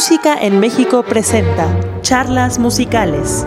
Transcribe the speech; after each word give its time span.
Música 0.00 0.34
en 0.40 0.60
México 0.60 1.02
presenta 1.02 1.68
Charlas 2.00 2.58
Musicales. 2.58 3.44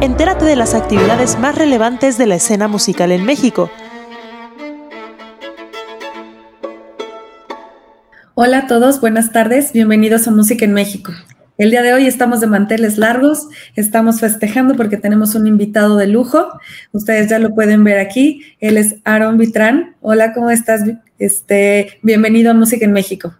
Entérate 0.00 0.44
de 0.44 0.54
las 0.54 0.72
actividades 0.72 1.36
más 1.36 1.56
relevantes 1.58 2.16
de 2.16 2.26
la 2.26 2.36
escena 2.36 2.68
musical 2.68 3.10
en 3.10 3.24
México. 3.24 3.72
Hola 8.36 8.58
a 8.58 8.66
todos, 8.68 9.00
buenas 9.00 9.32
tardes, 9.32 9.72
bienvenidos 9.72 10.28
a 10.28 10.30
Música 10.30 10.64
en 10.64 10.74
México. 10.74 11.12
El 11.58 11.72
día 11.72 11.82
de 11.82 11.92
hoy 11.92 12.06
estamos 12.06 12.40
de 12.40 12.46
manteles 12.46 12.98
largos, 12.98 13.48
estamos 13.74 14.20
festejando 14.20 14.76
porque 14.76 14.98
tenemos 14.98 15.34
un 15.34 15.48
invitado 15.48 15.96
de 15.96 16.06
lujo. 16.06 16.46
Ustedes 16.92 17.28
ya 17.28 17.40
lo 17.40 17.52
pueden 17.52 17.82
ver 17.82 17.98
aquí. 17.98 18.42
Él 18.60 18.76
es 18.76 18.94
Aaron 19.02 19.38
Vitrán. 19.38 19.96
Hola, 20.02 20.32
¿cómo 20.34 20.52
estás? 20.52 20.82
Este, 21.18 21.98
bienvenido 22.02 22.52
a 22.52 22.54
Música 22.54 22.84
en 22.84 22.92
México. 22.92 23.34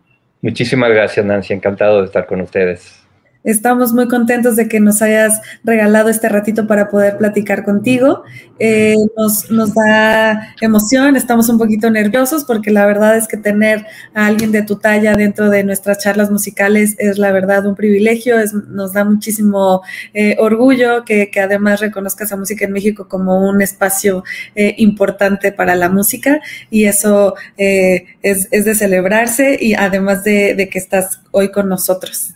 Muchísimas 0.47 0.91
gracias, 0.91 1.27
Nancy. 1.27 1.55
Encantado 1.55 2.03
de 2.03 2.07
estar 2.07 2.25
con 2.25 2.41
ustedes. 2.41 3.05
Estamos 3.47 3.93
muy 3.93 4.09
contentos 4.09 4.57
de 4.57 4.67
que 4.67 4.81
nos 4.81 5.03
hayas 5.03 5.41
regalado 5.63 6.09
este 6.09 6.29
ratito 6.29 6.67
para 6.67 6.89
poder 6.89 7.17
platicar 7.17 7.65
contigo. 7.65 8.25
Eh, 8.59 8.97
nos, 9.17 9.53
nos, 9.53 9.73
da 9.73 10.53
emoción, 10.61 11.15
estamos 11.15 11.49
un 11.49 11.57
poquito 11.57 11.89
nerviosos 11.89 12.43
porque 12.43 12.73
la 12.73 12.85
verdad 12.87 13.17
es 13.17 13.29
que 13.29 13.37
tener 13.37 13.87
a 14.15 14.27
alguien 14.27 14.51
de 14.51 14.63
tu 14.63 14.77
talla 14.77 15.15
dentro 15.15 15.49
de 15.49 15.63
nuestras 15.63 15.99
charlas 15.99 16.29
musicales 16.29 16.97
es 16.99 17.19
la 17.19 17.31
verdad 17.31 17.67
un 17.67 17.77
privilegio, 17.77 18.37
es, 18.37 18.53
nos 18.53 18.95
da 18.95 19.05
muchísimo 19.05 19.83
eh, 20.13 20.35
orgullo 20.41 21.05
que, 21.05 21.31
que, 21.31 21.39
además 21.39 21.79
reconozcas 21.79 22.33
a 22.33 22.37
Música 22.37 22.65
en 22.65 22.73
México 22.73 23.07
como 23.07 23.49
un 23.49 23.63
espacio 23.63 24.25
eh, 24.57 24.75
importante 24.79 25.53
para 25.53 25.77
la 25.77 25.89
música 25.89 26.41
y 26.69 26.87
eso 26.87 27.37
es, 27.57 28.49
es, 28.51 28.65
de 28.65 28.75
celebrarse 28.75 29.57
y 29.61 29.75
además 29.75 30.25
de, 30.25 30.55
de 30.57 30.69
que 30.69 30.81
estás 30.81 31.21
hoy 31.31 31.53
con 31.53 31.69
nosotros. 31.69 32.33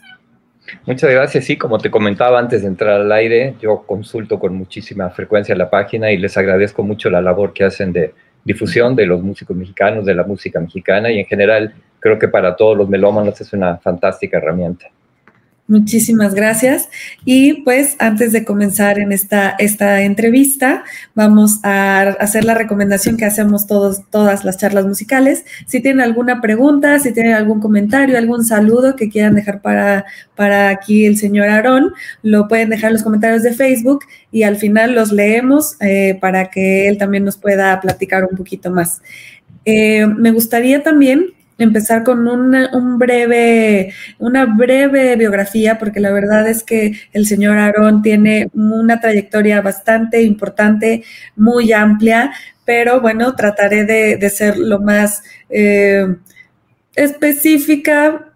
Muchas 0.87 1.11
gracias. 1.11 1.45
Sí, 1.45 1.57
como 1.57 1.79
te 1.79 1.91
comentaba 1.91 2.39
antes 2.39 2.63
de 2.63 2.69
entrar 2.69 3.01
al 3.01 3.13
aire, 3.13 3.55
yo 3.61 3.83
consulto 3.87 4.39
con 4.39 4.55
muchísima 4.57 5.11
frecuencia 5.11 5.55
la 5.55 5.71
página 5.71 6.11
y 6.13 6.17
les 6.17 6.37
agradezco 6.37 6.83
mucho 6.83 7.11
la 7.11 7.21
labor 7.21 7.53
que 7.53 7.65
hacen 7.65 7.93
de 7.93 8.15
difusión 8.45 8.97
de 8.97 9.07
los 9.07 9.23
músicos 9.23 9.57
mexicanos, 9.57 10.05
de 10.07 10.15
la 10.15 10.25
música 10.25 10.61
mexicana 10.61 11.11
y 11.11 11.19
en 11.19 11.27
general 11.27 11.75
creo 11.99 12.19
que 12.19 12.29
para 12.29 12.57
todos 12.57 12.77
los 12.77 12.89
melómanos 12.89 13.41
es 13.41 13.53
una 13.53 13.77
fantástica 13.77 14.39
herramienta. 14.39 14.87
Muchísimas 15.71 16.35
gracias. 16.35 16.89
Y 17.25 17.63
pues 17.63 17.95
antes 18.01 18.33
de 18.33 18.45
comenzar 18.45 18.99
en 18.99 19.13
esta, 19.13 19.51
esta 19.51 20.03
entrevista, 20.03 20.83
vamos 21.15 21.61
a 21.63 22.01
hacer 22.19 22.45
la 22.45 22.55
recomendación 22.55 23.17
que 23.17 23.25
hacemos 23.25 23.69
todos, 23.69 24.03
todas 24.11 24.45
las 24.45 24.59
charlas 24.59 24.85
musicales. 24.85 25.45
Si 25.69 25.81
tienen 25.81 26.01
alguna 26.01 26.41
pregunta, 26.41 26.99
si 26.99 27.13
tienen 27.13 27.35
algún 27.35 27.61
comentario, 27.61 28.19
algún 28.19 28.45
saludo 28.45 28.97
que 28.97 29.09
quieran 29.09 29.37
dejar 29.37 29.63
para, 29.63 30.07
para 30.35 30.71
aquí 30.71 31.07
el 31.07 31.17
señor 31.17 31.47
Aarón, 31.49 31.93
lo 32.25 32.49
pueden 32.49 32.71
dejar 32.71 32.89
en 32.89 32.95
los 32.95 33.05
comentarios 33.05 33.45
de 33.45 33.53
Facebook 33.53 34.01
y 34.33 34.43
al 34.43 34.57
final 34.57 34.97
los 34.97 35.13
leemos 35.13 35.77
eh, 35.81 36.19
para 36.21 36.51
que 36.51 36.89
él 36.89 36.99
también 36.99 37.25
nos 37.25 37.37
pueda 37.37 37.81
platicar 37.81 38.25
un 38.25 38.37
poquito 38.37 38.73
más. 38.73 39.03
Eh, 39.65 40.05
me 40.05 40.33
gustaría 40.33 40.83
también 40.83 41.27
empezar 41.65 42.05
con 42.05 42.27
una, 42.27 42.71
un 42.73 42.99
breve, 42.99 43.93
una 44.19 44.47
breve 44.47 45.17
biografía, 45.17 45.79
porque 45.79 46.01
la 46.01 46.13
verdad 46.13 46.49
es 46.49 46.63
que 46.63 46.93
el 47.13 47.27
señor 47.27 47.59
Aarón 47.59 48.03
tiene 48.03 48.51
una 48.55 49.01
trayectoria 49.01 49.61
bastante 49.61 50.23
importante, 50.23 51.05
muy 51.37 51.73
amplia, 51.73 52.33
pero 52.65 53.01
bueno, 53.01 53.35
trataré 53.35 53.85
de, 53.85 54.31
ser 54.31 54.57
lo 54.59 54.81
más 54.81 55.23
eh, 55.49 56.07
específica 56.95 58.30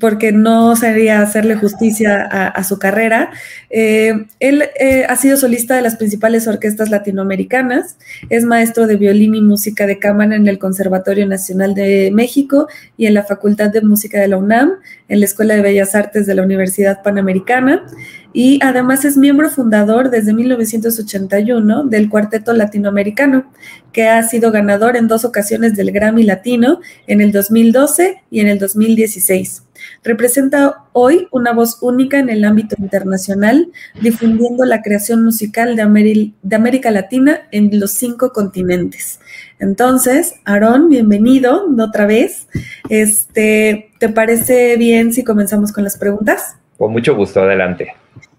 porque 0.00 0.32
no 0.32 0.76
sería 0.76 1.22
hacerle 1.22 1.56
justicia 1.56 2.22
a, 2.22 2.64
su 2.64 2.78
carrera. 2.78 3.30
Eh, 3.70 4.26
él 4.40 4.64
eh, 4.78 5.04
ha 5.08 5.16
sido 5.16 5.36
solista 5.36 5.74
de 5.74 5.82
las 5.82 5.96
principales 5.96 6.46
orquestas 6.46 6.90
latinoamericanas, 6.90 7.96
es 8.30 8.44
maestro 8.44 8.86
de 8.86 8.96
violín 8.96 9.34
y 9.34 9.40
música 9.40 9.86
de 9.86 9.98
cámara 9.98 10.36
en 10.36 10.46
el 10.46 10.58
Conservatorio 10.58 11.26
Nacional 11.26 11.74
de 11.74 12.10
México 12.12 12.68
y 12.96 13.06
en 13.06 13.14
la 13.14 13.24
Facultad 13.24 13.70
de 13.70 13.82
Música 13.82 14.20
de 14.20 14.28
la 14.28 14.36
UNAM, 14.36 14.72
en 15.08 15.20
la 15.20 15.26
Escuela 15.26 15.54
de 15.54 15.62
Bellas 15.62 15.94
Artes 15.94 16.26
de 16.26 16.34
la 16.34 16.42
Universidad 16.42 17.02
Panamericana 17.02 17.84
y 18.32 18.58
además 18.62 19.04
es 19.04 19.16
miembro 19.16 19.50
fundador 19.50 20.10
desde 20.10 20.32
1981 20.32 21.84
del 21.84 22.08
Cuarteto 22.08 22.52
Latinoamericano, 22.54 23.52
que 23.92 24.08
ha 24.08 24.22
sido 24.22 24.50
ganador 24.50 24.96
en 24.96 25.06
dos 25.06 25.24
ocasiones 25.24 25.76
del 25.76 25.92
Grammy 25.92 26.22
Latino 26.22 26.80
en 27.06 27.20
el 27.20 27.32
2012 27.32 28.22
y 28.30 28.40
en 28.40 28.48
el 28.48 28.58
2016. 28.58 29.64
Representa 30.04 30.84
hoy 30.92 31.28
una 31.30 31.52
voz 31.52 31.78
única 31.80 32.18
en 32.18 32.28
el 32.28 32.44
ámbito 32.44 32.74
internacional, 32.78 33.70
difundiendo 34.00 34.64
la 34.64 34.82
creación 34.82 35.22
musical 35.22 35.76
de, 35.76 36.32
de 36.42 36.56
América 36.56 36.90
Latina 36.90 37.42
en 37.52 37.78
los 37.78 37.92
cinco 37.92 38.32
continentes. 38.32 39.20
Entonces, 39.60 40.34
Aarón, 40.44 40.88
bienvenido 40.88 41.68
otra 41.78 42.06
vez. 42.06 42.48
Este, 42.88 43.92
¿Te 44.00 44.08
parece 44.08 44.76
bien 44.76 45.12
si 45.12 45.22
comenzamos 45.22 45.70
con 45.70 45.84
las 45.84 45.96
preguntas? 45.96 46.56
Con 46.78 46.90
mucho 46.90 47.14
gusto, 47.14 47.40
adelante. 47.40 47.94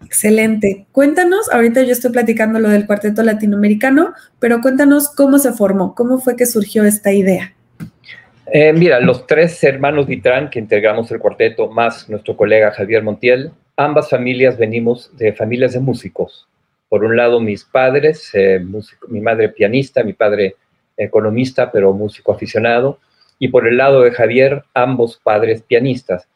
Excelente. 0.06 0.85
Cuéntanos, 0.91 1.50
ahorita 1.51 1.81
yo 1.84 1.94
estoy 1.94 2.12
platicando 2.12 2.59
lo 2.59 2.69
del 2.69 2.85
cuarteto 2.85 3.24
latinoamericano, 3.24 4.13
pero 4.40 4.59
cuéntanos 4.59 5.09
cómo 5.09 5.40
se 5.40 5.53
formó, 5.53 5.95
cómo 5.95 6.19
fue 6.19 6.35
que 6.35 6.45
surgió 6.45 6.84
esta 6.84 7.13
idea. 7.13 7.53
Eh, 8.55 8.71
mira, 8.71 8.99
los 8.99 9.25
tres 9.25 9.63
hermanos 9.63 10.05
Vitrán 10.05 10.51
que 10.51 10.59
integramos 10.59 11.09
el 11.09 11.17
cuarteto, 11.17 11.71
más 11.71 12.07
nuestro 12.07 12.37
colega 12.37 12.69
Javier 12.69 13.01
Montiel, 13.01 13.51
ambas 13.75 14.11
familias 14.11 14.59
venimos 14.59 15.09
de 15.17 15.33
familias 15.33 15.73
de 15.73 15.79
músicos. 15.79 16.47
Por 16.87 17.03
un 17.03 17.15
lado, 17.15 17.39
mis 17.39 17.63
padres, 17.63 18.29
eh, 18.35 18.63
mi 19.07 19.21
madre 19.21 19.49
pianista, 19.49 20.03
mi 20.03 20.13
padre 20.13 20.55
economista, 20.95 21.71
pero 21.71 21.93
músico 21.93 22.31
aficionado, 22.31 22.99
y 23.39 23.47
por 23.47 23.67
el 23.67 23.75
lado 23.75 24.03
de 24.03 24.11
Javier, 24.11 24.61
ambos 24.75 25.17
padres 25.23 25.63
pianistas. 25.63 26.27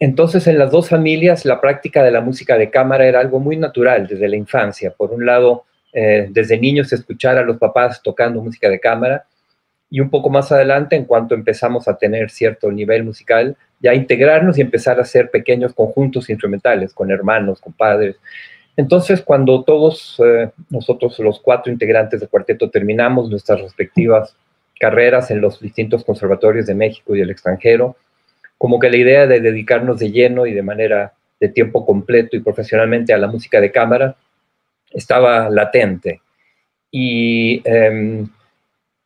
Entonces, 0.00 0.48
en 0.48 0.58
las 0.58 0.72
dos 0.72 0.88
familias, 0.88 1.44
la 1.44 1.60
práctica 1.60 2.02
de 2.02 2.10
la 2.10 2.22
música 2.22 2.58
de 2.58 2.70
cámara 2.70 3.06
era 3.06 3.20
algo 3.20 3.38
muy 3.38 3.56
natural 3.56 4.08
desde 4.08 4.28
la 4.28 4.34
infancia. 4.34 4.90
Por 4.90 5.12
un 5.12 5.24
lado, 5.24 5.64
eh, 5.92 6.26
desde 6.28 6.58
niños 6.58 6.92
escuchar 6.92 7.38
a 7.38 7.44
los 7.44 7.58
papás 7.58 8.02
tocando 8.02 8.42
música 8.42 8.68
de 8.68 8.80
cámara 8.80 9.26
y 9.96 10.00
un 10.00 10.10
poco 10.10 10.28
más 10.28 10.52
adelante, 10.52 10.94
en 10.94 11.06
cuanto 11.06 11.34
empezamos 11.34 11.88
a 11.88 11.96
tener 11.96 12.28
cierto 12.28 12.70
nivel 12.70 13.02
musical, 13.02 13.56
ya 13.80 13.94
integrarnos 13.94 14.58
y 14.58 14.60
empezar 14.60 14.98
a 14.98 15.02
hacer 15.02 15.30
pequeños 15.30 15.72
conjuntos 15.72 16.28
instrumentales 16.28 16.92
con 16.92 17.10
hermanos, 17.10 17.62
con 17.62 17.72
padres. 17.72 18.16
Entonces, 18.76 19.22
cuando 19.22 19.64
todos 19.64 20.20
eh, 20.22 20.50
nosotros, 20.68 21.18
los 21.20 21.40
cuatro 21.40 21.72
integrantes 21.72 22.20
del 22.20 22.28
cuarteto, 22.28 22.68
terminamos 22.68 23.30
nuestras 23.30 23.62
respectivas 23.62 24.36
carreras 24.78 25.30
en 25.30 25.40
los 25.40 25.60
distintos 25.60 26.04
conservatorios 26.04 26.66
de 26.66 26.74
México 26.74 27.16
y 27.16 27.22
el 27.22 27.30
extranjero, 27.30 27.96
como 28.58 28.78
que 28.78 28.90
la 28.90 28.98
idea 28.98 29.26
de 29.26 29.40
dedicarnos 29.40 29.98
de 29.98 30.12
lleno 30.12 30.44
y 30.44 30.52
de 30.52 30.62
manera 30.62 31.14
de 31.40 31.48
tiempo 31.48 31.86
completo 31.86 32.36
y 32.36 32.40
profesionalmente 32.40 33.14
a 33.14 33.18
la 33.18 33.28
música 33.28 33.62
de 33.62 33.72
cámara 33.72 34.14
estaba 34.92 35.48
latente. 35.48 36.20
Y 36.90 37.62
em, 37.64 38.28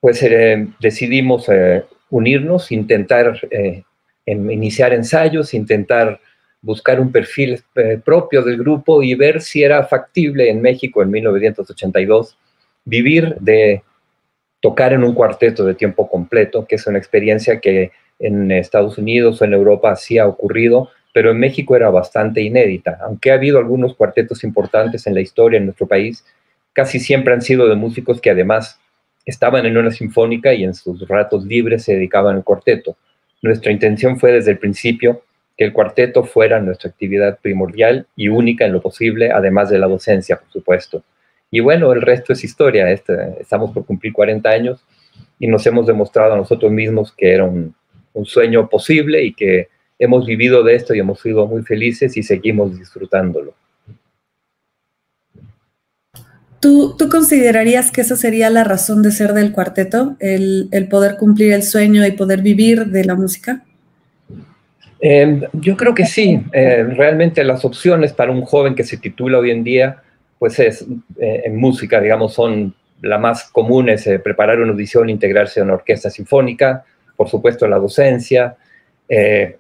pues 0.01 0.23
eh, 0.23 0.69
decidimos 0.81 1.49
eh, 1.49 1.85
unirnos, 2.09 2.73
intentar 2.73 3.39
eh, 3.51 3.83
iniciar 4.27 4.93
ensayos, 4.93 5.55
intentar 5.55 6.21
buscar 6.63 7.01
un 7.01 7.11
perfil 7.11 7.63
propio 8.05 8.43
del 8.43 8.59
grupo 8.59 9.03
y 9.03 9.15
ver 9.15 9.41
si 9.41 9.63
era 9.63 9.85
factible 9.85 10.51
en 10.51 10.61
México 10.61 11.03
en 11.03 11.11
1982 11.11 12.37
vivir 12.85 13.37
de 13.41 13.83
tocar 14.61 14.93
en 14.93 15.03
un 15.03 15.15
cuarteto 15.15 15.65
de 15.65 15.75
tiempo 15.75 16.09
completo, 16.09 16.67
que 16.67 16.77
es 16.77 16.87
una 16.87 16.99
experiencia 16.99 17.61
que 17.61 17.93
en 18.19 18.51
Estados 18.51 18.99
Unidos 18.99 19.41
o 19.41 19.45
en 19.47 19.55
Europa 19.55 19.97
sí 19.97 20.19
ha 20.19 20.27
ocurrido, 20.27 20.91
pero 21.15 21.31
en 21.31 21.39
México 21.39 21.75
era 21.75 21.89
bastante 21.89 22.43
inédita. 22.43 22.99
Aunque 23.03 23.31
ha 23.31 23.35
habido 23.35 23.59
algunos 23.59 23.95
cuartetos 23.95 24.45
importantes 24.45 25.07
en 25.07 25.15
la 25.15 25.23
historia 25.23 25.57
en 25.57 25.65
nuestro 25.65 25.87
país, 25.87 26.25
casi 26.75 27.01
siempre 27.01 27.33
han 27.33 27.43
sido 27.43 27.69
de 27.69 27.75
músicos 27.75 28.21
que 28.21 28.31
además 28.31 28.79
estaban 29.31 29.65
en 29.65 29.79
una 29.79 29.91
sinfónica 29.91 30.53
y 30.53 30.65
en 30.65 30.75
sus 30.75 31.07
ratos 31.09 31.45
libres 31.45 31.85
se 31.85 31.95
dedicaban 31.95 32.37
al 32.37 32.45
cuarteto. 32.45 32.97
Nuestra 33.43 33.73
intención 33.73 34.19
fue 34.19 34.33
desde 34.33 34.51
el 34.51 34.59
principio 34.59 35.23
que 35.57 35.65
el 35.65 35.73
cuarteto 35.73 36.25
fuera 36.25 36.61
nuestra 36.61 36.91
actividad 36.91 37.39
primordial 37.41 38.07
y 38.17 38.29
única 38.29 38.67
en 38.67 38.73
lo 38.73 38.81
posible, 38.81 39.31
además 39.31 39.71
de 39.71 39.79
la 39.79 39.87
docencia, 39.87 40.37
por 40.37 40.51
supuesto. 40.51 41.03
Y 41.51 41.61
bueno, 41.61 41.93
el 41.93 42.03
resto 42.03 42.33
es 42.33 42.45
historia. 42.45 42.91
Este, 42.91 43.15
estamos 43.41 43.71
por 43.71 43.85
cumplir 43.85 44.13
40 44.13 44.49
años 44.49 44.85
y 45.39 45.47
nos 45.47 45.67
hemos 45.67 45.87
demostrado 45.87 46.35
a 46.35 46.37
nosotros 46.37 46.71
mismos 46.71 47.13
que 47.13 47.33
era 47.33 47.45
un, 47.45 47.75
un 48.13 48.27
sueño 48.27 48.69
posible 48.69 49.23
y 49.23 49.33
que 49.33 49.69
hemos 49.99 50.27
vivido 50.27 50.63
de 50.63 50.75
esto 50.75 50.95
y 50.95 50.99
hemos 50.99 51.21
sido 51.21 51.47
muy 51.47 51.63
felices 51.63 52.17
y 52.17 52.23
seguimos 52.23 52.79
disfrutándolo. 52.79 53.55
¿Tú, 56.61 56.95
¿Tú, 56.99 57.09
considerarías 57.09 57.91
que 57.91 58.03
esa 58.03 58.17
sería 58.17 58.51
la 58.51 58.65
razón 58.65 59.03
de 59.03 59.13
ser 59.13 59.33
del 59.33 59.53
cuarteto, 59.53 60.17
el, 60.21 60.69
el, 60.73 60.89
poder 60.89 61.17
cumplir 61.17 61.55
el 61.55 61.63
sueño 61.63 62.07
y 62.07 62.13
poder 62.13 62.43
vivir 62.43 62.87
de 62.87 63.05
la 63.05 63.15
música? 63.15 63.63
Em, 65.01 65.43
yo 65.55 65.77
creo 65.77 65.95
que 65.95 66.05
sí. 66.05 66.43
Eh, 66.53 66.85
realmente 66.85 67.43
las 67.43 67.65
opciones 67.65 68.13
para 68.13 68.31
un 68.31 68.43
joven 68.43 68.75
que 68.75 68.85
se 68.85 68.99
titula 68.99 69.39
hoy 69.39 69.51
en 69.51 69.65
día, 69.65 70.03
pues 70.39 70.59
es 70.59 70.87
eh, 71.19 71.43
en 71.47 71.57
música, 71.57 72.01
digamos, 72.01 72.35
son 72.35 72.75
la 73.01 73.17
más 73.17 73.45
comunes, 73.45 74.07
eh, 74.07 74.19
preparar 74.19 74.61
una 74.61 74.73
audición, 74.73 75.09
integrarse 75.09 75.61
en 75.61 75.67
una 75.67 75.75
orquesta 75.75 76.11
sinfónica, 76.11 76.85
por 77.17 77.29
supuesto 77.29 77.67
la 77.67 77.79
docencia. 77.79 78.57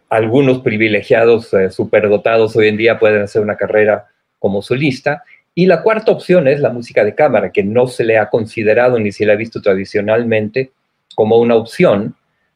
algunos 0.09 0.61
privilegiados 0.61 1.51
superdotados 1.71 2.55
hoy 2.55 2.69
en 2.69 2.77
día 2.77 3.01
pueden 3.01 3.23
hacer 3.23 3.43
una 3.43 3.57
carrera 3.57 4.07
como 4.39 4.63
solista. 4.63 5.25
Y 5.61 5.67
la 5.67 5.83
cuarta 5.83 6.11
opción 6.11 6.49
es 6.49 6.59
la 6.61 6.71
música 6.71 7.05
de 7.05 7.15
cámara, 7.15 7.53
que 7.53 7.63
no 7.63 7.87
se 7.87 8.03
le 8.03 8.17
ha 8.17 8.31
considerado 8.31 8.99
ni 8.99 9.13
se 9.13 9.27
le 9.27 9.33
ha 9.33 9.37
visto 9.37 9.61
tradicionalmente 9.61 10.71
como 11.15 11.37
una 11.37 11.55
opción, 11.55 12.15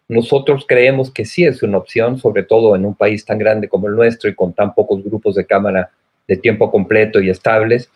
nosotros 0.09 0.65
creemos 0.67 1.11
que 1.11 1.27
sí 1.27 1.45
es 1.45 1.63
una 1.63 1.77
opción, 1.77 2.17
sobre 2.17 2.45
todo 2.45 2.75
en 2.75 2.87
un 2.87 2.95
país 2.95 3.27
tan 3.27 3.37
grande 3.37 3.69
como 3.69 3.89
el 3.89 3.95
nuestro 3.95 4.31
y 4.31 4.35
con 4.35 4.55
tan 4.55 4.73
pocos 4.73 5.05
grupos 5.05 5.35
de 5.35 5.45
cámara 5.45 5.91
de 6.27 6.39
tiempo 6.39 6.71
completo 6.71 7.21
y 7.21 7.29
estables, 7.29 7.91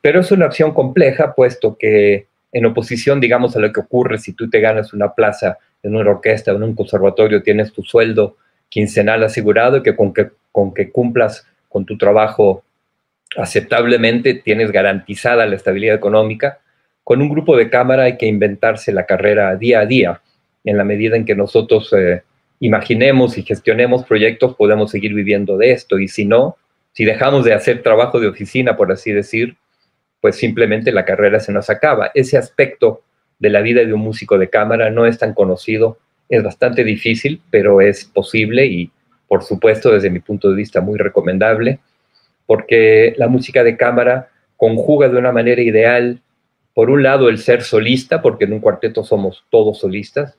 pero 0.00 0.20
es 0.20 0.32
una 0.32 0.46
opción 0.46 0.72
compleja, 0.72 1.34
puesto 1.34 1.76
que 1.76 2.26
en 2.50 2.64
oposición, 2.64 3.20
digamos, 3.20 3.54
a 3.56 3.60
lo 3.60 3.70
que 3.70 3.80
ocurre 3.80 4.16
si 4.16 4.32
tú 4.32 4.48
te 4.48 4.60
ganas 4.60 4.94
una 4.94 5.12
plaza 5.12 5.58
en 5.82 5.94
una 5.94 6.08
orquesta 6.08 6.54
o 6.54 6.56
en 6.56 6.62
un 6.62 6.74
conservatorio, 6.74 7.42
tienes 7.42 7.70
tu 7.70 7.82
sueldo 7.82 8.38
quincenal 8.70 9.24
asegurado 9.24 9.76
y 9.76 9.82
que 9.82 9.94
con 9.94 10.14
que, 10.14 10.30
con 10.52 10.72
que 10.72 10.90
cumplas 10.90 11.46
con 11.68 11.84
tu 11.84 11.98
trabajo 11.98 12.63
aceptablemente 13.36 14.34
tienes 14.34 14.70
garantizada 14.70 15.46
la 15.46 15.56
estabilidad 15.56 15.96
económica. 15.96 16.60
Con 17.02 17.20
un 17.20 17.28
grupo 17.28 17.56
de 17.56 17.70
cámara 17.70 18.04
hay 18.04 18.16
que 18.16 18.26
inventarse 18.26 18.92
la 18.92 19.06
carrera 19.06 19.56
día 19.56 19.80
a 19.80 19.86
día 19.86 20.20
en 20.64 20.78
la 20.78 20.84
medida 20.84 21.16
en 21.16 21.24
que 21.24 21.34
nosotros 21.34 21.92
eh, 21.92 22.22
imaginemos 22.60 23.36
y 23.36 23.42
gestionemos 23.42 24.04
proyectos, 24.04 24.56
podemos 24.56 24.90
seguir 24.90 25.12
viviendo 25.12 25.58
de 25.58 25.72
esto. 25.72 25.98
Y 25.98 26.08
si 26.08 26.24
no, 26.24 26.56
si 26.92 27.04
dejamos 27.04 27.44
de 27.44 27.52
hacer 27.52 27.82
trabajo 27.82 28.20
de 28.20 28.28
oficina, 28.28 28.76
por 28.76 28.90
así 28.90 29.12
decir, 29.12 29.56
pues 30.20 30.36
simplemente 30.36 30.90
la 30.92 31.04
carrera 31.04 31.40
se 31.40 31.52
nos 31.52 31.68
acaba. 31.68 32.10
Ese 32.14 32.38
aspecto 32.38 33.02
de 33.38 33.50
la 33.50 33.60
vida 33.60 33.84
de 33.84 33.92
un 33.92 34.00
músico 34.00 34.38
de 34.38 34.48
cámara 34.48 34.88
no 34.88 35.04
es 35.04 35.18
tan 35.18 35.34
conocido, 35.34 35.98
es 36.30 36.42
bastante 36.42 36.84
difícil, 36.84 37.42
pero 37.50 37.80
es 37.82 38.06
posible 38.06 38.64
y, 38.64 38.90
por 39.28 39.42
supuesto, 39.42 39.90
desde 39.90 40.08
mi 40.08 40.20
punto 40.20 40.48
de 40.48 40.56
vista, 40.56 40.80
muy 40.80 40.98
recomendable, 40.98 41.80
porque 42.46 43.14
la 43.16 43.28
música 43.28 43.64
de 43.64 43.76
cámara 43.76 44.28
conjuga 44.56 45.08
de 45.08 45.18
una 45.18 45.32
manera 45.32 45.62
ideal, 45.62 46.20
por 46.74 46.90
un 46.90 47.02
lado, 47.02 47.28
el 47.28 47.38
ser 47.38 47.62
solista, 47.62 48.22
porque 48.22 48.44
en 48.44 48.52
un 48.52 48.60
cuarteto 48.60 49.04
somos 49.04 49.44
todos 49.50 49.78
solistas, 49.78 50.36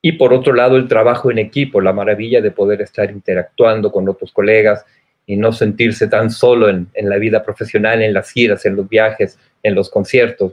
y 0.00 0.12
por 0.12 0.32
otro 0.32 0.52
lado, 0.54 0.76
el 0.76 0.88
trabajo 0.88 1.30
en 1.30 1.38
equipo, 1.38 1.80
la 1.80 1.92
maravilla 1.92 2.40
de 2.40 2.50
poder 2.50 2.80
estar 2.82 3.10
interactuando 3.10 3.90
con 3.90 4.08
otros 4.08 4.32
colegas 4.32 4.84
y 5.26 5.36
no 5.36 5.52
sentirse 5.52 6.06
tan 6.06 6.30
solo 6.30 6.68
en, 6.68 6.88
la 6.94 7.16
vida 7.16 7.42
profesional, 7.42 8.00
en 8.00 8.14
las 8.14 8.30
giras, 8.30 8.64
en 8.64 8.76
los 8.76 8.88
viajes, 8.88 9.38
en 9.62 9.74
los 9.74 9.90
conciertos. 9.90 10.52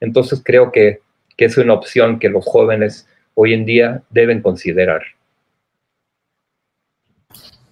Entonces 0.00 0.40
creo 0.44 0.70
que, 0.72 1.00
es 1.36 1.58
una 1.58 1.74
opción 1.74 2.18
que 2.18 2.30
los 2.30 2.46
jóvenes 2.46 3.06
hoy 3.34 3.52
en 3.52 3.66
día 3.66 4.02
deben 4.08 4.40
considerar. 4.40 5.02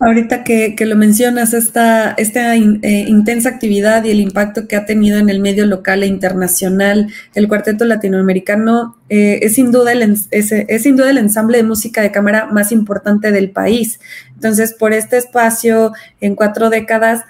Ahorita 0.00 0.42
que, 0.42 0.74
lo 0.80 0.96
mencionas, 0.96 1.54
esta, 1.54 2.14
esta 2.18 2.56
eh, 2.56 3.04
intensa 3.06 3.48
actividad 3.48 4.04
y 4.04 4.10
el 4.10 4.20
impacto 4.20 4.66
que 4.66 4.76
ha 4.76 4.84
tenido 4.84 5.18
en 5.18 5.30
el 5.30 5.40
medio 5.40 5.66
local 5.66 6.02
e 6.02 6.06
internacional, 6.06 7.08
el 7.34 7.48
cuarteto 7.48 7.84
latinoamericano 7.84 8.96
eh, 9.08 9.38
es, 9.42 9.54
sin 9.54 9.70
duda 9.70 9.92
el, 9.92 10.16
es, 10.30 10.82
sin 10.82 10.96
duda 10.96 11.10
el 11.10 11.18
ensamble 11.18 11.58
de 11.58 11.62
música 11.62 12.02
de 12.02 12.10
cámara 12.10 12.46
más 12.46 12.72
importante 12.72 13.30
del 13.30 13.50
país. 13.50 14.00
Entonces, 14.34 14.74
por 14.74 14.92
este 14.92 15.16
espacio 15.16 15.92
en 16.20 16.34
cuatro 16.34 16.70
décadas, 16.70 17.22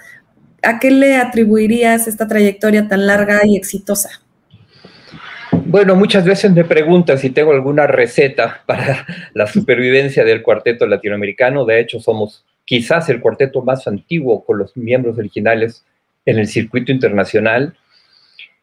¿a 0.63 0.79
qué 0.79 0.89
le 0.89 1.17
atribuirías 1.17 2.07
esta 2.07 2.27
trayectoria 2.27 2.87
tan 2.87 3.05
larga 3.05 3.41
y 3.45 3.55
exitosa? 3.55 4.09
Bueno, 5.51 5.95
muchas 5.95 6.25
veces 6.25 6.51
me 6.51 6.65
preguntan 6.65 7.19
si 7.19 7.29
tengo 7.29 7.51
alguna 7.51 7.87
receta 7.87 8.63
para 8.65 9.05
la 9.33 9.47
supervivencia 9.47 10.25
del 10.25 10.41
cuarteto 10.41 10.87
latinoamericano. 10.87 11.63
De 11.63 11.79
hecho, 11.79 11.99
somos 11.99 12.43
quizás 12.65 13.07
el 13.09 13.21
cuarteto 13.21 13.61
más 13.61 13.87
antiguo 13.87 14.43
con 14.43 14.57
los 14.57 14.75
miembros 14.75 15.17
originales 15.17 15.85
en 16.25 16.39
el 16.39 16.47
circuito 16.47 16.91
internacional. 16.91 17.75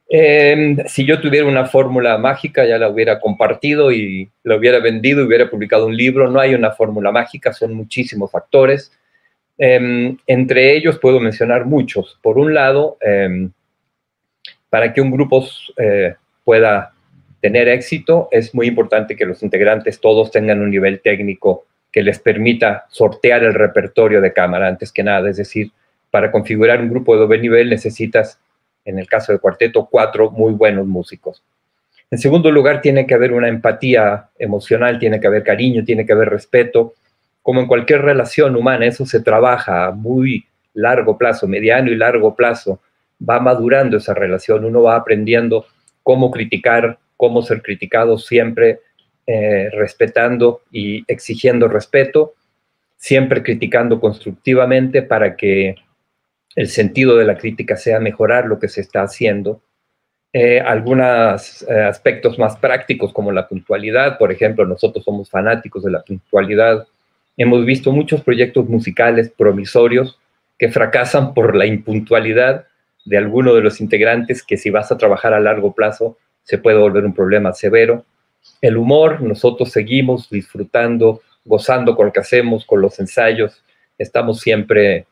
Em, 0.09 0.77
si 0.87 1.07
yo 1.07 1.21
tuviera 1.21 1.47
una 1.47 1.65
fórmula 1.67 2.19
mágica, 2.19 2.67
ya 2.67 2.77
la 2.77 2.91
hubiera 2.91 3.21
compartido 3.21 3.93
y 3.93 4.29
la 4.43 4.57
hubiera 4.57 4.79
vendido 4.81 5.23
y 5.23 5.27
hubiera 5.27 5.49
publicado 5.49 5.87
un 5.87 5.97
libro. 5.97 6.29
No 6.31 6.41
hay 6.41 6.55
una 6.55 6.73
fórmula 6.73 7.11
mágica, 7.13 7.53
son 7.53 7.73
muchísimos 7.75 8.31
factores. 8.31 8.93
Em, 9.57 10.19
entre 10.27 10.77
ellos 10.77 10.99
puedo 10.99 11.21
mencionar 11.21 11.65
muchos. 11.65 12.19
Por 12.23 12.39
un 12.39 12.53
lado, 12.53 12.99
em, 13.01 13.51
para 14.69 14.93
que 14.93 15.01
un 15.01 15.11
grupo 15.11 15.47
eh, 15.79 16.15
pueda 16.45 16.93
tener 17.41 17.69
éxito, 17.69 18.29
es 18.33 18.55
muy 18.55 18.67
importante 18.67 19.17
que 19.17 19.27
los 19.27 19.43
integrantes 19.43 20.01
todos 20.01 20.31
tengan 20.31 20.61
un 20.61 20.71
nivel 20.71 21.01
técnico 21.01 21.67
que 21.93 22.03
les 22.03 22.19
permita 22.19 22.87
sortear 22.89 23.45
el 23.45 23.55
repertorio 23.55 24.21
de 24.21 24.33
cámara 24.33 24.67
antes 24.67 24.91
que 24.91 25.03
nada. 25.03 25.29
Es 25.29 25.37
decir, 25.37 25.71
para 26.11 26.31
configurar 26.31 26.81
un 26.81 26.89
grupo 26.89 27.15
de 27.15 27.21
doble 27.21 27.39
nivel 27.39 27.69
necesitas, 27.69 28.41
en 28.85 28.99
el 28.99 29.07
caso 29.07 29.33
de 29.33 29.39
cuarteto, 29.39 29.89
cuatro 29.91 30.31
muy 30.31 30.53
buenos 30.53 30.87
músicos. 30.87 31.43
En 32.11 32.19
segundo 32.19 32.51
lugar, 32.51 32.81
tiene 32.81 33.07
que 33.07 33.15
haber 33.15 33.33
una 33.33 33.49
empatía 33.49 34.29
emocional, 34.39 34.99
tiene 34.99 35.21
que 35.21 35.27
haber 35.27 35.43
cariño, 35.43 35.85
tiene 35.85 36.05
que 36.05 36.13
haber 36.13 36.31
respeto. 36.31 36.95
Como 37.43 37.61
en 37.61 37.67
cualquier 37.67 38.03
relación 38.03 38.57
humana, 38.57 38.87
eso 38.87 39.07
se 39.07 39.21
trabaja 39.21 39.87
a 39.87 39.93
muy 39.93 40.45
largo 40.75 41.17
plazo, 41.17 41.49
mediano 41.49 41.91
y 41.91 41.97
largo 41.97 42.35
plazo. 42.35 42.81
Va 43.27 43.41
madurando 43.41 43.99
esa 43.99 44.15
relación, 44.15 44.65
uno 44.65 44.83
va 44.83 44.97
aprendiendo 44.97 45.67
cómo 46.03 46.31
criticar, 46.31 46.99
cómo 47.17 47.43
ser 47.43 47.63
criticado 47.63 48.19
siempre, 48.19 48.81
eh, 49.27 49.71
respetando 49.73 50.63
y 50.73 51.05
exigiendo 51.07 51.69
respeto, 51.69 52.35
siempre 52.97 53.43
criticando 53.43 54.01
constructivamente 54.01 55.03
para 55.03 55.37
que 55.37 55.77
el 56.57 56.69
sentido 56.69 57.17
de 57.17 57.25
la 57.25 57.37
crítica 57.37 57.77
sea 57.77 58.01
mejorar 58.01 58.47
lo 58.47 58.59
que 58.59 58.69
se 58.69 58.81
está 58.81 59.03
haciendo. 59.03 59.63
Eh, 60.33 60.61
algunos 60.61 61.63
eh, 61.63 61.83
aspectos 61.83 62.39
más 62.39 62.57
prácticos 62.57 63.13
como 63.13 63.33
la 63.33 63.47
puntualidad, 63.47 64.19
por 64.19 64.33
ejemplo, 64.33 64.65
nosotros 64.67 65.05
somos 65.05 65.31
fanáticos 65.31 65.85
de 65.85 65.91
la 65.91 66.03
puntualidad. 66.03 66.87
Hemos 67.37 67.65
visto 67.65 67.93
muchos 67.93 68.23
proyectos 68.23 68.69
musicales 68.69 69.31
promisorios 69.31 70.19
que 70.59 70.71
fracasan 70.71 71.35
por 71.35 71.55
la 71.55 71.67
impuntualidad 71.67 72.67
de 73.05 73.19
alguno 73.19 73.55
de 73.55 73.63
los 73.63 73.81
integrantes 73.81 74.43
que 74.43 74.57
si 74.57 74.71
vas 74.71 74.91
a 74.91 74.99
trabajar 74.99 75.35
a 75.35 75.41
largo 75.41 75.75
plazo 75.75 76.19
se 76.45 76.59
puede 76.59 76.79
volver 76.79 77.05
un 77.05 77.15
problema 77.15 77.53
severo 77.53 78.05
el 78.61 78.77
humor, 78.77 79.21
nosotros 79.21 79.71
seguimos 79.71 80.31
disfrutando, 80.31 81.21
gozando 81.45 81.97
con 81.97 82.07
lo 82.07 82.13
que 82.13 82.21
hacemos, 82.21 82.65
con 82.65 82.81
los 82.81 82.99
ensayos, 83.01 83.63
estamos 83.99 84.41
siempre 84.41 85.07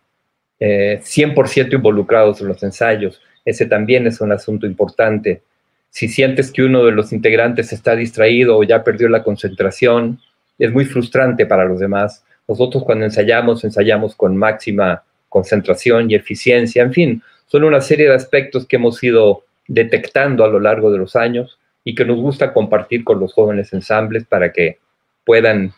100% 0.59 1.73
eh, 1.73 1.77
involucrados 1.77 2.41
en 2.41 2.49
los 2.49 2.63
ensayos, 2.63 3.21
ese 3.45 3.67
también 3.67 4.07
es 4.07 4.21
un 4.21 4.33
asunto 4.33 4.67
importante. 4.67 5.43
Si 5.89 6.09
sientes 6.09 6.53
que 6.53 6.63
uno 6.63 6.85
de 6.85 6.93
los 6.93 7.13
integrantes 7.13 7.73
está 7.73 7.97
distraído 7.97 8.57
o 8.57 8.63
ya 8.63 8.85
perdió 8.85 9.09
la 9.09 9.25
concentración, 9.25 10.21
es 10.59 10.71
muy 10.73 10.85
frustrante 10.85 11.47
para 11.47 11.65
los 11.65 11.81
demás. 11.81 12.25
Nosotros 12.47 12.85
cuando 12.85 13.07
ensayamos, 13.07 13.65
ensayamos 13.65 14.15
con 14.15 14.37
máxima 14.37 15.03
concentración 15.29 16.11
y 16.11 16.15
eficiencia, 16.15 16.83
en 16.83 16.93
fin, 16.93 17.23
son 17.47 17.65
una 17.65 17.81
serie 17.81 18.09
de 18.09 18.15
aspectos 18.15 18.67
que 18.67 18.77
hemos 18.77 19.03
ido 19.03 19.45
detectando 19.67 20.45
a 20.45 20.49
lo 20.49 20.61
largo 20.61 20.93
de 20.93 20.99
los 20.99 21.17
años 21.17 21.60
y 21.85 21.95
que 21.95 22.05
nos 22.05 22.19
gusta 22.19 22.53
compartir 22.53 23.05
con 23.05 23.21
los 23.21 23.33
jóvenes 23.33 23.73
ensambles 23.73 24.25
para 24.25 24.53
que 24.53 24.79
puedan 25.25 25.73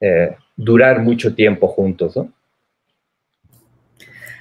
eh, 0.00 0.36
durar 0.56 1.00
mucho 1.00 1.34
tiempo 1.34 1.68
juntos. 1.68 2.18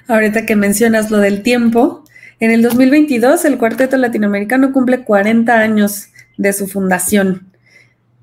Ahorita 0.07 0.45
que 0.45 0.55
mencionas 0.55 1.12
lo 1.12 1.19
del 1.19 1.43
tiempo, 1.43 2.03
en 2.39 2.51
el 2.51 2.62
2022 2.62 3.45
el 3.45 3.57
Cuarteto 3.57 3.98
Latinoamericano 3.98 4.72
cumple 4.72 5.03
40 5.03 5.57
años 5.57 6.10
de 6.38 6.53
su 6.53 6.67
fundación. 6.67 7.48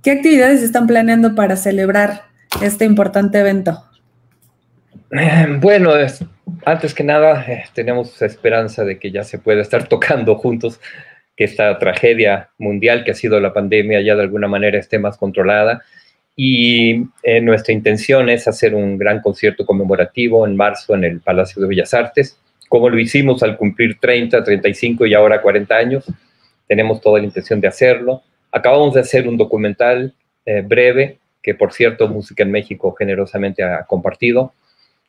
¿Qué 0.03 0.11
actividades 0.13 0.63
están 0.63 0.87
planeando 0.87 1.35
para 1.35 1.57
celebrar 1.57 2.23
este 2.63 2.85
importante 2.85 3.39
evento? 3.39 3.85
Eh, 5.13 5.47
bueno, 5.61 5.93
antes 6.65 6.95
que 6.95 7.05
nada, 7.05 7.45
eh, 7.47 7.65
tenemos 7.75 8.21
esperanza 8.23 8.85
de 8.85 8.99
que 8.99 9.11
ya 9.11 9.25
se 9.25 9.39
pueda 9.39 9.61
estar 9.61 9.89
tocando 9.89 10.37
juntos 10.37 10.81
esta 11.45 11.79
tragedia 11.79 12.51
mundial 12.59 13.05
que 13.05 13.13
ha 13.13 13.15
sido 13.15 13.41
la 13.41 13.53
pandemia 13.53 14.01
ya 14.01 14.15
de 14.15 14.23
alguna 14.23 14.49
manera 14.49 14.79
esté 14.79 14.99
más 14.99 15.17
controlada. 15.17 15.83
Y 16.37 17.05
eh, 17.23 17.41
nuestra 17.41 17.75
intención 17.75 18.29
es 18.29 18.49
hacer 18.49 18.75
un 18.75 18.97
gran 18.97 19.21
concierto 19.21 19.67
conmemorativo 19.67 20.47
en 20.47 20.57
marzo 20.57 20.95
en 20.95 21.05
el 21.05 21.21
Palacio 21.21 21.61
de 21.61 21.69
Bellas 21.69 21.93
Artes, 21.93 22.39
como 22.69 22.89
lo 22.89 22.99
hicimos 22.99 23.43
al 23.43 23.57
cumplir 23.57 23.99
30, 24.01 24.43
35 24.43 25.07
y 25.07 25.15
ahora 25.15 25.43
40 25.43 25.75
años. 25.75 26.05
Tenemos 26.67 27.01
toda 27.01 27.19
la 27.19 27.27
intención 27.27 27.61
de 27.61 27.69
hacerlo. 27.69 28.23
Acabamos 28.53 28.95
de 28.95 29.01
hacer 29.01 29.29
un 29.29 29.37
documental 29.37 30.15
eh, 30.47 30.63
breve 30.63 31.19
que 31.43 31.55
por 31.55 31.73
cierto 31.73 32.09
Música 32.09 32.43
en 32.43 32.51
México 32.51 32.95
generosamente 32.95 33.63
ha 33.63 33.85
compartido, 33.85 34.53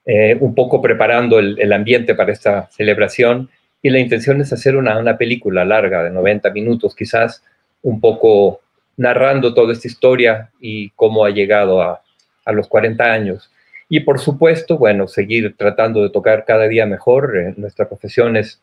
eh, 0.05 0.37
un 0.39 0.55
poco 0.55 0.81
preparando 0.81 1.39
el, 1.39 1.73
ambiente 1.73 2.15
para 2.15 2.31
esta 2.31 2.69
celebración 2.71 3.49
y 3.81 3.89
la 3.89 3.99
intención 3.99 4.41
es 4.41 4.53
hacer 4.53 4.75
una, 4.75 4.97
una 4.97 5.17
película 5.17 5.65
larga 5.65 6.03
de 6.03 6.11
90 6.11 6.49
minutos 6.51 6.95
quizás, 6.95 7.43
un 7.81 7.99
poco 7.99 8.61
narrando 8.97 9.53
toda 9.53 9.73
esta 9.73 9.87
historia 9.87 10.51
y 10.59 10.89
cómo 10.91 11.25
ha 11.25 11.31
llegado 11.31 11.81
a, 11.81 12.01
a 12.45 12.51
los 12.51 12.67
40 12.67 13.03
años. 13.03 13.51
Y 13.89 14.01
por 14.01 14.19
supuesto, 14.19 14.77
bueno, 14.77 15.07
seguir 15.07 15.55
tratando 15.57 16.01
de 16.01 16.09
tocar 16.09 16.45
cada 16.45 16.67
día 16.67 16.85
mejor. 16.85 17.37
Eh, 17.37 17.53
nuestra 17.57 17.89
profesión 17.89 18.37
es 18.37 18.61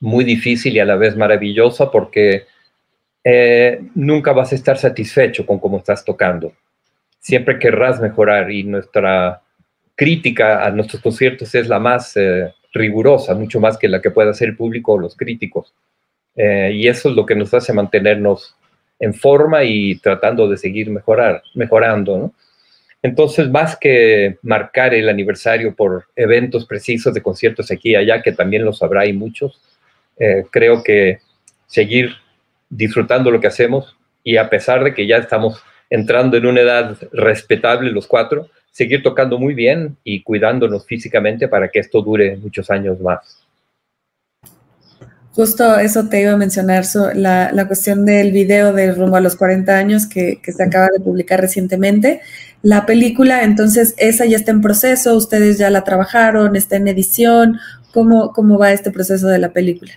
muy 0.00 0.24
difícil 0.24 0.76
y 0.76 0.78
a 0.80 0.84
la 0.84 0.96
vez 0.96 1.16
maravillosa 1.16 1.90
porque 1.90 2.44
eh, 3.24 3.80
nunca 3.94 4.32
vas 4.32 4.52
a 4.52 4.54
estar 4.54 4.78
satisfecho 4.78 5.44
con 5.44 5.58
cómo 5.58 5.78
estás 5.78 6.04
tocando. 6.04 6.52
Siempre 7.18 7.58
querrás 7.58 8.00
mejorar 8.00 8.50
y 8.52 8.62
nuestra 8.62 9.42
crítica 9.96 10.64
a 10.64 10.70
nuestros 10.70 11.02
conciertos 11.02 11.52
es 11.54 11.66
la 11.68 11.80
más 11.80 12.16
eh, 12.16 12.54
rigurosa, 12.76 13.34
mucho 13.34 13.60
más 13.60 13.76
que 13.78 13.88
la 13.88 14.00
que 14.00 14.10
pueda 14.10 14.30
hacer 14.30 14.48
el 14.48 14.56
público 14.56 14.92
o 14.92 14.98
los 14.98 15.16
críticos. 15.16 15.74
Eh, 16.36 16.72
y 16.74 16.88
eso 16.88 17.10
es 17.10 17.16
lo 17.16 17.24
que 17.24 17.34
nos 17.34 17.52
hace 17.54 17.72
mantenernos 17.72 18.54
en 18.98 19.14
forma 19.14 19.64
y 19.64 19.98
tratando 19.98 20.48
de 20.48 20.56
seguir 20.56 20.90
mejorar, 20.90 21.42
mejorando. 21.54 22.32
Entonces, 23.02 23.48
más 23.50 23.76
que 23.76 24.38
marcar 24.42 24.94
el 24.94 25.08
aniversario 25.08 25.74
por 25.74 26.06
eventos 26.16 26.66
precisos 26.66 27.12
de 27.14 27.22
conciertos 27.22 27.70
aquí 27.70 27.90
y 27.90 27.96
allá, 27.96 28.22
que 28.22 28.32
también 28.32 28.64
los 28.64 28.82
habrá 28.82 29.06
y 29.06 29.12
muchos, 29.12 29.60
creo 30.50 30.82
que 30.82 31.18
seguir 31.66 32.16
disfrutando 32.70 33.30
lo 33.30 33.40
que 33.40 33.46
hacemos 33.46 33.96
y 34.24 34.38
a 34.38 34.48
pesar 34.48 34.82
de 34.82 34.94
que 34.94 35.06
ya 35.06 35.18
estamos 35.18 35.62
entrando 35.90 36.36
en 36.36 36.46
una 36.46 36.60
edad 36.60 36.96
respetable 37.12 37.90
los 37.92 38.06
cuatro, 38.06 38.48
seguir 38.76 39.02
tocando 39.02 39.38
muy 39.38 39.54
bien 39.54 39.96
y 40.04 40.22
cuidándonos 40.22 40.84
físicamente 40.84 41.48
para 41.48 41.68
que 41.68 41.78
esto 41.78 42.02
dure 42.02 42.36
muchos 42.36 42.70
años 42.70 43.00
más. 43.00 43.42
Justo 45.32 45.78
eso 45.78 46.10
te 46.10 46.20
iba 46.20 46.32
a 46.32 46.36
mencionar, 46.36 46.84
la, 47.14 47.52
la, 47.52 47.66
cuestión 47.66 48.04
del 48.04 48.32
video 48.32 48.74
de 48.74 48.92
Rumbo 48.92 49.16
a 49.16 49.22
los 49.22 49.34
40 49.34 49.74
años 49.74 50.06
que, 50.06 50.40
que, 50.42 50.52
se 50.52 50.62
acaba 50.62 50.88
de 50.92 51.02
publicar 51.02 51.40
recientemente. 51.40 52.20
La 52.60 52.84
película, 52.84 53.44
entonces, 53.44 53.94
esa 53.96 54.26
ya 54.26 54.36
está 54.36 54.50
en 54.50 54.60
proceso, 54.60 55.16
ustedes 55.16 55.56
ya 55.56 55.70
la 55.70 55.82
trabajaron, 55.82 56.54
está 56.54 56.76
en 56.76 56.88
edición. 56.88 57.58
¿Cómo, 57.92 58.32
cómo 58.34 58.58
va 58.58 58.72
este 58.72 58.90
proceso 58.90 59.26
de 59.28 59.38
la 59.38 59.52
película? 59.52 59.92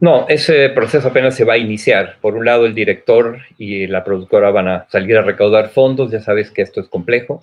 No, 0.00 0.26
ese 0.28 0.68
proceso 0.70 1.08
apenas 1.08 1.36
se 1.36 1.44
va 1.44 1.54
a 1.54 1.58
iniciar. 1.58 2.16
Por 2.20 2.34
un 2.34 2.44
lado, 2.44 2.66
el 2.66 2.74
director 2.74 3.38
y 3.58 3.86
la 3.86 4.02
productora 4.02 4.50
van 4.50 4.66
a 4.66 4.86
salir 4.90 5.16
a 5.16 5.22
recaudar 5.22 5.68
fondos, 5.70 6.10
ya 6.10 6.20
sabes 6.20 6.50
que 6.50 6.62
esto 6.62 6.80
es 6.80 6.88
complejo. 6.88 7.42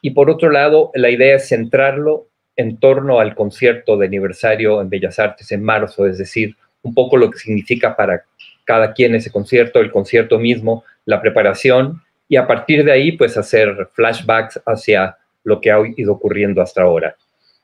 Y 0.00 0.10
por 0.10 0.30
otro 0.30 0.50
lado, 0.50 0.90
la 0.94 1.10
idea 1.10 1.36
es 1.36 1.48
centrarlo 1.48 2.28
en 2.56 2.78
torno 2.78 3.20
al 3.20 3.34
concierto 3.34 3.96
de 3.96 4.06
aniversario 4.06 4.80
en 4.80 4.90
Bellas 4.90 5.18
Artes 5.18 5.50
en 5.52 5.62
marzo, 5.62 6.06
es 6.06 6.18
decir, 6.18 6.56
un 6.82 6.94
poco 6.94 7.16
lo 7.16 7.30
que 7.30 7.38
significa 7.38 7.96
para 7.96 8.24
cada 8.64 8.92
quien 8.92 9.14
ese 9.14 9.30
concierto, 9.30 9.80
el 9.80 9.90
concierto 9.90 10.38
mismo, 10.38 10.84
la 11.04 11.20
preparación, 11.20 12.02
y 12.28 12.36
a 12.36 12.46
partir 12.46 12.84
de 12.84 12.92
ahí, 12.92 13.12
pues 13.12 13.36
hacer 13.36 13.88
flashbacks 13.94 14.60
hacia 14.66 15.16
lo 15.44 15.60
que 15.60 15.70
ha 15.70 15.78
ido 15.96 16.12
ocurriendo 16.12 16.60
hasta 16.60 16.82
ahora. 16.82 17.16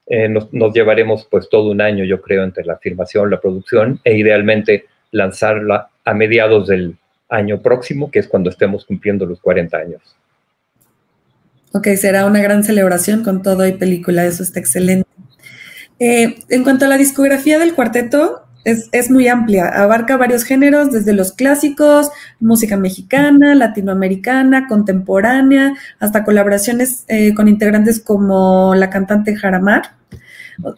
Eh, 0.06 0.28
nos, 0.28 0.48
llevaremos 0.74 1.26
pues 1.30 1.48
todo 1.48 1.70
un 1.70 1.80
año, 1.80 2.04
yo 2.04 2.20
creo, 2.20 2.44
entre 2.44 2.64
la 2.64 2.78
filmación, 2.78 3.30
la 3.30 3.40
producción 3.40 4.00
e 4.04 4.16
idealmente 4.16 4.86
lanzarla 5.10 5.88
a 6.04 6.14
mediados 6.14 6.68
del 6.68 6.96
año 7.28 7.60
próximo, 7.60 8.10
que 8.10 8.18
es 8.18 8.28
cuando 8.28 8.50
estemos 8.50 8.84
cumpliendo 8.84 9.26
los 9.26 9.40
40 9.40 9.76
años. 9.76 10.16
Ok, 11.76 11.88
será 11.96 12.24
una 12.26 12.40
gran 12.40 12.62
celebración 12.62 13.24
con 13.24 13.42
todo 13.42 13.66
y 13.66 13.72
película, 13.72 14.24
eso 14.24 14.44
está 14.44 14.60
excelente. 14.60 15.08
Eh, 15.98 16.36
en 16.48 16.62
cuanto 16.62 16.84
a 16.84 16.88
la 16.88 16.96
discografía 16.96 17.58
del 17.58 17.74
cuarteto, 17.74 18.44
es, 18.64 18.88
es, 18.92 19.10
muy 19.10 19.26
amplia, 19.26 19.66
abarca 19.66 20.16
varios 20.16 20.44
géneros, 20.44 20.92
desde 20.92 21.12
los 21.12 21.32
clásicos, 21.32 22.12
música 22.38 22.76
mexicana, 22.76 23.56
latinoamericana, 23.56 24.68
contemporánea, 24.68 25.74
hasta 25.98 26.22
colaboraciones 26.22 27.04
eh, 27.08 27.34
con 27.34 27.48
integrantes 27.48 27.98
como 27.98 28.76
la 28.76 28.88
cantante 28.88 29.34
Jaramar. 29.34 29.96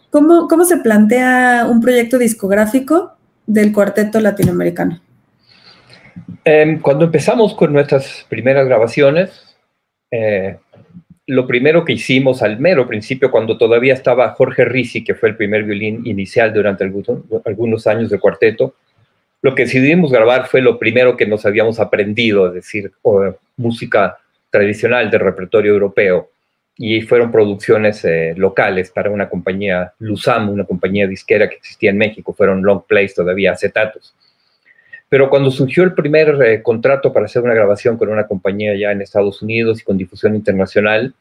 ¿Cómo, 0.09 0.47
¿Cómo, 0.47 0.65
se 0.65 0.77
plantea 0.77 1.67
un 1.69 1.79
proyecto 1.79 2.17
discográfico 2.17 3.13
del 3.45 3.71
cuarteto 3.71 4.19
latinoamericano? 4.19 4.99
Em, 6.43 6.81
cuando 6.81 7.05
empezamos 7.05 7.53
con 7.53 7.71
nuestras 7.71 8.25
primeras 8.27 8.65
grabaciones, 8.65 9.55
eh, 10.09 10.57
lo 11.27 11.45
primero 11.45 11.83
que 11.83 11.93
hicimos 11.93 12.41
al 12.41 12.57
mero 12.59 12.87
principio, 12.87 13.29
cuando 13.29 13.57
todavía 13.57 13.93
estaba 13.93 14.31
Jorge 14.31 14.63
Risi, 14.63 15.03
que 15.03 15.13
fue 15.13 15.29
el 15.29 15.35
primer 15.35 15.65
violín 15.65 16.01
inicial 16.05 16.53
durante 16.53 16.85
algunos 16.85 17.87
años 17.87 18.09
de 18.09 18.17
cuarteto, 18.17 18.75
lo 19.41 19.53
que 19.53 19.63
decidimos 19.63 20.11
grabar 20.11 20.47
fue 20.47 20.61
lo 20.61 20.79
primero 20.79 21.17
que 21.17 21.27
nos 21.27 21.45
habíamos 21.45 21.79
aprendido, 21.79 22.47
es 22.47 22.53
decir, 22.53 22.93
música 23.57 24.17
tradicional 24.49 25.11
del 25.11 25.19
repertorio 25.19 25.73
europeo. 25.73 26.29
Y 26.77 27.01
fueron 27.01 27.31
producciones 27.31 28.05
eh, 28.05 28.33
locales 28.37 28.91
para 28.91 29.09
una 29.09 29.27
compañía, 29.27 29.93
Lusam, 29.99 30.49
una 30.49 30.63
compañía 30.63 31.07
disquera 31.07 31.49
que 31.49 31.55
existía 31.55 31.89
en 31.89 31.97
México, 31.97 32.33
fueron 32.33 32.63
long 32.63 32.83
plays 32.87 33.13
todavía, 33.15 33.51
acetatos. 33.51 34.15
Pero 35.09 35.29
cuando 35.29 35.51
surgió 35.51 35.83
el 35.83 35.93
primer 35.93 36.41
eh, 36.41 36.61
contrato 36.61 37.13
para 37.13 37.25
hacer 37.25 37.43
una 37.43 37.53
grabación 37.53 37.97
con 37.97 38.09
una 38.09 38.27
compañía 38.27 38.75
ya 38.75 38.91
en 38.91 39.01
Estados 39.01 39.41
Unidos 39.41 39.79
y 39.79 39.83
con 39.83 39.97
difusión 39.97 40.35
internacional, 40.35 41.13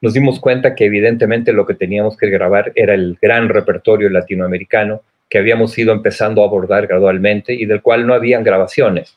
nos 0.00 0.14
dimos 0.14 0.40
cuenta 0.40 0.74
que 0.74 0.86
evidentemente 0.86 1.52
lo 1.52 1.66
que 1.66 1.74
teníamos 1.74 2.16
que 2.16 2.28
grabar 2.28 2.72
era 2.74 2.94
el 2.94 3.18
gran 3.20 3.48
repertorio 3.48 4.10
latinoamericano 4.10 5.02
que 5.28 5.38
habíamos 5.38 5.76
ido 5.78 5.92
empezando 5.92 6.42
a 6.42 6.46
abordar 6.46 6.86
gradualmente 6.86 7.54
y 7.54 7.66
del 7.66 7.82
cual 7.82 8.06
no 8.06 8.14
habían 8.14 8.44
grabaciones. 8.44 9.16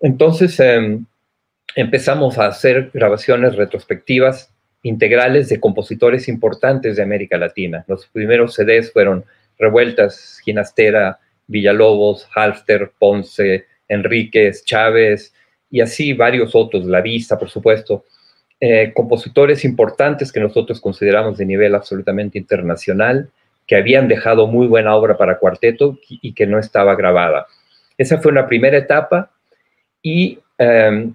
Entonces 0.00 0.58
em, 0.60 1.04
empezamos 1.74 2.38
a 2.38 2.46
hacer 2.46 2.90
grabaciones 2.92 3.56
retrospectivas 3.56 4.52
integrales 4.82 5.48
de 5.48 5.60
compositores 5.60 6.28
importantes 6.28 6.96
de 6.96 7.02
América 7.02 7.36
Latina. 7.36 7.84
Los 7.88 8.06
primeros 8.06 8.54
CDs 8.54 8.92
fueron 8.92 9.24
Revueltas, 9.58 10.40
Ginastera, 10.44 11.18
Villalobos, 11.48 12.28
Halfter, 12.34 12.92
Ponce, 12.98 13.66
Enríquez, 13.88 14.64
Chávez 14.64 15.34
y 15.70 15.80
así 15.80 16.12
varios 16.12 16.54
otros, 16.54 16.84
La 16.84 17.00
Vista, 17.00 17.38
por 17.38 17.50
supuesto, 17.50 18.04
eh, 18.60 18.92
compositores 18.94 19.64
importantes 19.64 20.32
que 20.32 20.40
nosotros 20.40 20.80
consideramos 20.80 21.38
de 21.38 21.46
nivel 21.46 21.74
absolutamente 21.74 22.38
internacional, 22.38 23.30
que 23.66 23.76
habían 23.76 24.08
dejado 24.08 24.46
muy 24.46 24.66
buena 24.66 24.94
obra 24.94 25.16
para 25.16 25.38
cuarteto 25.38 25.98
y 26.08 26.32
que 26.32 26.46
no 26.46 26.58
estaba 26.58 26.94
grabada. 26.94 27.46
Esa 27.98 28.18
fue 28.18 28.30
una 28.30 28.46
primera 28.46 28.78
etapa 28.78 29.30
y 30.00 30.38
em, 30.56 31.12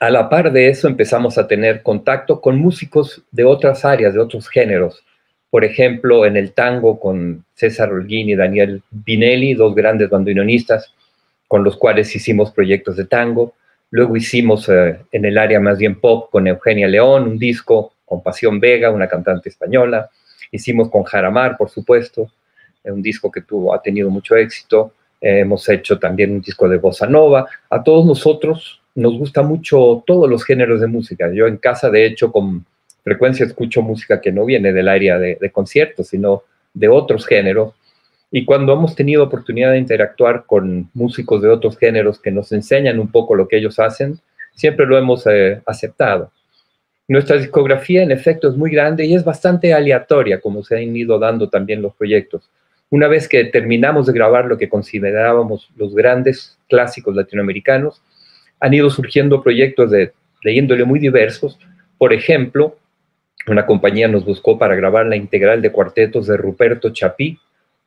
a 0.00 0.10
la 0.10 0.28
par 0.28 0.50
de 0.50 0.68
eso 0.68 0.88
empezamos 0.88 1.38
a 1.38 1.46
tener 1.46 1.82
contacto 1.82 2.40
con 2.40 2.58
músicos 2.58 3.22
de 3.30 3.44
otras 3.44 3.84
áreas, 3.84 4.14
de 4.14 4.20
otros 4.20 4.48
géneros 4.48 5.05
por 5.50 5.64
ejemplo, 5.64 6.26
en 6.26 6.36
el 6.36 6.52
tango 6.52 6.98
con 6.98 7.44
César 7.54 7.92
Holguín 7.92 8.28
y 8.28 8.34
Daniel 8.34 8.82
Binelli, 8.90 9.54
dos 9.54 9.74
grandes 9.74 10.10
bandoneonistas 10.10 10.92
con 11.48 11.62
los 11.62 11.76
cuales 11.76 12.14
hicimos 12.14 12.50
proyectos 12.50 12.96
de 12.96 13.06
tango. 13.06 13.54
Luego 13.90 14.16
hicimos 14.16 14.68
eh, 14.68 14.98
en 15.12 15.24
el 15.24 15.38
área 15.38 15.60
más 15.60 15.78
bien 15.78 16.00
pop 16.00 16.30
con 16.30 16.46
Eugenia 16.46 16.88
León, 16.88 17.22
un 17.24 17.38
disco 17.38 17.92
con 18.04 18.22
Pasión 18.22 18.58
Vega, 18.58 18.90
una 18.90 19.08
cantante 19.08 19.48
española. 19.48 20.10
Hicimos 20.50 20.90
con 20.90 21.04
Jaramar, 21.04 21.56
por 21.56 21.70
supuesto, 21.70 22.30
eh, 22.82 22.90
un 22.90 23.02
disco 23.02 23.30
que 23.30 23.42
tuvo, 23.42 23.72
ha 23.72 23.80
tenido 23.80 24.10
mucho 24.10 24.34
éxito. 24.36 24.92
Eh, 25.20 25.40
hemos 25.40 25.68
hecho 25.68 25.98
también 25.98 26.32
un 26.32 26.40
disco 26.40 26.68
de 26.68 26.78
bossa 26.78 27.06
nova. 27.06 27.46
A 27.70 27.82
todos 27.82 28.04
nosotros 28.04 28.80
nos 28.94 29.16
gusta 29.16 29.42
mucho 29.42 30.02
todos 30.06 30.28
los 30.28 30.44
géneros 30.44 30.80
de 30.80 30.86
música. 30.86 31.30
Yo 31.32 31.46
en 31.46 31.58
casa, 31.58 31.90
de 31.90 32.06
hecho, 32.06 32.32
con 32.32 32.64
frecuencia 33.06 33.46
escucho 33.46 33.82
música 33.82 34.20
que 34.20 34.32
no 34.32 34.44
viene 34.44 34.72
del 34.72 34.88
área 34.88 35.16
de, 35.16 35.50
conciertos, 35.52 36.08
sino 36.08 36.42
de 36.74 36.88
otros 36.88 37.24
géneros. 37.24 37.72
Y 38.32 38.44
cuando 38.44 38.72
hemos 38.72 38.96
tenido 38.96 39.22
oportunidad 39.22 39.70
de 39.70 39.78
interactuar 39.78 40.44
con 40.44 40.90
músicos 40.92 41.40
de 41.40 41.48
otros 41.48 41.78
géneros 41.78 42.20
que 42.20 42.32
nos 42.32 42.50
enseñan 42.50 42.98
un 42.98 43.12
poco 43.12 43.36
lo 43.36 43.46
que 43.46 43.58
ellos 43.58 43.78
hacen, 43.78 44.18
siempre 44.56 44.86
lo 44.86 44.98
hemos 44.98 45.24
eh, 45.28 45.62
aceptado. 45.66 46.32
Nuestra 47.06 47.36
discografía, 47.36 48.02
en 48.02 48.10
efecto, 48.10 48.48
es 48.48 48.56
muy 48.56 48.72
grande 48.72 49.06
y 49.06 49.14
es 49.14 49.22
bastante 49.22 49.72
aleatoria, 49.72 50.40
como 50.40 50.64
se 50.64 50.76
han 50.76 50.96
ido 50.96 51.20
dando 51.20 51.48
también 51.48 51.82
los 51.82 51.94
proyectos. 51.94 52.50
Una 52.90 53.06
vez 53.06 53.28
que 53.28 53.44
terminamos 53.44 54.06
de 54.06 54.14
grabar 54.14 54.46
lo 54.46 54.58
que 54.58 54.68
considerábamos 54.68 55.70
los 55.76 55.94
grandes 55.94 56.58
clásicos 56.68 57.14
latinoamericanos, 57.14 58.02
han 58.58 58.74
ido 58.74 58.90
surgiendo 58.90 59.44
proyectos 59.44 59.92
de, 59.92 60.12
de 60.42 60.52
índole 60.52 60.84
muy 60.84 60.98
diversos. 60.98 61.56
Por 61.98 62.12
ejemplo, 62.12 62.76
una 63.48 63.66
compañía 63.66 64.08
nos 64.08 64.24
buscó 64.24 64.58
para 64.58 64.74
grabar 64.74 65.06
la 65.06 65.16
integral 65.16 65.62
de 65.62 65.70
cuartetos 65.70 66.26
de 66.26 66.36
Ruperto 66.36 66.90
Chapí, 66.90 67.38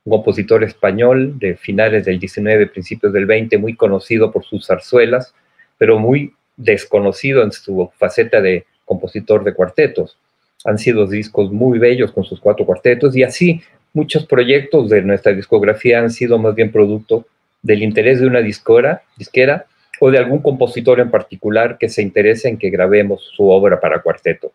un 0.05 0.11
compositor 0.11 0.63
español 0.63 1.37
de 1.37 1.55
finales 1.55 2.05
del 2.05 2.19
19, 2.19 2.67
principios 2.67 3.11
del 3.11 3.25
20, 3.25 3.57
muy 3.57 3.75
conocido 3.75 4.31
por 4.31 4.45
sus 4.45 4.65
zarzuelas, 4.65 5.33
pero 5.77 5.99
muy 5.99 6.33
desconocido 6.55 7.43
en 7.43 7.51
su 7.51 7.91
faceta 7.97 8.39
de 8.41 8.65
compositor 8.85 9.43
de 9.43 9.53
cuartetos. 9.53 10.17
Han 10.63 10.77
sido 10.77 11.05
discos 11.07 11.51
muy 11.51 11.77
bellos 11.77 12.11
con 12.11 12.23
sus 12.23 12.39
cuatro 12.39 12.65
cuartetos 12.65 13.15
y 13.15 13.23
así 13.23 13.61
muchos 13.93 14.25
proyectos 14.25 14.89
de 14.89 15.01
nuestra 15.01 15.33
discografía 15.33 15.99
han 15.99 16.09
sido 16.09 16.37
más 16.37 16.55
bien 16.55 16.71
producto 16.71 17.25
del 17.61 17.83
interés 17.83 18.21
de 18.21 18.27
una 18.27 18.41
discora, 18.41 19.03
disquera 19.17 19.65
o 19.99 20.09
de 20.09 20.17
algún 20.17 20.41
compositor 20.41 21.01
en 21.01 21.11
particular 21.11 21.77
que 21.77 21.89
se 21.89 22.01
interese 22.01 22.47
en 22.47 22.57
que 22.57 22.69
grabemos 22.69 23.29
su 23.35 23.49
obra 23.49 23.79
para 23.79 24.01
cuarteto. 24.01 24.53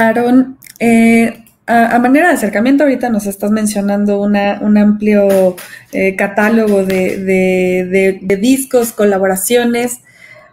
Aaron, 0.00 0.56
eh, 0.78 1.44
a, 1.66 1.98
manera 1.98 2.28
de 2.28 2.34
acercamiento, 2.34 2.84
ahorita 2.84 3.10
nos 3.10 3.26
estás 3.26 3.50
mencionando 3.50 4.20
un 4.20 4.34
amplio 4.34 5.56
eh, 5.92 6.16
catálogo 6.16 6.84
de, 6.84 8.18
discos, 8.40 8.92
colaboraciones. 8.92 10.00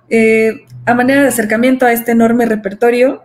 Eh, 0.09 0.65
a 0.85 0.93
manera 0.93 1.23
de 1.23 1.29
acercamiento 1.29 1.85
a 1.85 1.93
este 1.93 2.11
enorme 2.11 2.45
repertorio, 2.45 3.23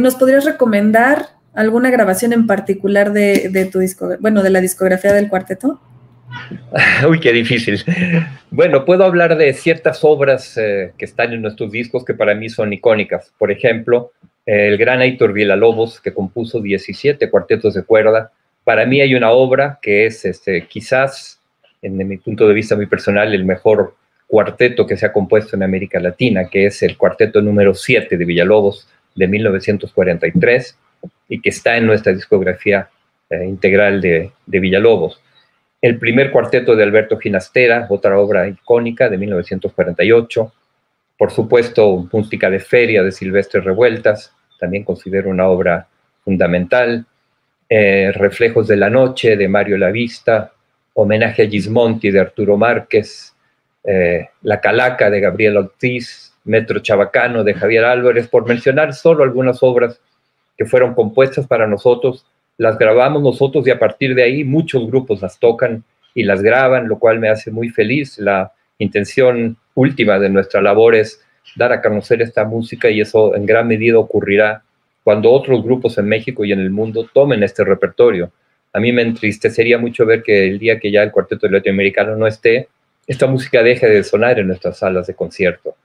¿nos 0.00 0.14
podrías 0.16 0.46
recomendar 0.46 1.26
alguna 1.54 1.90
grabación 1.90 2.32
en 2.32 2.46
particular 2.46 3.12
de, 3.12 3.68
tu 3.70 3.78
disco, 3.78 4.16
bueno, 4.20 4.42
de 4.42 4.50
la 4.50 4.62
discografía 4.62 5.12
del 5.12 5.28
cuarteto? 5.28 5.80
Uy, 7.08 7.20
qué 7.20 7.32
difícil. 7.32 7.84
Bueno, 8.50 8.84
puedo 8.86 9.04
hablar 9.04 9.36
de 9.36 9.52
ciertas 9.52 10.02
obras 10.02 10.54
que 10.54 11.04
están 11.04 11.34
en 11.34 11.42
nuestros 11.42 11.70
discos 11.70 12.04
que 12.04 12.14
para 12.14 12.34
mí 12.34 12.48
son 12.48 12.72
icónicas. 12.72 13.32
Por 13.38 13.52
ejemplo, 13.52 14.12
el 14.46 14.78
gran 14.78 15.00
Aitor 15.00 15.32
Villalobos, 15.32 16.00
que 16.00 16.14
compuso 16.14 16.60
17 16.60 17.28
cuartetos 17.30 17.74
de 17.74 17.82
cuerda. 17.82 18.30
Para 18.62 18.86
mí 18.86 19.00
hay 19.00 19.14
una 19.14 19.32
obra 19.32 19.78
que 19.82 20.06
es 20.06 20.24
este, 20.24 20.66
quizás, 20.66 21.40
en 21.82 21.96
mi 21.96 22.16
punto 22.16 22.46
de 22.46 22.54
vista 22.54 22.76
muy 22.76 22.86
personal, 22.86 23.34
el 23.34 23.44
mejor 23.44 23.94
cuarteto 24.28 24.86
que 24.86 24.96
se 24.96 25.06
ha 25.06 25.12
compuesto 25.12 25.56
en 25.56 25.64
América 25.64 26.00
Latina, 26.00 26.48
que 26.48 26.66
es 26.66 26.82
el 26.82 26.96
cuarteto 26.96 27.42
número 27.42 27.74
7 27.74 28.16
de 28.16 28.24
Villalobos 28.24 28.88
de 29.14 29.26
1943 29.26 30.78
y 31.28 31.40
que 31.40 31.50
está 31.50 31.76
en 31.76 31.86
nuestra 31.86 32.12
discografía 32.12 32.88
eh, 33.30 33.44
integral 33.44 34.00
de, 34.00 34.30
de 34.46 34.60
Villalobos. 34.60 35.20
El 35.80 35.98
primer 35.98 36.30
cuarteto 36.30 36.74
de 36.74 36.82
Alberto 36.82 37.18
Ginastera, 37.18 37.86
otra 37.88 38.18
obra 38.18 38.48
icónica 38.48 39.08
de 39.08 39.18
1948 39.18 40.52
por 41.18 41.30
supuesto, 41.30 42.08
Música 42.12 42.50
de 42.50 42.60
Feria 42.60 43.02
de 43.02 43.12
Silvestre 43.12 43.60
Revueltas, 43.60 44.34
también 44.58 44.84
considero 44.84 45.30
una 45.30 45.48
obra 45.48 45.88
fundamental. 46.24 47.06
Eh, 47.68 48.12
Reflejos 48.14 48.68
de 48.68 48.76
la 48.76 48.90
Noche 48.90 49.36
de 49.36 49.48
Mario 49.48 49.78
Lavista, 49.78 50.52
Homenaje 50.94 51.42
a 51.42 51.48
Gismonti 51.48 52.10
de 52.10 52.20
Arturo 52.20 52.56
Márquez, 52.56 53.34
eh, 53.84 54.28
La 54.42 54.60
Calaca 54.60 55.10
de 55.10 55.20
Gabriel 55.20 55.56
Ortiz, 55.56 56.34
Metro 56.44 56.78
Chabacano 56.80 57.44
de 57.44 57.54
Javier 57.54 57.84
Álvarez, 57.84 58.28
por 58.28 58.46
mencionar 58.46 58.94
solo 58.94 59.24
algunas 59.24 59.62
obras 59.62 60.00
que 60.56 60.64
fueron 60.64 60.94
compuestas 60.94 61.46
para 61.46 61.66
nosotros, 61.66 62.24
las 62.56 62.78
grabamos 62.78 63.22
nosotros 63.22 63.66
y 63.66 63.70
a 63.70 63.78
partir 63.78 64.14
de 64.14 64.22
ahí 64.22 64.44
muchos 64.44 64.86
grupos 64.86 65.20
las 65.20 65.38
tocan 65.38 65.84
y 66.14 66.22
las 66.22 66.40
graban, 66.40 66.88
lo 66.88 66.98
cual 66.98 67.18
me 67.18 67.28
hace 67.28 67.50
muy 67.50 67.68
feliz. 67.68 68.18
La 68.18 68.52
intención 68.78 69.56
última 69.74 70.18
de 70.18 70.28
nuestra 70.28 70.60
labor 70.60 70.94
es 70.94 71.20
dar 71.54 71.72
a 71.72 71.80
conocer 71.80 72.22
esta 72.22 72.44
música 72.44 72.90
y 72.90 73.00
eso 73.00 73.34
en 73.34 73.46
gran 73.46 73.68
medida 73.68 73.98
ocurrirá 73.98 74.62
cuando 75.04 75.30
otros 75.30 75.62
grupos 75.62 75.96
en 75.98 76.06
México 76.06 76.44
y 76.44 76.52
en 76.52 76.60
el 76.60 76.70
mundo 76.70 77.08
tomen 77.12 77.42
este 77.42 77.64
repertorio. 77.64 78.32
A 78.72 78.80
mí 78.80 78.92
me 78.92 79.02
entristecería 79.02 79.78
mucho 79.78 80.04
ver 80.04 80.22
que 80.22 80.48
el 80.48 80.58
día 80.58 80.80
que 80.80 80.90
ya 80.90 81.02
el 81.02 81.12
cuarteto 81.12 81.48
latinoamericano 81.48 82.16
no 82.16 82.26
esté, 82.26 82.68
esta 83.06 83.26
música 83.26 83.62
deje 83.62 83.86
de 83.86 84.02
sonar 84.02 84.38
en 84.38 84.48
nuestras 84.48 84.78
salas 84.78 85.06
de 85.06 85.14
concierto. 85.14 85.76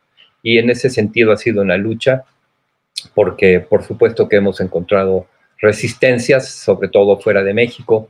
Y 0.41 0.57
en 0.57 0.71
ese 0.71 0.89
sentido 0.89 1.31
ha 1.31 1.37
sido 1.37 1.61
una 1.61 1.77
lucha 1.77 2.23
porque 3.13 3.59
por 3.59 3.83
supuesto 3.83 4.27
que 4.27 4.37
hemos 4.37 4.59
encontrado 4.59 5.27
resistencias, 5.59 6.49
sobre 6.49 6.89
todo 6.89 7.19
fuera 7.19 7.43
de 7.43 7.53
México, 7.53 8.09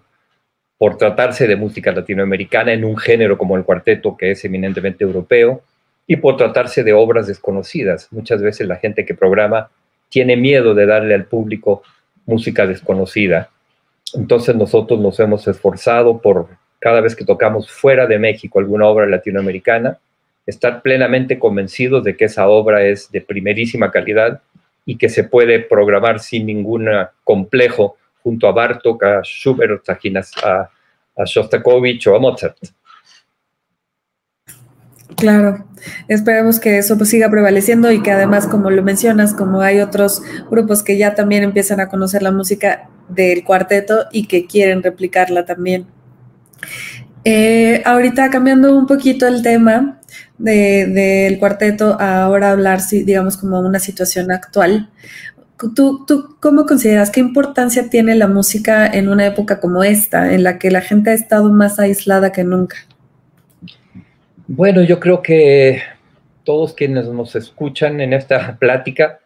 por 0.82 0.98
tratarse 0.98 1.46
de 1.46 1.56
música 1.56 1.92
latinoamericana 1.92 2.74
en 2.74 2.84
un 2.84 2.98
género 2.98 3.38
como 3.38 3.56
el 3.56 3.64
cuarteto, 3.64 4.18
que 4.18 4.32
es 4.32 4.44
eminentemente 4.46 5.04
europeo, 5.04 5.62
y 6.08 6.16
por 6.16 6.38
tratarse 6.38 6.84
de 6.84 6.92
obras 6.92 7.28
desconocidas. 7.28 8.08
Muchas 8.10 8.42
veces 8.42 8.68
la 8.68 8.78
gente 8.78 9.06
que 9.06 9.14
programa 9.14 9.70
tiene 10.10 10.36
miedo 10.38 10.74
de 10.74 10.88
darle 10.88 11.14
al 11.14 11.26
público 11.26 11.84
música 12.26 12.66
desconocida. 12.66 13.52
Entonces 14.16 14.56
nosotros 14.56 15.00
nos 15.00 15.20
hemos 15.20 15.48
esforzado 15.48 16.20
por 16.20 16.48
cada 16.80 17.00
vez 17.00 17.16
que 17.16 17.26
tocamos 17.26 17.70
fuera 17.70 18.08
de 18.08 18.18
México 18.18 18.58
alguna 18.58 18.88
obra 18.88 19.06
latinoamericana, 19.06 20.00
estar 20.48 20.82
plenamente 20.82 21.38
convencidos 21.38 22.04
de 22.04 22.18
que 22.18 22.26
esa 22.26 22.48
obra 22.48 22.84
es 22.88 23.12
de 23.12 23.22
primerísima 23.22 23.92
calidad 23.92 24.42
y 24.88 24.98
que 24.98 25.10
se 25.10 25.26
puede 25.26 25.60
programar 25.60 26.20
sin 26.20 26.48
ningún 26.48 26.90
complejo 27.24 27.98
junto 28.24 28.48
a 28.48 28.52
Bartok, 28.52 29.04
a 29.04 29.22
Schubert, 29.24 29.88
a, 29.90 30.70
a 31.18 31.26
Shostakovich 31.26 32.08
o 32.08 32.16
a 32.16 32.20
Mozart. 32.20 32.58
Claro, 35.16 35.66
esperemos 36.08 36.60
que 36.60 36.78
eso 36.78 36.98
pues, 36.98 37.10
siga 37.10 37.30
prevaleciendo 37.30 37.92
y 37.92 38.02
que 38.02 38.12
además, 38.12 38.48
como 38.48 38.72
lo 38.72 38.82
mencionas, 38.82 39.34
como 39.34 39.62
hay 39.62 39.80
otros 39.80 40.22
grupos 40.50 40.84
que 40.84 40.98
ya 40.98 41.16
también 41.16 41.44
empiezan 41.44 41.80
a 41.80 41.90
conocer 41.90 42.24
la 42.24 42.32
música 42.32 42.90
del 43.10 43.44
cuarteto 43.44 44.06
y 44.12 44.28
que 44.28 44.48
quieren 44.48 44.82
replicarla 44.82 45.46
también. 45.46 45.86
Eh, 47.24 47.84
ahorita 47.86 48.32
cambiando 48.32 48.76
un 48.76 48.88
poquito 48.88 49.28
el 49.28 49.44
tema 49.44 50.00
del 50.38 51.38
cuarteto, 51.38 52.00
ahora 52.00 52.50
hablar, 52.50 52.80
digamos, 52.90 53.38
como 53.38 53.60
una 53.60 53.80
situación 53.80 54.32
actual. 54.32 54.90
¿Tú, 55.70 56.06
¿Tú 56.08 56.38
cómo 56.40 56.66
consideras 56.66 57.12
qué 57.12 57.20
importancia 57.20 57.90
tiene 57.90 58.16
la 58.16 58.28
música 58.28 58.88
en 58.88 59.10
una 59.10 59.26
época 59.26 59.60
como 59.60 59.84
esta, 59.84 60.34
en 60.34 60.44
la 60.44 60.58
que 60.58 60.72
la 60.72 60.82
gente 60.82 61.12
ha 61.12 61.14
estado 61.14 61.52
más 61.52 61.80
aislada 61.80 62.32
que 62.32 62.44
nunca? 62.44 62.78
Bueno, 64.48 64.82
yo 64.82 65.00
creo 65.00 65.22
que 65.22 65.82
todos 66.44 66.74
quienes 66.74 67.08
nos 67.08 67.36
escuchan 67.36 68.02
en 68.02 68.14
esta 68.14 68.58
plática 68.60 69.20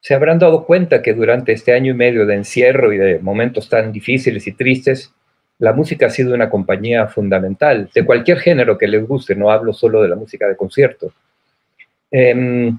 se 0.00 0.14
habrán 0.14 0.38
dado 0.38 0.64
cuenta 0.64 1.00
que 1.00 1.14
durante 1.14 1.52
este 1.52 1.72
año 1.72 1.92
y 1.92 1.96
medio 1.96 2.26
de 2.26 2.34
encierro 2.34 2.92
y 2.92 2.98
de 2.98 3.20
momentos 3.20 3.68
tan 3.68 3.92
difíciles 3.92 4.46
y 4.48 4.52
tristes, 4.52 5.14
la 5.58 5.72
música 5.72 6.06
ha 6.06 6.10
sido 6.10 6.34
una 6.34 6.50
compañía 6.50 7.06
fundamental 7.06 7.88
de 7.94 8.04
cualquier 8.04 8.40
género 8.40 8.76
que 8.76 8.88
les 8.88 9.06
guste, 9.06 9.36
no 9.36 9.50
hablo 9.50 9.72
solo 9.72 10.02
de 10.02 10.08
la 10.08 10.16
música 10.16 10.48
de 10.48 10.56
concierto. 10.56 11.12
Em, 12.10 12.76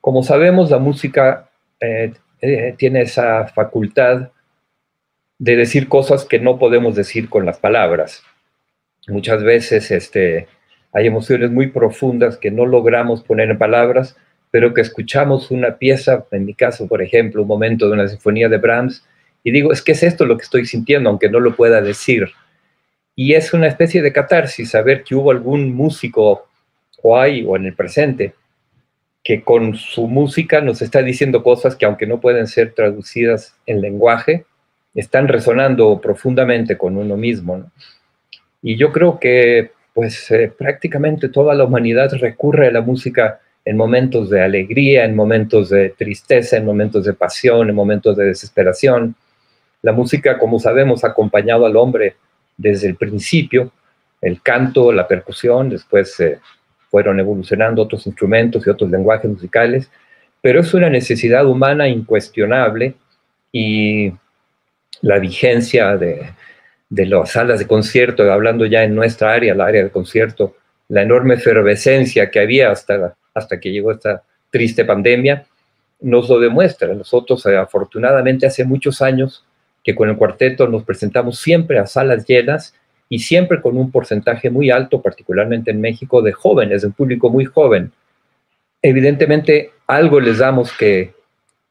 como 0.00 0.22
sabemos, 0.22 0.70
la 0.70 0.78
música 0.78 1.49
eh, 1.80 2.12
eh, 2.40 2.74
tiene 2.76 3.02
esa 3.02 3.46
facultad 3.48 4.30
de 5.38 5.56
decir 5.56 5.88
cosas 5.88 6.24
que 6.24 6.38
no 6.38 6.58
podemos 6.58 6.94
decir 6.94 7.28
con 7.28 7.46
las 7.46 7.58
palabras. 7.58 8.22
Muchas 9.08 9.42
veces 9.42 9.90
este, 9.90 10.46
hay 10.92 11.06
emociones 11.06 11.50
muy 11.50 11.68
profundas 11.68 12.36
que 12.36 12.50
no 12.50 12.66
logramos 12.66 13.22
poner 13.22 13.50
en 13.50 13.58
palabras, 13.58 14.16
pero 14.50 14.74
que 14.74 14.80
escuchamos 14.80 15.50
una 15.50 15.78
pieza, 15.78 16.26
en 16.30 16.44
mi 16.44 16.54
caso, 16.54 16.88
por 16.88 17.02
ejemplo, 17.02 17.42
un 17.42 17.48
momento 17.48 17.86
de 17.86 17.94
una 17.94 18.08
sinfonía 18.08 18.48
de 18.48 18.58
Brahms, 18.58 19.06
y 19.42 19.52
digo, 19.52 19.72
es 19.72 19.80
que 19.80 19.92
es 19.92 20.02
esto 20.02 20.26
lo 20.26 20.36
que 20.36 20.44
estoy 20.44 20.66
sintiendo, 20.66 21.08
aunque 21.08 21.30
no 21.30 21.40
lo 21.40 21.56
pueda 21.56 21.80
decir. 21.80 22.28
Y 23.14 23.34
es 23.34 23.54
una 23.54 23.68
especie 23.68 24.02
de 24.02 24.12
catarsis 24.12 24.70
saber 24.70 25.04
que 25.04 25.14
hubo 25.14 25.30
algún 25.30 25.74
músico, 25.74 26.48
o 27.02 27.18
hay, 27.18 27.44
o 27.46 27.56
en 27.56 27.66
el 27.66 27.74
presente, 27.74 28.34
que 29.22 29.42
con 29.42 29.74
su 29.74 30.08
música 30.08 30.60
nos 30.60 30.82
está 30.82 31.02
diciendo 31.02 31.42
cosas 31.42 31.76
que 31.76 31.84
aunque 31.84 32.06
no 32.06 32.20
pueden 32.20 32.46
ser 32.46 32.72
traducidas 32.72 33.54
en 33.66 33.80
lenguaje, 33.80 34.46
están 34.94 35.28
resonando 35.28 36.00
profundamente 36.00 36.76
con 36.76 36.96
uno 36.96 37.16
mismo. 37.16 37.70
Y 38.62 38.76
yo 38.76 38.92
creo 38.92 39.18
que 39.18 39.72
pues 39.92 40.30
eh, 40.30 40.52
prácticamente 40.56 41.28
toda 41.28 41.54
la 41.54 41.64
humanidad 41.64 42.10
recurre 42.12 42.68
a 42.68 42.72
la 42.72 42.80
música 42.80 43.40
en 43.64 43.76
momentos 43.76 44.30
de 44.30 44.42
alegría, 44.42 45.04
en 45.04 45.14
momentos 45.14 45.68
de 45.68 45.90
tristeza, 45.90 46.56
en 46.56 46.64
momentos 46.64 47.04
de 47.04 47.12
pasión, 47.12 47.68
en 47.68 47.74
momentos 47.74 48.16
de 48.16 48.26
desesperación. 48.26 49.14
La 49.82 49.92
música, 49.92 50.38
como 50.38 50.58
sabemos, 50.58 51.04
ha 51.04 51.08
acompañado 51.08 51.66
al 51.66 51.76
hombre 51.76 52.16
desde 52.56 52.88
el 52.88 52.96
principio, 52.96 53.72
el 54.20 54.42
canto, 54.42 54.92
la 54.92 55.06
percusión, 55.08 55.68
después 55.70 56.18
eh, 56.20 56.38
fueron 56.90 57.20
evolucionando 57.20 57.82
otros 57.82 58.06
instrumentos 58.06 58.66
y 58.66 58.70
otros 58.70 58.90
lenguajes 58.90 59.30
musicales, 59.30 59.90
pero 60.42 60.60
es 60.60 60.74
una 60.74 60.90
necesidad 60.90 61.46
humana 61.46 61.88
incuestionable 61.88 62.94
y 63.52 64.12
la 65.02 65.18
vigencia 65.18 65.96
de, 65.96 66.32
las 66.88 67.30
salas 67.30 67.60
de 67.60 67.66
concierto, 67.66 68.30
hablando 68.30 68.66
ya 68.66 68.82
en 68.82 68.94
nuestra 68.94 69.32
área, 69.32 69.54
la 69.54 69.66
área 69.66 69.84
de 69.84 69.90
concierto, 69.90 70.56
la 70.88 71.02
enorme 71.02 71.34
efervescencia 71.34 72.30
que 72.30 72.40
había 72.40 72.70
hasta, 72.70 73.14
hasta 73.34 73.60
que 73.60 73.70
llegó 73.70 73.92
esta 73.92 74.22
triste 74.50 74.84
pandemia, 74.84 75.46
nos 76.00 76.28
lo 76.28 76.40
demuestra. 76.40 76.92
Nosotros, 76.94 77.44
eh, 77.46 77.56
afortunadamente, 77.56 78.46
hace 78.46 78.64
muchos 78.64 79.00
años 79.00 79.44
que 79.84 79.94
con 79.94 80.08
el 80.08 80.16
cuarteto 80.16 80.66
nos 80.66 80.84
presentamos 80.84 81.38
siempre 81.38 81.78
a 81.78 81.86
salas 81.86 82.26
llenas 82.26 82.74
y 83.12 83.18
siempre 83.18 83.60
con 83.60 83.76
un 83.76 83.90
porcentaje 83.90 84.48
muy 84.48 84.70
alto, 84.70 85.02
particularmente 85.02 85.72
en 85.72 85.80
México, 85.80 86.22
de 86.22 86.32
jóvenes, 86.32 86.82
de 86.82 86.86
un 86.86 86.92
público 86.94 87.28
muy 87.28 87.44
joven. 87.44 87.90
Evidentemente, 88.80 89.72
algo 89.88 90.20
les 90.20 90.38
damos 90.38 90.72
que, 90.72 91.12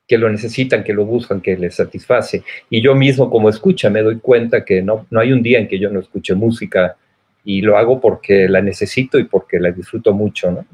que 0.05 0.17
lo 0.17 0.29
necesitan, 0.29 0.83
que 0.83 0.93
lo 0.93 1.05
buscan, 1.05 1.39
que 1.39 1.55
les 1.55 1.75
satisface. 1.75 2.43
Y 2.69 2.81
yo 2.81 2.93
mismo 2.93 3.29
como 3.29 3.47
escucha 3.49 3.89
me 3.89 4.01
doy 4.01 4.19
cuenta 4.19 4.65
que 4.65 4.81
no, 4.81 5.07
no 5.09 5.21
hay 5.21 5.31
un 5.31 5.41
día 5.41 5.59
en 5.59 5.69
que 5.69 5.79
yo 5.79 5.89
no 5.89 6.01
escuche 6.01 6.35
música 6.35 6.97
y 7.45 7.61
lo 7.61 7.77
hago 7.77 8.01
porque 8.01 8.49
la 8.49 8.61
necesito 8.61 9.17
y 9.17 9.23
porque 9.23 9.59
la 9.59 9.71
disfruto 9.71 10.13
mucho, 10.13 10.51
¿no? 10.51 10.65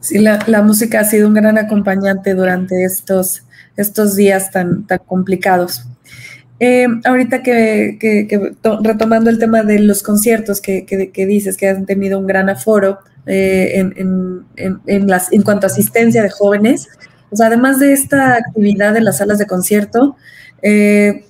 Sí, 0.00 0.18
la, 0.18 0.38
la, 0.46 0.62
música 0.62 1.00
ha 1.00 1.04
sido 1.04 1.28
un 1.28 1.34
gran 1.34 1.58
acompañante 1.58 2.32
durante 2.34 2.84
estos, 2.84 3.42
estos 3.76 4.14
días 4.14 4.50
tan, 4.50 4.86
tan 4.86 5.00
complicados. 5.04 5.84
Eh, 6.58 6.86
ahorita 7.04 7.42
que, 7.42 7.98
que, 8.00 8.52
retomando 8.82 9.28
el 9.28 9.38
tema 9.38 9.62
de 9.62 9.78
los 9.78 10.02
conciertos 10.02 10.60
que, 10.60 10.86
que, 10.86 11.26
dices 11.26 11.56
que 11.56 11.68
han 11.68 11.84
tenido 11.84 12.18
un 12.18 12.26
gran 12.26 12.48
aforo 12.48 12.98
eh, 13.26 13.72
en, 13.74 14.44
en, 14.56 14.80
en, 14.86 15.06
las, 15.06 15.30
en 15.32 15.42
cuanto 15.42 15.66
a 15.66 15.70
asistencia 15.70 16.22
de 16.22 16.30
jóvenes, 16.30 16.88
pues 17.28 17.40
además 17.40 17.78
de 17.78 17.92
esta 17.92 18.36
actividad 18.36 18.94
de 18.94 19.02
las 19.02 19.18
salas 19.18 19.38
de 19.38 19.46
concierto, 19.46 20.16
eh, 20.62 21.26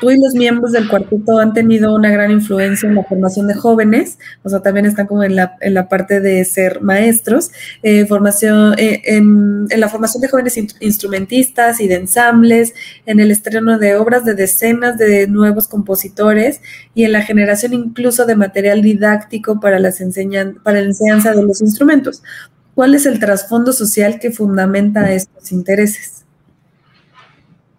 tú 0.00 0.10
y 0.10 0.20
los 0.20 0.34
miembros 0.34 0.72
del 0.72 0.88
cuarteto 0.88 1.38
han 1.38 1.52
tenido 1.52 1.94
una 1.94 2.10
gran 2.10 2.30
influencia 2.30 2.88
en 2.88 2.94
la 2.94 3.04
formación 3.04 3.48
de 3.48 3.54
jóvenes, 3.54 4.18
o 4.42 4.48
sea, 4.48 4.60
también 4.60 4.86
están 4.86 5.06
como 5.06 5.22
en 5.24 5.36
la, 5.36 5.56
en 5.60 5.74
la 5.74 5.88
parte 5.88 6.20
de 6.20 6.44
ser 6.44 6.80
maestros, 6.80 7.50
eh, 7.82 8.06
formación, 8.06 8.74
eh, 8.78 9.02
en, 9.04 9.68
la 9.68 9.88
formación 9.88 10.20
de 10.20 10.28
jóvenes 10.28 10.56
instrumentistas 10.80 11.80
y 11.80 11.88
de 11.88 11.96
ensambles, 11.96 12.74
en 13.06 13.20
el 13.20 13.30
estreno 13.30 13.78
de 13.78 13.96
obras 13.96 14.24
de 14.24 14.34
decenas 14.34 14.98
de 14.98 15.26
nuevos 15.26 15.68
compositores 15.68 16.60
y 16.94 17.04
en 17.04 17.12
la 17.12 17.22
generación 17.22 17.74
incluso 17.74 18.26
de 18.26 18.36
material 18.36 18.82
didáctico 18.82 19.60
para, 19.60 19.78
las 19.78 20.00
enseñan, 20.00 20.56
para 20.62 20.80
la 20.80 20.86
enseñanza 20.86 21.34
de 21.34 21.42
los 21.42 21.60
instrumentos. 21.60 22.22
¿Cuál 22.74 22.94
es 22.94 23.06
el 23.06 23.18
trasfondo 23.18 23.72
social 23.72 24.20
que 24.20 24.30
fundamenta 24.30 25.10
estos 25.12 25.50
intereses? 25.50 26.24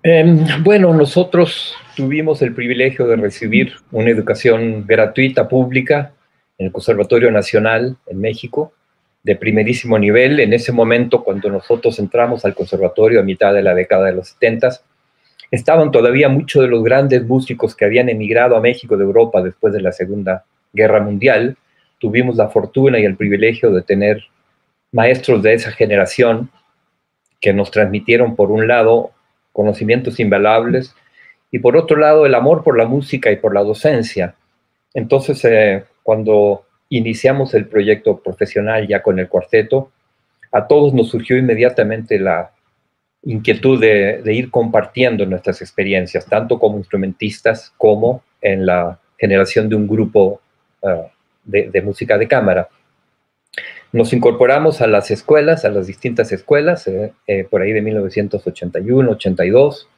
Eh, 0.04 0.46
bueno, 0.64 0.94
nosotros 0.94 1.74
tuvimos 2.00 2.42
el 2.42 2.54
privilegio 2.54 3.08
de 3.08 3.18
recibir 3.18 3.74
una 3.92 4.10
educación 4.10 4.88
gratuita, 4.88 5.50
pública, 5.50 6.14
en 6.58 6.68
el 6.68 6.72
Conservatorio 6.72 7.30
Nacional 7.30 7.98
en 8.08 8.22
México, 8.22 8.72
de 9.22 9.36
primerísimo 9.36 10.00
nivel. 10.00 10.40
En 10.40 10.54
ese 10.54 10.72
momento, 10.72 11.26
cuando 11.26 11.50
nosotros 11.50 12.00
entramos 12.00 12.46
al 12.46 12.56
conservatorio 12.56 13.20
a 13.20 13.24
mitad 13.24 13.54
de 13.54 13.64
la 13.64 13.76
década 13.76 14.06
de 14.06 14.14
los 14.14 14.30
70, 14.30 14.80
estaban 15.52 15.92
todavía 15.92 16.30
muchos 16.30 16.62
de 16.62 16.70
los 16.70 16.86
grandes 16.86 17.26
músicos 17.26 17.76
que 17.76 17.84
habían 17.84 18.08
emigrado 18.08 18.56
a 18.56 18.62
México 18.62 18.96
de 18.96 19.04
Europa 19.04 19.44
después 19.44 19.74
de 19.74 19.82
la 19.82 19.92
Segunda 19.92 20.46
Guerra 20.72 21.02
Mundial. 21.02 21.58
Tuvimos 21.98 22.38
la 22.38 22.48
fortuna 22.48 22.98
y 22.98 23.04
el 23.04 23.18
privilegio 23.18 23.72
de 23.72 23.82
tener 23.82 24.24
maestros 24.94 25.44
de 25.44 25.54
esa 25.54 25.72
generación 25.72 26.50
que 27.42 27.52
nos 27.52 27.72
transmitieron, 27.72 28.38
por 28.38 28.52
un 28.52 28.70
lado, 28.70 29.12
conocimientos 29.52 30.18
invaluables 30.22 30.96
y 31.52 31.60
por 31.60 31.78
otro 31.78 31.98
lado 31.98 32.26
el 32.26 32.36
amor 32.36 32.64
por 32.64 32.78
la 32.78 32.86
música 32.86 33.32
y 33.32 33.38
por 33.38 33.54
la 33.54 33.64
docencia. 33.64 34.36
Entonces, 34.94 35.44
eh, 35.46 35.84
cuando 36.04 36.66
iniciamos 36.90 37.54
el 37.54 37.68
proyecto 37.68 38.20
profesional 38.20 38.88
ya 38.88 39.02
con 39.02 39.20
el 39.20 39.28
cuarteto, 39.28 39.92
a 40.52 40.68
todos 40.68 40.94
nos 40.94 41.10
surgió 41.10 41.38
inmediatamente 41.38 42.20
la 42.20 42.52
inquietud 43.24 43.80
de, 43.80 44.22
ir 44.26 44.50
compartiendo 44.50 45.26
nuestras 45.26 45.62
experiencias, 45.62 46.26
tanto 46.26 46.58
como 46.58 46.78
instrumentistas 46.78 47.74
como 47.78 48.24
en 48.42 48.66
la 48.66 49.00
generación 49.18 49.70
de 49.70 49.76
un 49.76 49.88
grupo 49.88 50.42
uh, 50.82 51.04
de, 51.44 51.82
música 51.82 52.18
de 52.18 52.28
cámara. 52.28 52.70
Nos 53.92 54.14
incorporamos 54.14 54.82
a 54.82 54.88
las 54.88 55.12
escuelas, 55.12 55.66
a 55.66 55.70
las 55.70 55.88
distintas 55.88 56.32
escuelas, 56.32 56.88
eh, 56.88 57.12
eh, 57.28 57.44
por 57.44 57.62
ahí 57.62 57.74
de 57.74 57.82
1981, 57.82 59.12
82, 59.12 59.90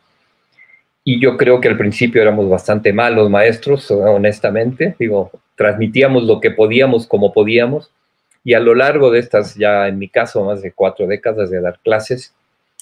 y 1.04 1.20
yo 1.20 1.38
creo 1.38 1.60
que 1.62 1.68
al 1.68 1.78
principio 1.78 2.22
éramos 2.22 2.50
bastante 2.50 2.94
malos 2.94 3.30
maestros, 3.30 3.90
honestamente. 3.90 4.96
Digo, 5.00 5.32
transmitíamos 5.56 6.24
lo 6.24 6.40
que 6.40 6.52
podíamos 6.52 7.08
como 7.08 7.34
podíamos. 7.34 7.92
Y 8.44 8.54
a 8.54 8.60
lo 8.60 8.76
largo 8.76 9.12
de 9.12 9.20
estas, 9.20 9.56
ya 9.56 9.88
en 9.88 9.98
mi 9.98 10.10
caso, 10.10 10.44
más 10.44 10.62
de 10.62 10.72
cuatro 10.72 11.08
décadas 11.08 11.50
de 11.50 11.62
dar 11.62 11.80
clases, 11.84 12.34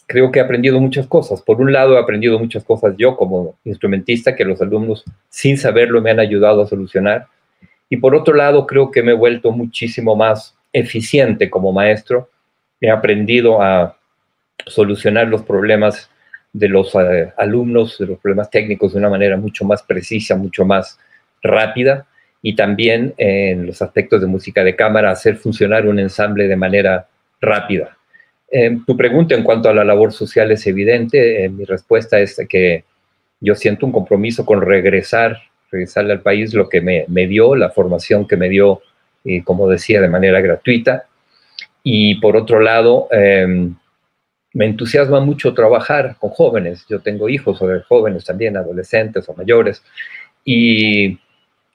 creo 0.05 0.31
que 0.31 0.39
he 0.39 0.41
aprendido 0.41 0.79
muchas 0.79 1.07
cosas. 1.07 1.41
Por 1.41 1.61
un 1.61 1.71
lado, 1.71 1.95
he 1.95 1.99
aprendido 1.99 2.39
muchas 2.39 2.63
cosas 2.63 2.95
yo 2.97 3.15
como 3.15 3.55
instrumentista 3.63 4.35
que 4.35 4.45
los 4.45 4.61
alumnos, 4.61 5.05
sin 5.29 5.57
saberlo, 5.57 6.01
me 6.01 6.11
han 6.11 6.19
ayudado 6.19 6.61
a 6.61 6.67
solucionar. 6.67 7.27
Y 7.89 7.97
por 7.97 8.15
otro 8.15 8.33
lado, 8.33 8.67
creo 8.67 8.91
que 8.91 9.01
me 9.01 9.11
he 9.11 9.15
vuelto 9.15 9.51
muchísimo 9.51 10.15
más 10.15 10.55
eficiente 10.73 11.49
como 11.49 11.71
maestro. 11.71 12.29
He 12.81 12.89
aprendido 12.89 13.61
a 13.61 13.97
solucionar 14.65 15.27
los 15.27 15.43
problemas 15.43 16.09
de 16.53 16.67
los 16.67 16.93
eh, 16.95 17.31
alumnos, 17.37 17.97
de 17.97 18.07
los 18.07 18.19
problemas 18.19 18.49
técnicos 18.49 18.93
de 18.93 18.99
una 18.99 19.09
manera 19.09 19.37
mucho 19.37 19.65
más 19.65 19.83
precisa, 19.83 20.35
mucho 20.35 20.65
más 20.65 20.99
rápida 21.41 22.07
y 22.41 22.55
también 22.55 23.13
en 23.17 23.65
los 23.65 23.81
aspectos 23.81 24.21
de 24.21 24.27
música 24.27 24.63
de 24.63 24.75
cámara 24.75 25.11
hacer 25.11 25.35
funcionar 25.35 25.87
un 25.87 25.99
ensamble 25.99 26.47
de 26.47 26.55
manera 26.55 27.07
rápida. 27.41 27.97
Eh, 28.51 28.79
tu 28.85 28.97
pregunta 28.97 29.35
en 29.35 29.43
cuanto 29.43 29.69
a 29.69 29.73
la 29.73 29.83
labor 29.83 30.11
social 30.11 30.49
es 30.51 30.65
evidente. 30.65 31.43
Eh, 31.43 31.49
mi 31.49 31.65
respuesta 31.65 32.19
es 32.19 32.41
que 32.49 32.83
yo 33.39 33.55
siento 33.55 33.85
un 33.85 33.91
compromiso 33.91 34.45
con 34.45 34.61
regresar, 34.61 35.37
regresarle 35.71 36.13
al 36.13 36.21
país 36.21 36.53
lo 36.53 36.67
que 36.67 36.81
me, 36.81 37.05
me 37.07 37.27
dio, 37.27 37.55
la 37.55 37.69
formación 37.69 38.27
que 38.27 38.37
me 38.37 38.49
dio, 38.49 38.81
como 39.43 39.69
decía, 39.69 40.01
de 40.01 40.09
manera 40.09 40.41
gratuita. 40.41 41.05
Y 41.83 42.15
por 42.15 42.35
otro 42.35 42.59
lado, 42.59 43.07
em, 43.11 43.75
me 44.53 44.65
entusiasma 44.65 45.19
mucho 45.19 45.53
trabajar 45.53 46.15
con 46.19 46.31
jóvenes. 46.31 46.85
Yo 46.89 46.99
tengo 46.99 47.29
hijos 47.29 47.61
o 47.61 47.67
jóvenes 47.87 48.25
también, 48.25 48.57
adolescentes 48.57 49.27
o 49.29 49.33
mayores. 49.33 49.83
Y 50.43 51.19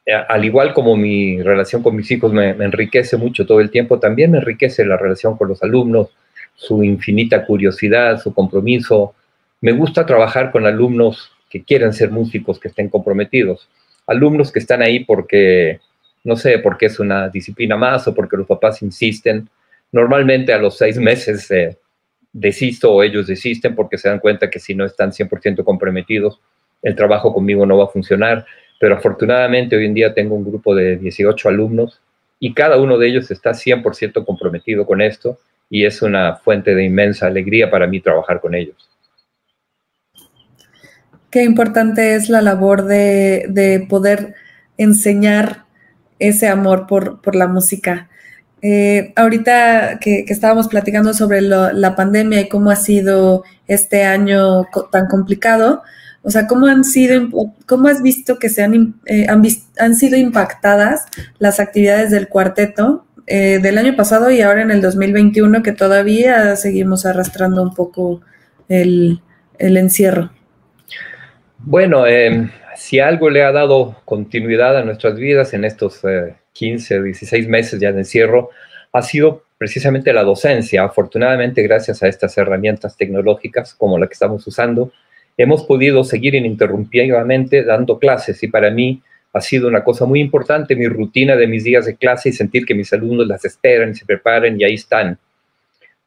eh, 0.07 0.15
al 0.29 0.45
igual 0.45 0.75
como 0.75 0.97
mi 0.97 1.41
relación 1.43 1.83
con 1.83 1.97
mis 1.97 2.11
hijos 2.11 2.33
me, 2.33 2.51
enriquece 2.51 3.17
mucho 3.17 3.47
todo 3.47 3.61
el 3.61 3.71
tiempo, 3.71 3.99
también 3.99 4.33
me 4.33 4.39
enriquece 4.39 4.85
la 4.85 4.97
relación 4.97 5.37
con 5.37 5.49
los 5.49 5.63
alumnos, 5.63 6.09
su 6.57 6.83
infinita 6.83 7.47
curiosidad, 7.47 8.21
su 8.21 8.35
compromiso. 8.35 9.15
Me 9.61 9.73
gusta 9.73 10.05
trabajar 10.05 10.51
con 10.51 10.67
alumnos 10.67 11.31
que 11.49 11.63
quieren 11.63 11.93
ser 11.93 12.11
músicos, 12.11 12.59
que 12.59 12.69
estén 12.69 12.89
comprometidos. 12.89 13.69
Alumnos 14.07 14.53
que 14.53 14.59
están 14.59 14.83
ahí 14.83 15.05
porque, 15.05 15.81
no 16.25 16.37
sé, 16.37 16.59
porque 16.59 16.87
es 16.87 16.99
una 17.01 17.29
disciplina 17.29 17.77
más 17.77 18.07
o 18.09 18.15
porque 18.15 18.37
los 18.37 18.47
papás 18.47 18.83
insisten. 18.83 19.49
Normalmente 19.93 20.53
a 20.53 20.59
los 20.59 20.77
seis 20.77 20.99
meses 20.99 21.51
eh, 21.51 21.79
desisto 22.35 22.93
o 22.93 23.03
ellos 23.03 23.27
desisten 23.27 23.75
porque 23.75 23.97
se 23.97 24.11
dan 24.11 24.19
cuenta 24.19 24.51
que 24.51 24.59
si 24.59 24.75
no 24.75 24.85
están 24.85 25.13
100% 25.13 25.65
comprometidos, 25.65 26.41
el 26.83 26.95
trabajo 26.95 27.33
conmigo 27.33 27.65
no 27.65 27.79
va 27.79 27.85
a 27.85 27.89
funcionar. 27.89 28.45
Pero 28.79 28.97
afortunadamente 28.97 29.77
hoy 29.77 29.87
en 29.87 29.95
día 29.95 30.13
tengo 30.13 30.35
un 30.35 30.45
grupo 30.45 30.75
de 30.75 30.97
18 30.99 31.49
alumnos 31.49 32.03
y 32.39 32.53
cada 32.53 32.77
uno 32.79 32.99
de 32.99 33.09
ellos 33.09 33.31
está 33.31 33.53
100% 33.53 34.27
comprometido 34.27 34.85
con 34.85 35.01
esto 35.01 35.39
y 35.71 35.87
es 35.87 36.03
una 36.03 36.37
fuente 36.37 36.75
de 36.75 36.85
inmensa 36.85 37.27
alegría 37.27 37.71
para 37.71 37.87
mí 37.87 38.01
trabajar 38.01 38.41
con 38.41 38.55
ellos. 38.55 38.91
Qué 41.31 41.43
importante 41.45 42.15
es 42.15 42.29
la 42.29 42.43
labor 42.43 42.85
de, 42.85 43.47
de 43.49 43.87
poder 43.89 44.35
enseñar 44.77 45.65
ese 46.19 46.49
amor 46.49 46.87
por, 46.87 47.21
por 47.21 47.35
la 47.35 47.47
música. 47.47 48.09
Eh, 48.67 49.13
ahorita 49.15 49.99
que, 50.01 50.25
estábamos 50.27 50.69
platicando 50.69 51.13
sobre 51.13 51.43
la 51.43 51.95
pandemia 51.95 52.41
y 52.41 52.49
cómo 52.49 52.71
ha 52.71 52.77
sido 52.77 53.45
este 53.67 54.05
año 54.05 54.67
tan 54.91 55.07
complicado, 55.07 55.83
o 56.23 56.31
sea, 56.31 56.47
¿cómo 56.47 56.67
han 56.67 56.83
sido, 56.83 57.29
cómo 57.67 57.89
has 57.89 58.03
visto 58.03 58.39
que 58.39 58.49
se 58.49 58.63
han, 58.63 58.95
eh, 59.05 59.27
han, 59.29 59.95
sido 59.95 60.17
impactadas 60.17 61.05
las 61.39 61.61
actividades 61.61 62.11
del 62.11 62.29
cuarteto 62.29 63.05
eh, 63.27 63.59
del 63.61 63.77
año 63.77 63.97
pasado 63.97 64.31
y 64.31 64.41
ahora 64.41 64.63
en 64.63 64.71
el 64.71 64.81
2021 64.81 65.63
que 65.63 65.73
todavía 65.73 66.57
seguimos 66.57 67.05
arrastrando 67.05 67.63
un 67.63 67.75
poco 67.75 68.23
el, 68.71 69.21
el 69.59 69.77
encierro? 69.77 70.31
Bueno, 71.59 72.07
em, 72.07 72.49
si 72.77 72.99
algo 72.99 73.29
le 73.29 73.45
ha 73.45 73.53
dado 73.53 74.01
continuidad 74.07 74.79
a 74.79 74.85
nuestras 74.85 75.17
vidas 75.17 75.53
en 75.53 75.65
estos 75.67 76.01
15, 76.55 77.03
16 77.03 77.49
meses 77.49 77.79
ya 77.79 77.93
de 77.93 77.99
encierro, 77.99 78.51
ha 78.93 79.03
sido 79.03 79.43
precisamente 79.59 80.13
la 80.13 80.23
docencia. 80.23 80.85
Afortunadamente, 80.85 81.63
gracias 81.63 82.03
a 82.03 82.09
estas 82.09 82.37
herramientas 82.39 82.97
tecnológicas 82.97 83.75
como 83.75 83.99
la 83.99 84.07
que 84.07 84.15
estamos 84.15 84.47
usando, 84.47 84.91
hemos 85.37 85.65
podido 85.65 86.05
seguir 86.05 86.35
ininterrumpidamente 86.35 87.65
dando 87.65 87.99
clases 87.99 88.43
y 88.43 88.49
para 88.49 88.71
mí 88.71 89.03
ha 89.33 89.41
sido 89.41 89.67
una 89.67 89.83
cosa 89.83 90.07
muy 90.07 90.21
importante 90.21 90.77
mi 90.77 90.87
rutina 90.87 91.35
de 91.35 91.49
mis 91.49 91.65
días 91.65 91.87
de 91.87 91.97
clase 91.97 92.29
y 92.29 92.33
sentir 92.33 92.65
que 92.65 92.75
mis 92.75 92.93
alumnos 92.93 93.27
las 93.27 93.45
esperan 93.45 93.95
se 93.95 94.07
preparen 94.07 94.61
y 94.61 94.65
ahí 94.65 94.75
están. 94.75 95.19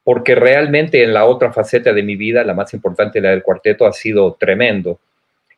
Porque 0.02 0.34
realmente 0.34 1.04
en 1.04 1.12
la 1.12 1.26
otra 1.26 1.52
faceta 1.52 1.92
de 1.92 2.02
mi 2.02 2.16
vida, 2.16 2.42
la 2.42 2.54
más 2.54 2.72
importante, 2.72 3.20
la 3.20 3.30
del 3.30 3.42
cuarteto, 3.42 3.86
ha 3.86 3.92
sido 3.92 4.32
tremendo. 4.40 4.98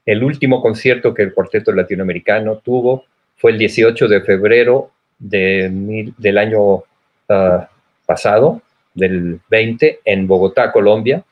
El 0.05 0.25
último 0.25 0.61
concierto 0.61 1.15
que 1.15 1.23
el 1.23 1.33
Cuarteto 1.33 1.71
Latinoamericano 1.73 2.57
tuvo 2.57 3.05
fue 3.41 3.53
el 3.53 3.59
18 3.59 4.07
de 4.07 4.21
febrero 4.21 4.91
de, 5.19 6.13
del 6.19 6.39
año 6.39 6.85
ah, 7.31 7.69
pasado, 8.05 8.61
del 8.95 9.41
20, 9.49 10.01
en 10.05 10.27
Bogotá, 10.27 10.71
Colombia, 10.73 11.25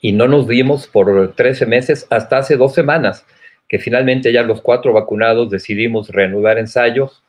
y 0.00 0.12
no 0.12 0.28
nos 0.28 0.46
vimos 0.46 0.86
por 0.86 1.34
13 1.34 1.66
meses 1.66 2.06
hasta 2.08 2.38
hace 2.38 2.56
dos 2.56 2.74
semanas, 2.74 3.26
que 3.68 3.78
finalmente 3.78 4.32
ya 4.32 4.42
los 4.42 4.62
cuatro 4.62 4.94
vacunados 4.94 5.50
decidimos 5.50 6.08
reanudar 6.08 6.58
ensayos 6.58 7.22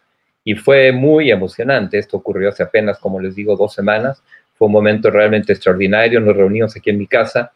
y 0.45 0.55
fue 0.55 0.93
muy 0.93 1.29
emocionante. 1.29 1.97
Esto 1.97 2.17
ocurrió 2.17 2.49
hace 2.49 2.63
apenas, 2.63 2.99
como 2.99 3.19
les 3.19 3.35
digo, 3.35 3.57
dos 3.57 3.73
semanas. 3.73 4.23
Fue 4.53 4.67
un 4.67 4.71
momento 4.71 5.09
realmente 5.09 5.51
extraordinario. 5.51 6.21
Nos 6.21 6.37
reunimos 6.37 6.77
aquí 6.77 6.91
en 6.91 6.97
mi 6.99 7.07
casa 7.07 7.51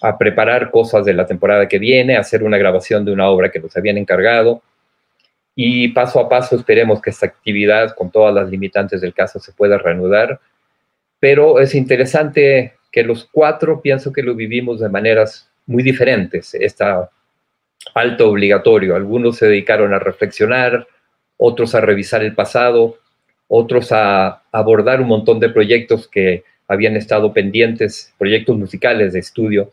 a 0.00 0.16
preparar 0.16 0.70
cosas 0.70 1.04
de 1.04 1.12
la 1.12 1.26
temporada 1.26 1.68
que 1.68 1.78
viene, 1.78 2.16
a 2.16 2.20
hacer 2.20 2.42
una 2.42 2.56
grabación 2.56 3.04
de 3.04 3.12
una 3.12 3.28
obra 3.28 3.50
que 3.50 3.60
nos 3.60 3.76
habían 3.76 3.98
encargado. 3.98 4.62
Y 5.62 5.88
paso 5.88 6.18
a 6.20 6.26
paso 6.26 6.56
esperemos 6.56 7.02
que 7.02 7.10
esta 7.10 7.26
actividad, 7.26 7.94
con 7.94 8.10
todas 8.10 8.34
las 8.34 8.48
limitantes 8.48 9.02
del 9.02 9.12
caso, 9.12 9.38
se 9.38 9.52
pueda 9.52 9.76
reanudar. 9.76 10.40
Pero 11.18 11.60
es 11.60 11.74
interesante 11.74 12.76
que 12.90 13.02
los 13.02 13.28
cuatro 13.30 13.82
pienso 13.82 14.10
que 14.10 14.22
lo 14.22 14.34
vivimos 14.34 14.80
de 14.80 14.88
maneras 14.88 15.50
muy 15.66 15.82
diferentes. 15.82 16.54
Está 16.54 17.10
alto 17.94 18.30
obligatorio. 18.30 18.96
Algunos 18.96 19.36
se 19.36 19.48
dedicaron 19.48 19.92
a 19.92 19.98
reflexionar, 19.98 20.86
otros 21.36 21.74
a 21.74 21.82
revisar 21.82 22.22
el 22.22 22.34
pasado, 22.34 22.96
otros 23.46 23.92
a 23.92 24.40
abordar 24.52 25.02
un 25.02 25.08
montón 25.08 25.40
de 25.40 25.50
proyectos 25.50 26.08
que 26.08 26.42
habían 26.68 26.96
estado 26.96 27.34
pendientes, 27.34 28.14
proyectos 28.16 28.56
musicales 28.56 29.12
de 29.12 29.18
estudio, 29.18 29.72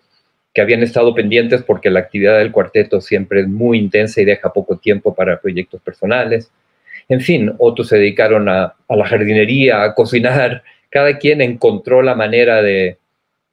que 0.58 0.62
habían 0.62 0.82
estado 0.82 1.14
pendientes 1.14 1.62
porque 1.62 1.92
la 1.92 2.00
actividad 2.00 2.40
del 2.40 2.52
cuarteto 2.52 3.00
siempre 3.00 3.42
es 3.42 3.48
muy 3.48 3.78
intensa 3.78 4.22
y 4.22 4.26
deja 4.26 4.52
poco 4.52 4.80
tiempo 4.80 5.14
para 5.14 5.40
proyectos 5.40 5.80
personales. 5.84 6.52
En 7.08 7.22
fin, 7.22 7.54
otros 7.60 7.90
se 7.90 7.98
dedicaron 7.98 8.50
a, 8.50 8.74
la 8.90 9.06
jardinería, 9.06 9.84
a 9.84 9.94
cocinar. 9.94 10.64
Cada 10.90 11.20
quien 11.20 11.42
encontró 11.42 12.02
la 12.02 12.16
manera 12.16 12.64
de 12.64 12.98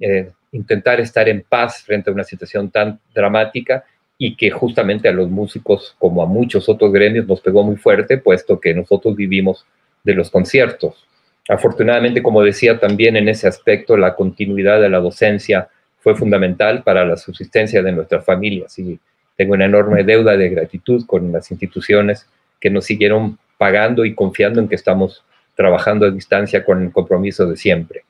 eh, 0.01 0.31
intentar 0.53 0.99
estar 0.99 1.29
en 1.29 1.43
paz 1.47 1.83
frente 1.83 2.09
a 2.09 2.15
una 2.15 2.25
situación 2.25 2.71
tan 2.71 2.99
dramática 3.15 3.85
y 4.17 4.35
que 4.35 4.51
justamente 4.51 5.07
a 5.07 5.13
los 5.13 5.29
músicos, 5.29 5.95
como 5.99 6.23
a 6.23 6.27
muchos 6.27 6.71
otros 6.71 6.91
gremios, 6.91 7.29
nos 7.29 7.43
pegó 7.43 7.65
muy 7.65 7.77
fuerte, 7.77 8.17
puesto 8.17 8.59
que 8.59 8.73
nosotros 8.73 9.15
vivimos 9.15 9.67
de 10.05 10.15
los 10.15 10.31
conciertos. 10.31 11.07
Afortunadamente, 11.51 12.23
como 12.23 12.43
decía, 12.43 12.81
también 12.81 13.15
en 13.17 13.29
ese 13.29 13.47
aspecto 13.47 13.95
la 13.99 14.15
continuidad 14.15 14.81
de 14.81 14.89
la 14.89 15.01
docencia 15.01 15.69
fue 16.05 16.15
fundamental 16.15 16.83
para 16.83 17.07
la 17.07 17.17
subsistencia 17.17 17.83
de 17.83 17.91
nuestras 17.91 18.23
familias 18.27 18.79
y 18.79 19.01
tengo 19.39 19.55
una 19.55 19.65
enorme 19.65 20.05
deuda 20.05 20.37
de 20.37 20.51
gratitud 20.51 21.07
con 21.07 21.33
las 21.33 21.51
instituciones 21.51 22.27
que 22.61 22.69
nos 22.69 22.85
siguieron 22.85 23.39
pagando 23.57 24.05
y 24.05 24.15
confiando 24.15 24.61
en 24.61 24.69
que 24.69 24.75
estamos 24.75 25.25
trabajando 25.57 26.05
a 26.05 26.11
distancia 26.11 26.63
con 26.63 26.83
el 26.83 26.93
compromiso 26.93 27.47
de 27.47 27.57
siempre. 27.57 28.05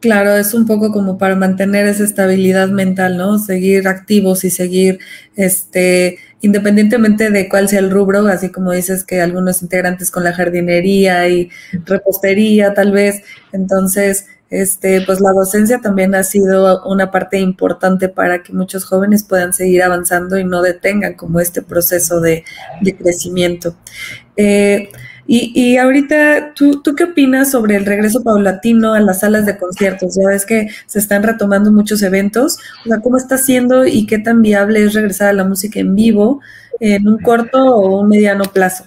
Claro, 0.00 0.36
es 0.36 0.52
un 0.52 0.66
poco 0.66 0.92
como 0.92 1.16
para 1.16 1.36
mantener 1.36 1.86
esa 1.86 2.04
estabilidad 2.04 2.68
mental, 2.68 3.16
¿no? 3.16 3.38
Seguir 3.38 3.88
activos 3.88 4.44
y 4.44 4.50
seguir, 4.50 4.98
este, 5.36 6.18
independientemente 6.42 7.30
de 7.30 7.48
cuál 7.48 7.70
sea 7.70 7.78
el 7.78 7.90
rubro, 7.90 8.26
así 8.26 8.50
como 8.50 8.72
dices 8.72 9.04
que 9.04 9.22
algunos 9.22 9.62
integrantes 9.62 10.10
con 10.10 10.22
la 10.22 10.34
jardinería 10.34 11.26
y 11.30 11.48
repostería, 11.86 12.74
tal 12.74 12.92
vez. 12.92 13.22
Entonces, 13.52 14.26
este, 14.50 15.00
pues 15.02 15.20
la 15.20 15.32
docencia 15.32 15.80
también 15.80 16.14
ha 16.14 16.22
sido 16.22 16.84
una 16.84 17.10
parte 17.10 17.38
importante 17.38 18.08
para 18.08 18.42
que 18.42 18.52
muchos 18.52 18.84
jóvenes 18.84 19.24
puedan 19.24 19.52
seguir 19.52 19.82
avanzando 19.82 20.38
y 20.38 20.44
no 20.44 20.62
detengan 20.62 21.14
como 21.14 21.40
este 21.40 21.62
proceso 21.62 22.20
de, 22.20 22.44
crecimiento. 22.98 23.76
Eh, 24.36 24.90
y, 25.26 25.78
ahorita, 25.78 26.52
¿tú, 26.54 26.82
¿tú 26.82 26.94
qué 26.94 27.04
opinas 27.04 27.50
sobre 27.50 27.76
el 27.76 27.86
regreso 27.86 28.22
paulatino 28.22 28.92
a 28.92 29.00
las 29.00 29.20
salas 29.20 29.46
de 29.46 29.56
conciertos? 29.56 30.16
Ya 30.16 30.28
ves 30.28 30.44
que 30.44 30.68
se 30.86 30.98
están 30.98 31.22
retomando 31.22 31.72
muchos 31.72 32.02
eventos. 32.02 32.58
O 32.84 32.88
sea, 32.88 33.00
¿cómo 33.00 33.16
está 33.16 33.38
siendo 33.38 33.86
y 33.86 34.06
qué 34.06 34.18
tan 34.18 34.42
viable 34.42 34.84
es 34.84 34.92
regresar 34.92 35.28
a 35.28 35.32
la 35.32 35.44
música 35.44 35.80
en 35.80 35.94
vivo 35.94 36.42
en 36.78 37.08
un 37.08 37.18
corto 37.18 37.58
o 37.64 38.00
un 38.00 38.08
mediano 38.10 38.44
plazo? 38.44 38.84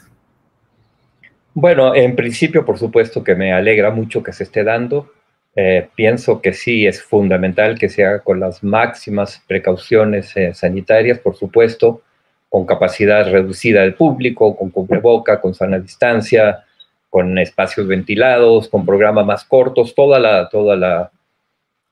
Bueno, 1.56 1.96
en 1.96 2.15
principio, 2.15 2.63
por 2.63 2.78
supuesto 2.78 3.24
que 3.24 3.34
me 3.34 3.52
alegra 3.52 3.89
mucho 3.89 4.22
que 4.22 4.32
se 4.32 4.43
esté 4.43 4.63
dando. 4.63 5.12
Eh, 5.60 5.89
pienso 5.96 6.39
que 6.39 6.54
sí 6.54 6.86
es 6.86 7.02
fundamental 7.02 7.80
que 7.80 7.89
se 7.89 8.06
haga 8.06 8.20
con 8.20 8.39
las 8.39 8.63
máximas 8.63 9.43
precauciones 9.48 10.38
eh, 10.38 10.54
sanitarias, 10.54 11.17
por 11.17 11.36
supuesto 11.36 12.04
con 12.50 12.65
capacidad 12.65 13.30
reducida 13.30 13.82
del 13.82 13.96
público, 13.96 14.56
con 14.56 14.70
cubreboca, 14.70 15.41
con 15.41 15.54
sana 15.54 15.80
distancia, 15.80 16.63
con 17.10 17.38
espacios 17.38 17.88
ventilados, 17.88 18.70
con 18.70 18.86
programas 18.86 19.26
más 19.26 19.43
cortos, 19.43 19.93
toda 19.93 20.20
la, 20.20 20.48
toda 20.50 21.12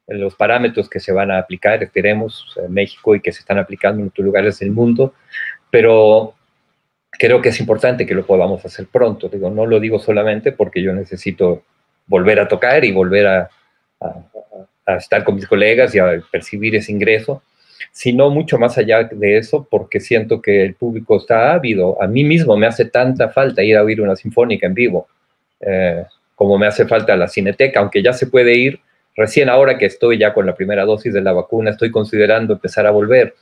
los 0.07 0.35
parámetros 0.35 0.89
que 0.89 0.99
se 0.99 1.11
van 1.11 1.31
a 1.31 1.39
aplicar, 1.39 1.83
esperemos, 1.83 2.55
en 2.63 2.73
México 2.73 3.15
y 3.15 3.21
que 3.21 3.31
se 3.31 3.39
están 3.39 3.57
aplicando 3.57 4.01
en 4.01 4.07
otros 4.09 4.25
lugares 4.25 4.59
del 4.59 4.71
mundo, 4.71 5.13
pero 5.69 6.35
creo 7.11 7.41
que 7.41 7.49
es 7.49 7.59
importante 7.59 8.05
que 8.05 8.15
lo 8.15 8.25
podamos 8.25 8.63
hacer 8.65 8.87
pronto. 8.87 9.27
Digo, 9.27 9.49
no 9.49 9.65
lo 9.65 9.79
digo 9.79 9.99
solamente 9.99 10.51
porque 10.51 10.81
yo 10.81 10.93
necesito 10.93 11.63
volver 12.07 12.39
a 12.39 12.47
tocar 12.47 12.83
y 12.85 12.91
volver 12.91 13.27
a, 13.27 13.49
a 14.85 14.95
estar 14.95 15.23
con 15.23 15.35
mis 15.35 15.47
colegas 15.47 15.93
y 15.95 15.99
a 15.99 16.21
percibir 16.31 16.75
ese 16.75 16.91
ingreso, 16.91 17.41
sino 17.91 18.29
mucho 18.29 18.57
más 18.57 18.77
allá 18.77 19.03
de 19.03 19.37
eso, 19.37 19.67
porque 19.69 19.99
siento 19.99 20.41
que 20.41 20.63
el 20.63 20.75
público 20.75 21.17
está 21.17 21.53
ávido. 21.53 22.01
A 22.01 22.07
mí 22.07 22.23
mismo 22.23 22.55
me 22.57 22.67
hace 22.67 22.85
tanta 22.85 23.29
falta 23.29 23.63
ir 23.63 23.77
a 23.77 23.83
oír 23.83 24.01
una 24.01 24.15
sinfónica 24.15 24.67
en 24.67 24.73
vivo, 24.73 25.07
eh, 25.59 26.05
como 26.35 26.57
me 26.57 26.67
hace 26.67 26.85
falta 26.85 27.15
la 27.15 27.27
cineteca, 27.27 27.79
aunque 27.79 28.03
ya 28.03 28.13
se 28.13 28.27
puede 28.27 28.53
ir. 28.55 28.79
Recién 29.15 29.49
ahora 29.49 29.77
que 29.77 29.85
estoy 29.85 30.17
ya 30.17 30.33
con 30.33 30.45
la 30.45 30.55
primera 30.55 30.83
dosis 30.83 31.13
de 31.13 31.21
la 31.21 31.31
vacuna, 31.31 31.71
estoy 31.71 31.89
considerando 31.89 32.53
empezar 32.53 32.85
a 32.85 32.91
volver. 32.91 33.33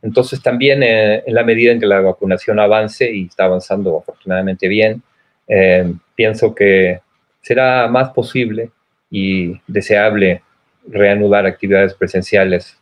Entonces 0.00 0.42
también 0.42 0.82
eh, 0.82 1.22
en 1.26 1.34
la 1.34 1.44
medida 1.44 1.70
en 1.70 1.78
que 1.78 1.86
la 1.86 2.00
vacunación 2.00 2.58
avance 2.58 3.10
y 3.10 3.26
está 3.26 3.44
avanzando 3.44 3.98
afortunadamente 3.98 4.68
bien, 4.68 5.02
eh, 5.46 5.92
pienso 6.14 6.54
que 6.54 7.00
será 7.42 7.88
más 7.88 8.10
posible 8.10 8.70
y 9.10 9.60
deseable 9.66 10.42
reanudar 10.88 11.46
actividades 11.46 11.94
presenciales 11.94 12.76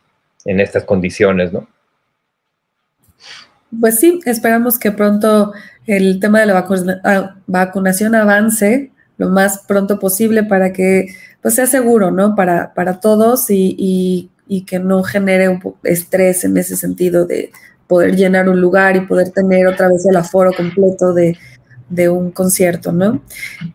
en 0.45 0.59
estas 0.59 0.85
condiciones, 0.85 1.51
¿no? 1.51 1.67
Pues 3.79 3.99
sí, 3.99 4.19
esperamos 4.25 4.77
que 4.77 4.91
pronto 4.91 5.53
el 5.87 6.19
tema 6.19 6.41
de 6.41 6.45
la 6.45 6.65
ah, 7.03 7.35
vacunación 7.47 8.15
avance 8.15 8.91
lo 9.17 9.29
más 9.29 9.63
pronto 9.67 9.99
posible 9.99 10.43
para 10.43 10.73
que 10.73 11.07
pues, 11.41 11.55
sea 11.55 11.67
seguro, 11.67 12.11
¿no? 12.11 12.35
Para, 12.35 12.73
para 12.73 12.99
todos 12.99 13.45
y, 13.49 14.29
que 14.67 14.79
no 14.79 15.01
genere 15.03 15.47
un 15.47 15.61
estrés 15.83 16.43
en 16.43 16.57
ese 16.57 16.75
sentido 16.75 17.25
de 17.25 17.51
poder 17.87 18.17
llenar 18.17 18.49
un 18.49 18.59
lugar 18.59 18.97
y 18.97 19.01
poder 19.01 19.29
tener 19.29 19.65
otra 19.67 19.87
vez 19.87 20.05
el 20.05 20.17
aforo 20.17 20.51
completo 20.51 21.13
de, 21.13 21.37
de 21.91 22.09
un 22.09 22.31
concierto, 22.31 22.91
¿no? 22.91 23.21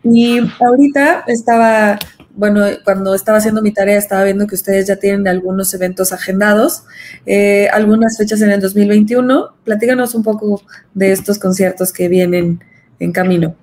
Y 0.02 0.40
ahorita 0.60 1.24
estaba 1.28 1.98
bueno, 2.36 2.66
cuando 2.84 3.14
estaba 3.14 3.38
haciendo 3.38 3.62
mi 3.62 3.72
tarea 3.72 3.96
estaba 3.96 4.24
viendo 4.24 4.46
que 4.46 4.54
ustedes 4.54 4.86
ya 4.86 4.96
tienen 4.96 5.26
algunos 5.26 5.72
eventos 5.72 6.12
agendados, 6.12 6.84
eh, 7.24 7.66
algunas 7.72 8.18
fechas 8.18 8.42
en 8.42 8.50
el 8.50 8.60
2021. 8.60 9.54
Platíganos 9.64 10.14
un 10.14 10.22
poco 10.22 10.62
de 10.92 11.12
estos 11.12 11.38
conciertos 11.38 11.92
que 11.92 12.08
vienen 12.08 12.60
en 13.00 13.12
camino. 13.12 13.56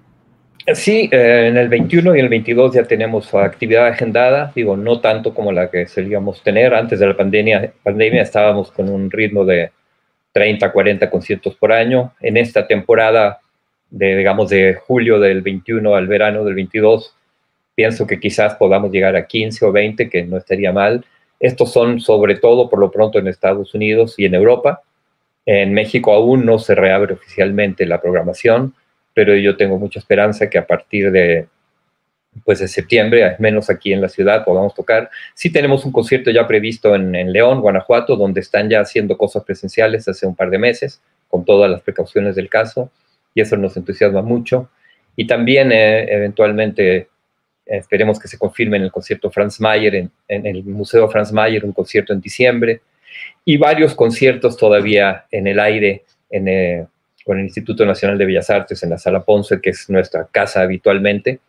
Sí, 0.73 1.09
eh, 1.11 1.47
en 1.49 1.57
el 1.57 1.69
21 1.69 2.15
y 2.15 2.19
el 2.19 2.29
22 2.29 2.73
ya 2.73 2.83
tenemos 2.85 3.33
actividad 3.35 3.87
agendada, 3.87 4.51
digo, 4.55 4.75
no 4.75 5.01
tanto 5.01 5.33
como 5.33 5.51
la 5.51 5.69
que 5.69 5.85
solíamos 5.87 6.41
tener. 6.41 6.73
Antes 6.73 6.99
de 6.99 7.07
la 7.07 7.17
pandemia, 7.17 7.73
pandemia 7.83 8.23
estábamos 8.23 8.71
con 8.71 8.89
un 8.89 9.11
ritmo 9.11 9.45
de 9.45 9.71
30, 10.31 10.71
40 10.71 11.09
conciertos 11.11 11.55
por 11.55 11.73
año. 11.73 12.13
En 12.21 12.37
esta 12.37 12.65
temporada, 12.65 13.39
de, 13.93 14.17
digamos, 14.17 14.49
de 14.49 14.73
julio 14.73 15.19
del 15.19 15.43
21 15.43 15.95
al 15.95 16.07
verano 16.07 16.43
del 16.43 16.55
22, 16.55 17.15
pienso 17.75 18.07
que 18.07 18.19
quizás 18.19 18.55
podamos 18.55 18.91
llegar 18.91 19.15
a 19.15 19.27
15 19.27 19.65
o 19.65 19.71
20, 19.71 20.09
que 20.09 20.23
no 20.23 20.37
estaría 20.37 20.71
mal. 20.71 21.05
Estos 21.39 21.71
son 21.71 21.99
sobre 21.99 22.35
todo, 22.37 22.69
por 22.71 22.79
lo 22.79 22.89
pronto, 22.89 23.19
en 23.19 23.27
Estados 23.27 23.75
Unidos 23.75 24.15
y 24.17 24.25
en 24.25 24.33
Europa. 24.33 24.81
En 25.45 25.73
México 25.73 26.11
aún 26.11 26.43
no 26.43 26.57
se 26.57 26.73
reabre 26.73 27.13
oficialmente 27.13 27.85
la 27.85 28.01
programación, 28.01 28.73
pero 29.13 29.35
yo 29.35 29.57
tengo 29.57 29.77
mucha 29.77 29.99
esperanza 29.99 30.49
que 30.49 30.57
a 30.57 30.65
partir 30.65 31.11
de, 31.11 31.47
pues, 32.43 32.59
de 32.59 32.67
septiembre, 32.67 33.23
al 33.23 33.35
menos 33.37 33.69
aquí 33.69 33.93
en 33.93 34.01
la 34.01 34.09
ciudad, 34.09 34.43
podamos 34.43 34.73
tocar. 34.73 35.11
Sí 35.35 35.51
tenemos 35.51 35.85
un 35.85 35.91
concierto 35.91 36.31
ya 36.31 36.47
previsto 36.47 36.95
en, 36.95 37.31
León, 37.31 37.61
Guanajuato, 37.61 38.15
donde 38.15 38.39
están 38.39 38.71
ya 38.71 38.79
haciendo 38.79 39.19
cosas 39.19 39.43
presenciales 39.43 40.07
hace 40.07 40.25
un 40.25 40.35
par 40.35 40.49
de 40.49 40.57
meses, 40.57 40.99
con 41.27 41.45
todas 41.45 41.69
las 41.69 41.81
precauciones 41.81 42.35
del 42.35 42.49
caso, 42.49 42.89
y 43.33 43.41
eso 43.41 43.57
nos 43.57 43.75
entusiasma 43.77 44.21
mucho. 44.21 44.69
Y 45.15 45.27
también 45.27 45.71
eh, 45.71 46.05
eventualmente 46.13 47.07
esperemos 47.65 48.19
que 48.19 48.27
se 48.27 48.37
confirme 48.37 48.77
en 48.77 48.83
el 48.83 48.91
concierto 48.91 49.31
Franz 49.31 49.59
Mayer, 49.59 49.95
en, 49.95 50.11
el 50.45 50.63
Museo 50.63 51.07
Franz 51.09 51.31
Mayer, 51.31 51.63
un 51.63 51.71
concierto 51.71 52.13
en 52.13 52.21
diciembre. 52.21 52.81
y 53.45 53.57
varios 53.57 53.93
conciertos 53.93 54.57
todavía 54.57 55.25
en 55.31 55.47
el 55.47 55.59
aire 55.59 56.03
en, 56.29 56.87
con 57.23 57.39
el 57.39 57.45
Instituto 57.45 57.85
Nacional 57.85 58.17
de 58.17 58.25
Bellas 58.25 58.49
Artes 58.49 58.81
en 58.83 58.89
la 58.89 58.97
Sala 58.97 59.23
Ponce, 59.23 59.61
que 59.61 59.69
es 59.69 59.89
nuestra 59.89 60.27
casa 60.31 60.61
habitualmente, 60.61 61.39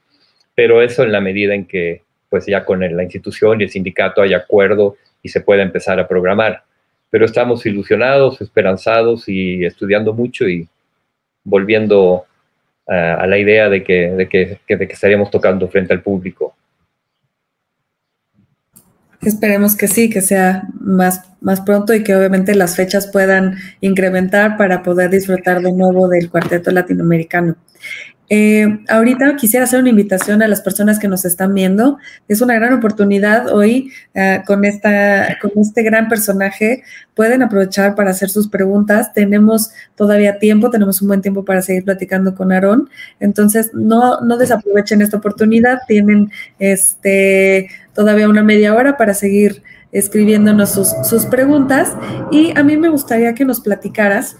pero 0.54 0.82
eso 0.82 1.02
en 1.02 1.12
la 1.12 1.20
medida 1.20 1.54
en 1.54 1.66
que 1.66 2.02
pues 2.28 2.46
ya 2.46 2.64
con 2.64 2.80
la 2.80 3.02
institución 3.02 3.60
y 3.60 3.64
el 3.64 3.70
sindicato 3.70 4.20
hay 4.20 4.34
acuerdo 4.34 4.96
y 5.22 5.28
se 5.28 5.40
pueda 5.40 5.62
empezar 5.62 6.00
a 6.00 6.08
programar. 6.08 6.64
Pero 7.10 7.24
estamos 7.24 7.64
ilusionados, 7.64 8.40
esperanzados 8.40 9.28
y 9.28 9.64
estudiando 9.64 10.12
mucho 10.12 10.48
y 10.48 10.68
volviendo 11.44 12.24
a 12.86 13.26
la 13.26 13.38
idea 13.38 13.70
de 13.70 13.82
que, 13.82 14.10
de 14.10 14.28
que, 14.28 14.58
de 14.68 14.86
que 14.86 14.92
estaríamos 14.92 15.30
tocando 15.30 15.68
frente 15.68 15.92
al 15.92 16.02
público. 16.02 16.54
Esperemos 19.24 19.76
que 19.76 19.88
sí, 19.88 20.10
que 20.10 20.20
sea 20.20 20.68
más, 20.80 21.22
más 21.40 21.60
pronto 21.60 21.94
y 21.94 22.02
que 22.02 22.14
obviamente 22.14 22.54
las 22.54 22.76
fechas 22.76 23.08
puedan 23.08 23.56
incrementar 23.80 24.56
para 24.56 24.82
poder 24.82 25.10
disfrutar 25.10 25.62
de 25.62 25.72
nuevo 25.72 26.08
del 26.08 26.30
cuarteto 26.30 26.70
latinoamericano. 26.70 27.56
Eh, 28.30 28.80
ahorita 28.88 29.36
quisiera 29.36 29.64
hacer 29.64 29.80
una 29.80 29.90
invitación 29.90 30.42
a 30.42 30.48
las 30.48 30.62
personas 30.62 30.98
que 30.98 31.08
nos 31.08 31.24
están 31.24 31.52
viendo. 31.52 31.98
Es 32.26 32.40
una 32.40 32.54
gran 32.54 32.72
oportunidad 32.72 33.54
hoy 33.54 33.92
eh, 34.14 34.42
con, 34.46 34.64
esta, 34.64 35.38
con 35.40 35.52
este 35.56 35.82
gran 35.82 36.08
personaje. 36.08 36.82
Pueden 37.14 37.42
aprovechar 37.42 37.94
para 37.94 38.10
hacer 38.10 38.30
sus 38.30 38.48
preguntas. 38.48 39.12
Tenemos 39.12 39.72
todavía 39.94 40.38
tiempo, 40.38 40.70
tenemos 40.70 41.02
un 41.02 41.08
buen 41.08 41.20
tiempo 41.20 41.44
para 41.44 41.60
seguir 41.60 41.84
platicando 41.84 42.34
con 42.34 42.50
Aarón. 42.50 42.88
Entonces, 43.20 43.70
no, 43.74 44.20
no 44.20 44.38
desaprovechen 44.38 45.02
esta 45.02 45.18
oportunidad. 45.18 45.80
Tienen 45.86 46.30
este, 46.58 47.68
todavía 47.94 48.28
una 48.28 48.42
media 48.42 48.74
hora 48.74 48.96
para 48.96 49.14
seguir 49.14 49.62
escribiéndonos 49.92 50.72
sus, 50.72 50.88
sus 51.08 51.26
preguntas. 51.26 51.92
Y 52.30 52.56
a 52.58 52.62
mí 52.62 52.76
me 52.76 52.88
gustaría 52.88 53.34
que 53.34 53.44
nos 53.44 53.60
platicaras 53.60 54.36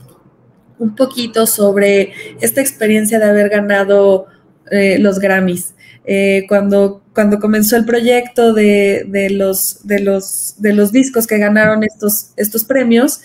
un 0.79 0.95
poquito 0.95 1.47
sobre 1.47 2.12
esta 2.40 2.61
experiencia 2.61 3.19
de 3.19 3.27
haber 3.27 3.49
ganado 3.49 4.27
eh, 4.71 4.99
los 4.99 5.19
Grammys. 5.19 5.75
Eh, 6.07 6.45
cuando, 6.49 7.03
cuando 7.14 7.38
comenzó 7.38 7.77
el 7.77 7.85
proyecto 7.85 8.53
de, 8.53 9.07
los, 9.31 9.87
de, 9.87 10.01
los, 10.01 10.55
de 10.59 10.75
los 10.75 10.93
discos 10.93 11.27
que 11.27 11.38
ganaron 11.38 11.83
estos, 11.83 12.33
estos 12.37 12.64
premios, 12.64 13.23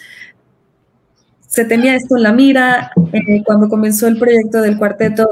se 1.48 1.66
tenía 1.66 1.96
esto 1.96 2.16
en 2.16 2.24
la 2.24 2.32
mira. 2.32 2.92
Eh, 3.12 3.44
cuando 3.44 3.68
comenzó 3.68 4.08
el 4.08 4.20
proyecto 4.20 4.62
del 4.62 4.78
cuarteto, 4.78 5.28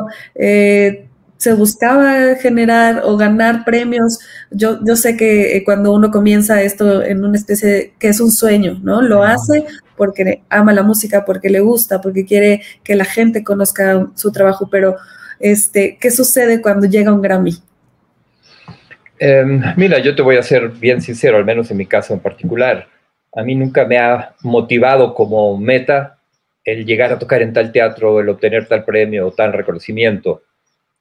se 1.38 1.54
buscaba 1.54 2.36
generar 2.36 3.02
o 3.04 3.16
ganar 3.16 3.64
premios. 3.64 4.20
Yo, 4.52 4.80
yo 4.86 4.96
sé 4.96 5.16
que 5.16 5.62
cuando 5.66 5.94
uno 5.94 6.12
comienza 6.12 6.62
esto 6.62 7.04
en 7.04 7.24
una 7.24 7.38
especie 7.38 7.70
de, 7.70 7.94
que 8.00 8.10
es 8.10 8.20
un 8.20 8.32
sueño, 8.32 8.80
¿no? 8.84 9.02
Lo 9.02 9.24
hace 9.24 9.66
porque 9.96 10.44
ama 10.50 10.74
la 10.74 10.84
música, 10.84 11.26
porque 11.26 11.50
le 11.50 11.60
gusta, 11.60 12.02
porque 12.02 12.26
quiere 12.26 12.62
que 12.84 12.96
la 12.96 13.06
gente 13.06 13.44
conozca 13.44 14.08
su 14.16 14.32
trabajo, 14.32 14.70
pero 14.70 14.98
este, 15.40 15.98
¿qué 16.00 16.12
sucede 16.12 16.62
cuando 16.62 16.88
llega 16.88 17.14
un 17.14 17.22
Grammy? 17.22 17.56
Em, 19.20 19.62
mira, 19.76 20.00
yo 20.00 20.16
te 20.16 20.22
voy 20.22 20.38
a 20.38 20.44
ser 20.44 20.70
bien 20.70 21.02
sincero, 21.02 21.38
al 21.38 21.46
menos 21.46 21.72
en 21.72 21.78
mi 21.78 21.86
caso 21.86 22.14
en 22.14 22.20
particular. 22.20 22.88
A 23.36 23.44
mí 23.44 23.56
nunca 23.56 23.86
me 23.86 23.98
ha 23.98 24.36
motivado 24.44 25.14
como 25.14 25.58
meta 25.58 26.20
el 26.64 26.86
llegar 26.86 27.12
a 27.12 27.20
tocar 27.20 27.42
en 27.42 27.54
tal 27.54 27.72
teatro, 27.72 28.20
el 28.20 28.30
obtener 28.30 28.68
tal 28.68 28.84
premio 28.84 29.28
o 29.28 29.32
tal 29.32 29.54
reconocimiento. 29.54 30.44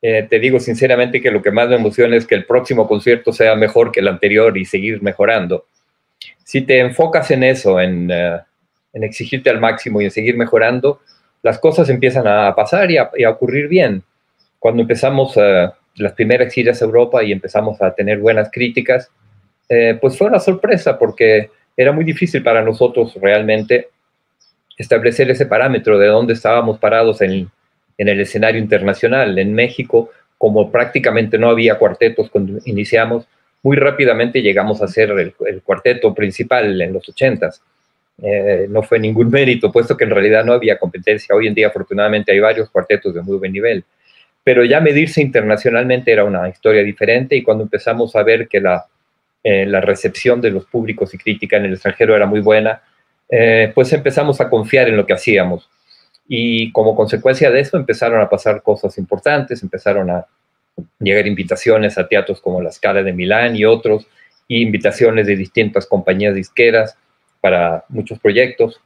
Eh, 0.03 0.27
te 0.29 0.39
digo 0.39 0.61
sinceramente 0.61 1.21
que 1.21 1.31
lo 1.31 1.43
que 1.43 1.51
más 1.51 1.69
me 1.69 1.77
emociona 1.77 2.17
es 2.17 2.27
que 2.27 2.35
el 2.35 2.45
próximo 2.45 2.87
concierto 2.87 3.33
sea 3.33 3.55
mejor 3.55 3.91
que 3.91 4.01
el 4.01 4.09
anterior 4.09 4.57
y 4.57 4.65
seguir 4.65 5.03
mejorando. 5.03 5.67
Si 6.45 6.63
te 6.63 6.81
enfocas 6.81 7.31
en 7.31 7.43
eso, 7.43 7.81
en, 7.81 8.11
eh, 8.11 8.41
exigirte 8.93 9.51
al 9.51 9.61
máximo 9.61 10.01
y 10.01 10.05
en 10.05 10.11
seguir 10.11 10.37
mejorando, 10.37 11.01
las 11.43 11.59
cosas 11.59 11.89
empiezan 11.89 12.27
a 12.27 12.55
pasar 12.55 12.91
y 12.91 12.99
a, 12.99 13.31
ocurrir 13.31 13.69
bien. 13.69 14.03
Cuando 14.59 14.83
empezamos 14.83 15.37
uh, 15.37 15.71
las 15.97 16.13
primeras 16.13 16.53
giras 16.53 16.81
a 16.81 16.85
Europa 16.85 17.23
y 17.23 17.31
empezamos 17.31 17.81
a 17.83 17.95
tener 17.95 18.19
buenas 18.19 18.51
críticas, 18.51 19.11
eh, 19.69 19.99
pues 20.01 20.17
fue 20.17 20.29
una 20.29 20.41
sorpresa 20.41 20.99
porque 20.99 21.51
era 21.77 21.93
muy 21.93 22.05
difícil 22.05 22.43
para 22.43 22.63
nosotros 22.63 23.15
realmente 23.21 23.91
establecer 24.79 25.31
ese 25.31 25.47
parámetro 25.47 25.99
de 25.99 26.07
dónde 26.07 26.33
estábamos 26.33 26.79
parados 26.79 27.21
en, 27.21 27.51
en 27.99 28.09
el 28.09 28.21
escenario 28.21 28.61
internacional. 28.61 29.39
En 29.39 29.55
México, 29.55 30.11
como 30.39 30.71
prácticamente 30.71 31.39
no 31.39 31.49
había 31.49 31.79
cuartetos 31.79 32.31
cuando 32.31 32.59
iniciamos, 32.65 33.27
muy 33.63 33.77
rápidamente 33.77 34.43
llegamos 34.43 34.83
a 34.83 34.89
ser 34.89 35.11
el, 35.11 35.35
el 35.47 35.63
cuarteto 35.63 36.15
principal 36.15 36.81
en 36.81 36.93
los 36.93 37.09
ochentas. 37.09 37.63
Eh, 38.23 38.67
no 38.69 38.83
fue 38.83 38.99
ningún 38.99 39.31
mérito, 39.31 39.71
puesto 39.71 39.97
que 39.97 40.05
en 40.05 40.11
realidad 40.11 40.45
no 40.45 40.53
había 40.53 40.79
competencia. 40.79 41.35
Hoy 41.35 41.47
en 41.47 41.55
día, 41.55 41.69
afortunadamente, 41.69 42.33
hay 42.33 42.41
varios 42.41 42.71
cuartetos 42.71 43.15
de 43.15 43.23
muy 43.23 43.37
buen 43.37 43.53
nivel. 43.53 43.85
Pero 44.43 44.65
ya 44.65 44.81
medirse 44.81 45.21
internacionalmente 45.21 46.13
era 46.13 46.25
una 46.25 46.49
historia 46.49 46.83
diferente 46.83 47.37
y 47.37 47.43
cuando 47.43 47.65
empezamos 47.65 48.15
a 48.15 48.23
ver 48.23 48.47
que 48.49 48.61
la, 48.61 48.87
eh, 49.43 49.67
la 49.67 49.81
recepción 49.81 50.41
de 50.41 50.51
los 50.51 50.67
públicos 50.67 51.13
y 51.13 51.19
crítica 51.19 51.57
en 51.57 51.67
el 51.67 51.73
extranjero 51.73 52.15
era 52.15 52.27
muy 52.27 52.41
buena, 52.41 52.81
eh, 53.29 53.73
pues 53.75 53.93
empezamos 53.93 54.41
a 54.41 54.49
confiar 54.49 54.89
en 54.89 54.97
lo 54.97 55.05
que 55.05 55.15
hacíamos. 55.15 55.69
Y 56.29 56.73
como 56.73 56.97
consecuencia 56.97 57.51
de 57.51 57.61
eso 57.61 57.77
empezaron 57.77 58.21
a 58.21 58.29
pasar 58.29 58.62
cosas 58.62 58.99
importantes, 58.99 59.62
empezaron 59.62 60.11
a 60.11 60.27
llegar 60.99 61.27
invitaciones 61.27 61.99
a 61.99 62.09
teatros 62.09 62.41
como 62.41 62.61
la 62.61 62.73
Scala 62.73 63.03
de 63.03 63.12
Milán 63.12 63.57
y 63.57 63.65
otros, 63.65 64.07
y 64.49 64.62
invitaciones 64.62 65.27
de 65.27 65.37
distintas 65.37 65.87
compañías 65.87 66.35
disqueras 66.35 66.97
para 67.41 67.85
muchos 67.89 68.19
proyectos. 68.19 68.81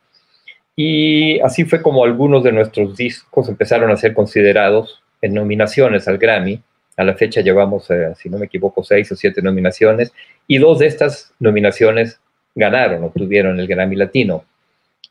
Y 0.77 1.41
así 1.41 1.65
fue 1.65 1.83
como 1.83 2.05
algunos 2.05 2.43
de 2.43 2.53
nuestros 2.53 2.97
discos 2.97 3.49
empezaron 3.49 3.91
a 3.91 3.97
ser 3.97 4.15
considerados 4.15 5.03
en 5.21 5.35
nominaciones 5.35 6.09
al 6.09 6.19
Grammy. 6.19 6.63
A 6.97 7.05
la 7.05 7.15
fecha 7.15 7.41
llevamos, 7.41 7.91
eh, 7.91 8.13
si 8.17 8.29
no 8.29 8.39
me 8.39 8.47
equivoco, 8.47 8.83
seis 8.83 9.11
o 9.13 9.17
siete 9.17 9.43
nominaciones 9.43 10.13
y 10.47 10.59
dos 10.59 10.79
de 10.79 10.87
estas 10.87 11.33
nominaciones 11.39 12.21
ganaron, 12.55 13.05
obtuvieron 13.05 13.59
el 13.61 13.67
Grammy 13.67 13.97
Latino. 13.97 14.45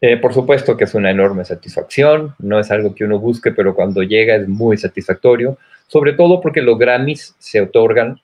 Eh, 0.02 0.16
por 0.18 0.34
supuesto 0.34 0.78
que 0.78 0.86
es 0.86 0.94
una 0.94 1.12
enorme 1.12 1.44
satisfacción, 1.44 2.34
no 2.40 2.60
es 2.60 2.72
algo 2.72 2.96
que 2.96 3.04
uno 3.04 3.20
busque, 3.20 3.52
pero 3.52 3.76
cuando 3.76 4.02
llega 4.02 4.36
es 4.36 4.48
muy 4.48 4.78
satisfactorio, 4.78 5.58
sobre 5.88 6.14
todo 6.14 6.40
porque 6.40 6.62
los 6.62 6.80
Grammys 6.80 7.36
se 7.38 7.60
otorgan 7.60 8.20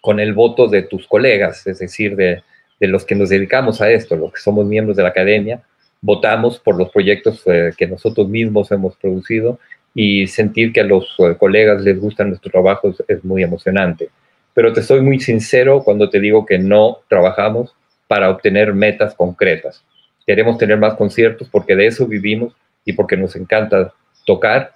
con 0.00 0.20
el 0.20 0.34
voto 0.34 0.68
de 0.68 0.82
tus 0.82 1.06
colegas, 1.08 1.66
es 1.66 1.80
decir, 1.80 2.14
de, 2.14 2.42
los 2.80 3.04
que 3.04 3.14
nos 3.14 3.30
dedicamos 3.30 3.80
a 3.80 3.90
esto, 3.90 4.14
los 4.14 4.32
que 4.32 4.40
somos 4.40 4.66
miembros 4.66 4.96
de 4.96 5.02
la 5.02 5.08
academia, 5.08 5.62
votamos 6.00 6.60
por 6.60 6.76
los 6.76 6.90
proyectos 6.90 7.42
eh, 7.46 7.72
que 7.76 7.86
nosotros 7.86 8.28
mismos 8.28 8.70
hemos 8.70 8.96
producido 8.96 9.58
y 9.94 10.26
sentir 10.26 10.72
que 10.72 10.82
a 10.82 10.84
los 10.84 11.16
eh, 11.18 11.34
colegas 11.38 11.80
les 11.82 11.98
gusta 11.98 12.22
nuestro 12.22 12.50
trabajo 12.50 12.94
es, 13.08 13.24
muy 13.24 13.42
emocionante. 13.42 14.10
Pero 14.54 14.72
te 14.72 14.82
soy 14.82 15.00
muy 15.00 15.18
sincero 15.18 15.82
cuando 15.82 16.10
te 16.10 16.20
digo 16.20 16.44
que 16.46 16.58
no 16.58 16.98
trabajamos 17.08 17.74
para 18.06 18.30
obtener 18.30 18.74
metas 18.74 19.14
concretas. 19.14 19.82
Queremos 20.26 20.58
tener 20.58 20.78
más 20.78 20.94
conciertos 20.94 21.48
porque 21.50 21.76
de 21.76 21.86
eso 21.86 22.06
vivimos 22.06 22.54
y 22.84 22.92
porque 22.92 23.16
nos 23.16 23.36
encanta 23.36 23.92
tocar 24.24 24.72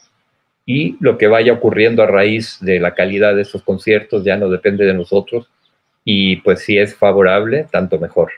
y 0.73 0.97
lo 1.01 1.19
que 1.19 1.27
vaya 1.27 1.53
ocurriendo 1.53 2.03
a 2.03 2.07
raíz 2.07 2.59
de 2.61 2.79
la 2.79 2.95
calidad 2.95 3.35
de 3.35 3.43
esos 3.43 3.63
conciertos 3.63 4.25
ya 4.25 4.37
no 4.37 4.49
depende 4.49 4.85
de 4.85 4.95
nosotros, 4.95 5.49
y 6.05 6.37
pues 6.37 6.61
si 6.61 6.79
es 6.79 6.95
favorable, 6.95 7.67
tanto 7.73 7.99
mejor. 7.99 8.31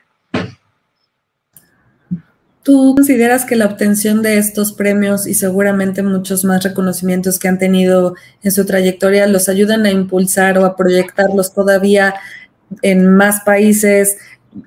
¿Tú 2.63 2.95
consideras 2.95 3.45
que 3.45 3.57
la 3.57 3.67
obtención 3.67 4.23
de 4.23 4.39
estos 4.39 4.73
premios 4.73 5.27
y 5.27 5.35
seguramente 5.35 6.03
muchos 6.03 6.45
más 6.45 6.63
reconocimientos 6.63 7.39
que 7.39 7.49
han 7.49 7.59
tenido 7.59 8.15
en 8.43 8.53
su 8.53 8.65
trayectoria 8.65 9.27
los 9.27 9.49
ayudan 9.49 9.85
a 9.85 9.91
impulsar 9.91 10.59
o 10.59 10.65
a 10.65 10.77
proyectarlos 10.77 11.53
todavía 11.53 12.15
en 12.81 13.15
más 13.15 13.43
países 13.45 14.17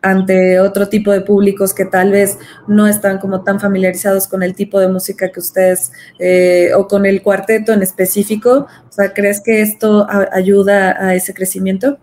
ante 0.02 0.60
otro 0.60 0.90
tipo 0.90 1.12
de 1.12 1.22
públicos 1.22 1.74
que 1.74 1.86
tal 1.86 2.12
vez 2.12 2.40
no 2.68 2.88
están 2.88 3.20
como 3.20 3.44
tan 3.44 3.60
familiarizados 3.60 4.28
con 4.28 4.44
el 4.44 4.56
tipo 4.56 4.80
de 4.80 4.88
música 4.88 5.32
que 5.32 5.40
ustedes 5.40 5.92
eh, 6.20 6.72
o 6.76 6.88
con 6.88 7.06
el 7.06 7.22
cuarteto 7.22 7.74
en 7.74 7.82
específico? 7.82 8.68
¿crees 9.14 9.42
que 9.42 9.62
esto 9.62 10.08
ayuda 10.32 10.96
a 11.00 11.16
ese 11.16 11.34
crecimiento? 11.34 11.98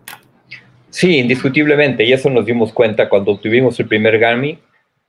Sí, 0.91 1.19
indiscutiblemente, 1.19 2.05
y 2.05 2.13
eso 2.13 2.29
nos 2.29 2.45
dimos 2.45 2.73
cuenta 2.73 3.09
cuando 3.09 3.33
obtuvimos 3.33 3.81
el 3.81 3.89
primer 3.89 4.19
Grammy. 4.19 4.59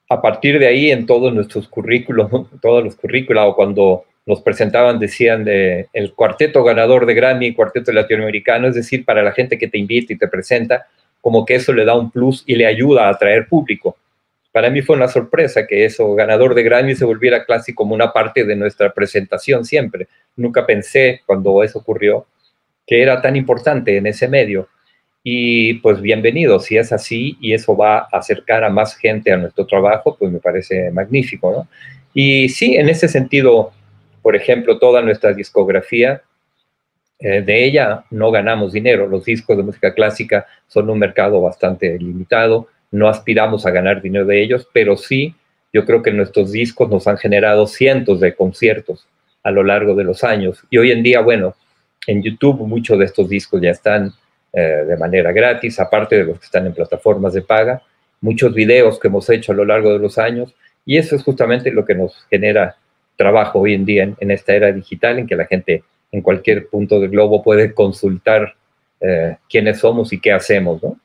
A 0.09 0.21
partir 0.21 0.57
de 0.57 0.67
ahí, 0.67 0.91
en 0.91 1.05
todos 1.05 1.33
nuestros 1.33 1.67
currículos, 1.67 2.29
todos 2.61 2.83
los 2.83 2.95
currículos, 2.95 3.43
o 3.47 3.55
cuando 3.55 4.05
nos 4.25 4.41
presentaban, 4.41 4.99
decían 4.99 5.43
de 5.43 5.87
el 5.91 6.13
cuarteto 6.13 6.63
ganador 6.63 7.05
de 7.05 7.13
Grammy, 7.13 7.53
cuarteto 7.53 7.91
latinoamericano, 7.91 8.67
es 8.69 8.75
decir, 8.75 9.03
para 9.03 9.21
la 9.23 9.33
gente 9.33 9.57
que 9.57 9.67
te 9.67 9.77
invita 9.77 10.13
y 10.13 10.17
te 10.17 10.29
presenta, 10.29 10.87
como 11.23 11.45
que 11.45 11.55
eso 11.55 11.71
le 11.71 11.85
da 11.85 11.95
un 11.95 12.11
plus 12.11 12.43
y 12.45 12.55
le 12.57 12.67
ayuda 12.67 13.07
a 13.07 13.11
atraer 13.11 13.47
público. 13.47 13.95
Para 14.51 14.69
mí 14.69 14.81
fue 14.81 14.97
una 14.97 15.07
sorpresa 15.07 15.65
que 15.65 15.85
eso, 15.85 16.13
ganador 16.15 16.53
de 16.53 16.63
Grammy, 16.63 16.95
se 16.95 17.05
volviera 17.05 17.45
casi 17.45 17.73
como 17.73 17.95
una 17.95 18.11
parte 18.11 18.43
de 18.43 18.57
nuestra 18.57 18.93
presentación 18.93 19.63
siempre. 19.63 20.09
Nunca 20.35 20.65
pensé, 20.65 21.21
cuando 21.25 21.63
eso 21.63 21.79
ocurrió, 21.79 22.25
que 22.85 23.01
era 23.01 23.21
tan 23.21 23.37
importante 23.37 23.95
en 23.95 24.05
ese 24.05 24.27
medio. 24.27 24.67
Y 25.23 25.75
pues 25.75 26.01
bienvenido, 26.01 26.59
si 26.59 26.75
es 26.75 26.91
así 26.91 27.37
y 27.39 27.53
eso 27.53 27.77
va 27.77 27.99
a 27.99 28.17
acercar 28.17 28.65
a 28.65 28.69
más 28.69 28.97
gente 28.97 29.31
a 29.31 29.37
nuestro 29.37 29.65
trabajo, 29.65 30.17
pues 30.19 30.29
me 30.29 30.39
parece 30.39 30.91
magnífico, 30.91 31.53
¿no? 31.53 31.67
Y 32.13 32.49
sí, 32.49 32.75
en 32.75 32.89
ese 32.89 33.07
sentido, 33.07 33.71
por 34.21 34.35
ejemplo, 34.35 34.77
toda 34.77 35.01
nuestra 35.01 35.31
discografía, 35.31 36.21
de 37.29 37.65
ella 37.65 38.03
no 38.11 38.31
ganamos 38.31 38.73
dinero. 38.73 39.07
Los 39.07 39.25
discos 39.25 39.55
de 39.57 39.63
música 39.63 39.93
clásica 39.93 40.45
son 40.67 40.89
un 40.89 40.99
mercado 40.99 41.41
bastante 41.41 41.97
limitado, 41.97 42.67
no 42.91 43.07
aspiramos 43.07 43.65
a 43.65 43.71
ganar 43.71 44.01
dinero 44.01 44.25
de 44.25 44.43
ellos, 44.43 44.67
pero 44.73 44.97
sí, 44.97 45.35
yo 45.71 45.85
creo 45.85 46.03
que 46.03 46.11
nuestros 46.11 46.51
discos 46.51 46.89
nos 46.89 47.07
han 47.07 47.17
generado 47.17 47.65
cientos 47.65 48.19
de 48.19 48.35
conciertos 48.35 49.07
a 49.41 49.51
lo 49.51 49.63
largo 49.63 49.95
de 49.95 50.03
los 50.03 50.23
años. 50.23 50.63
Y 50.69 50.77
hoy 50.77 50.91
en 50.91 51.03
día, 51.03 51.21
bueno, 51.21 51.55
en 52.07 52.21
YouTube 52.21 52.59
muchos 52.67 52.99
de 52.99 53.05
estos 53.05 53.29
discos 53.29 53.61
ya 53.61 53.71
están 53.71 54.13
eh, 54.53 54.85
de 54.87 54.97
manera 54.97 55.31
gratis, 55.31 55.79
aparte 55.79 56.17
de 56.17 56.25
los 56.25 56.39
que 56.39 56.45
están 56.45 56.65
en 56.65 56.73
plataformas 56.73 57.33
de 57.33 57.41
paga, 57.41 57.81
muchos 58.21 58.53
videos 58.53 58.99
que 58.99 59.07
hemos 59.07 59.29
hecho 59.29 59.51
a 59.51 59.55
lo 59.55 59.65
largo 59.65 59.91
de 59.91 59.99
los 59.99 60.17
años, 60.17 60.53
y 60.85 60.97
eso 60.97 61.15
es 61.15 61.23
justamente 61.23 61.71
lo 61.71 61.85
que 61.85 61.95
nos 61.95 62.25
genera 62.29 62.75
trabajo 63.15 63.59
hoy 63.59 63.73
en 63.73 63.85
día 63.85 64.13
en, 64.17 64.31
esta 64.31 64.53
era 64.53 64.71
digital, 64.71 65.19
en 65.19 65.27
que 65.27 65.35
la 65.35 65.45
gente 65.45 65.83
en 66.13 66.21
cualquier 66.21 66.67
punto 66.67 66.99
del 66.99 67.09
globo 67.09 67.43
puede 67.43 67.73
consultar 67.73 68.55
eh, 69.01 69.35
quiénes 69.49 69.79
somos 69.79 70.13
y 70.13 70.21
qué 70.21 70.31
hacemos, 70.31 70.81
¿no? 70.81 70.95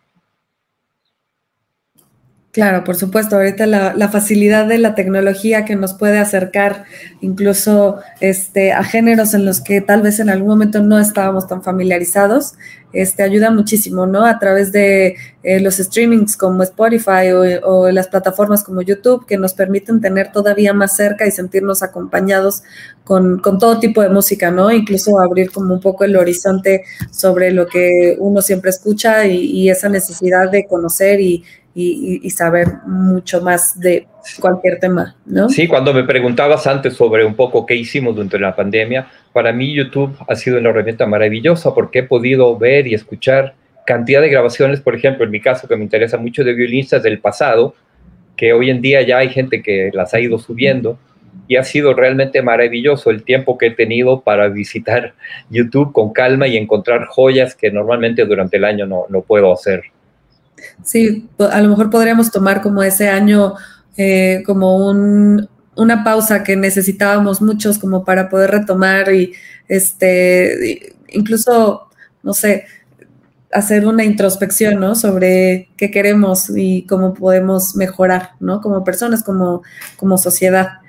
Claro, 2.58 2.82
por 2.82 2.96
supuesto. 2.96 3.36
Ahorita 3.36 3.66
la, 3.66 4.08
facilidad 4.08 4.66
de 4.66 4.78
la 4.78 4.96
tecnología 4.96 5.64
que 5.64 5.76
nos 5.76 5.94
puede 5.94 6.18
acercar 6.18 6.86
incluso 7.20 8.00
este, 8.18 8.72
a 8.72 8.82
géneros 8.82 9.32
en 9.32 9.44
los 9.44 9.60
que 9.60 9.80
tal 9.80 10.02
vez 10.02 10.18
en 10.18 10.28
algún 10.28 10.48
momento 10.48 10.82
no 10.82 10.98
estábamos 10.98 11.46
tan 11.46 11.62
familiarizados, 11.62 12.54
este, 12.92 13.22
ayuda 13.22 13.52
muchísimo, 13.52 14.08
¿no? 14.08 14.24
A 14.24 14.40
través 14.40 14.72
de 14.72 15.14
eh, 15.44 15.60
los 15.60 15.76
streamings 15.76 16.36
como 16.36 16.64
Spotify 16.64 17.30
o, 17.62 17.92
las 17.92 18.08
plataformas 18.08 18.64
como 18.64 18.82
YouTube 18.82 19.24
que 19.24 19.36
nos 19.36 19.52
permiten 19.52 20.00
tener 20.00 20.32
todavía 20.32 20.72
más 20.72 20.96
cerca 20.96 21.28
y 21.28 21.30
sentirnos 21.30 21.84
acompañados 21.84 22.64
con, 23.04 23.40
todo 23.40 23.78
tipo 23.78 24.02
de 24.02 24.08
música, 24.08 24.50
¿no? 24.50 24.72
Incluso 24.72 25.20
abrir 25.20 25.52
como 25.52 25.74
un 25.74 25.80
poco 25.80 26.02
el 26.02 26.16
horizonte 26.16 26.82
sobre 27.12 27.52
lo 27.52 27.68
que 27.68 28.16
uno 28.18 28.42
siempre 28.42 28.70
escucha 28.70 29.26
y 29.26 29.70
esa 29.70 29.88
necesidad 29.88 30.50
de 30.50 30.66
conocer 30.66 31.20
y 31.20 31.44
y, 31.80 32.30
saber 32.30 32.66
mucho 32.86 33.40
más 33.40 33.78
de 33.78 34.08
cualquier 34.40 34.80
tema, 34.80 35.16
¿no? 35.24 35.48
Sí, 35.48 35.68
cuando 35.68 35.94
me 35.94 36.02
preguntabas 36.02 36.66
antes 36.66 36.94
sobre 36.94 37.24
un 37.24 37.34
poco 37.34 37.66
qué 37.66 37.76
hicimos 37.76 38.16
durante 38.16 38.38
la 38.38 38.56
pandemia, 38.56 39.06
para 39.32 39.52
mí 39.52 39.72
YouTube 39.72 40.16
ha 40.26 40.34
sido 40.34 40.58
una 40.58 40.70
herramienta 40.70 41.06
maravillosa 41.06 41.72
porque 41.74 42.00
he 42.00 42.02
podido 42.02 42.58
ver 42.58 42.88
y 42.88 42.94
escuchar 42.94 43.54
cantidad 43.86 44.20
de 44.20 44.28
grabaciones, 44.28 44.80
por 44.80 44.96
ejemplo, 44.96 45.24
en 45.24 45.30
mi 45.30 45.40
caso 45.40 45.68
que 45.68 45.76
me 45.76 45.84
interesa 45.84 46.18
mucho 46.18 46.42
de 46.42 46.52
violinistas 46.52 47.02
del 47.02 47.20
pasado, 47.20 47.74
que 48.36 48.52
hoy 48.52 48.70
en 48.70 48.80
día 48.80 49.02
ya 49.02 49.18
hay 49.18 49.28
gente 49.28 49.62
que 49.62 49.90
las 49.94 50.14
ha 50.14 50.20
ido 50.20 50.38
subiendo 50.38 50.98
y 51.46 51.56
ha 51.56 51.64
sido 51.64 51.94
realmente 51.94 52.42
maravilloso 52.42 53.10
el 53.10 53.22
tiempo 53.22 53.56
que 53.56 53.66
he 53.66 53.70
tenido 53.70 54.22
para 54.22 54.48
visitar 54.48 55.14
YouTube 55.50 55.92
con 55.92 56.12
calma 56.12 56.48
y 56.48 56.56
encontrar 56.56 57.06
joyas 57.06 57.54
que 57.54 57.70
normalmente 57.70 58.24
durante 58.24 58.56
el 58.56 58.64
año 58.64 58.84
no, 58.84 59.04
no 59.08 59.22
puedo 59.22 59.52
hacer. 59.52 59.84
Sí, 60.84 61.28
a 61.38 61.60
lo 61.60 61.68
mejor 61.68 61.90
podríamos 61.90 62.30
tomar 62.30 62.62
como 62.62 62.82
ese 62.82 63.08
año 63.08 63.54
eh, 63.96 64.42
como 64.46 64.88
un, 64.88 65.48
una 65.76 66.04
pausa 66.04 66.42
que 66.42 66.56
necesitábamos 66.56 67.42
muchos 67.42 67.78
como 67.78 68.04
para 68.04 68.28
poder 68.28 68.50
retomar 68.50 69.12
y 69.12 69.32
este 69.68 70.94
incluso, 71.08 71.88
no 72.22 72.34
sé, 72.34 72.66
hacer 73.52 73.86
una 73.86 74.04
introspección, 74.04 74.78
¿no? 74.78 74.94
Sobre 74.94 75.70
qué 75.76 75.90
queremos 75.90 76.50
y 76.54 76.82
cómo 76.86 77.14
podemos 77.14 77.76
mejorar, 77.76 78.32
¿no? 78.40 78.60
Como 78.60 78.84
personas, 78.84 79.22
como, 79.22 79.62
como 79.96 80.18
sociedad. 80.18 80.80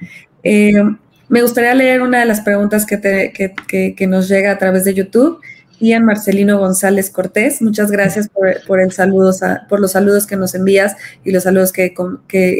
Eh, 0.43 0.83
me 1.29 1.41
gustaría 1.41 1.73
leer 1.73 2.01
una 2.01 2.19
de 2.19 2.25
las 2.25 2.41
preguntas 2.41 2.85
que, 2.85 2.97
te, 2.97 3.31
que, 3.31 3.95
que 3.95 4.07
nos 4.07 4.27
llega 4.27 4.51
a 4.51 4.57
través 4.57 4.83
de 4.83 4.93
YouTube 4.93 5.39
Ian 5.79 6.05
Marcelino 6.05 6.59
González 6.59 7.09
Cortés, 7.09 7.61
muchas 7.61 7.91
gracias 7.91 8.29
por, 8.29 8.81
el 8.81 8.91
saludo, 8.91 9.31
por 9.67 9.79
los 9.79 9.93
saludos 9.93 10.27
que 10.27 10.35
nos 10.35 10.53
envías 10.55 10.95
y 11.23 11.31
los 11.31 11.43
saludos 11.43 11.71
que, 11.71 11.93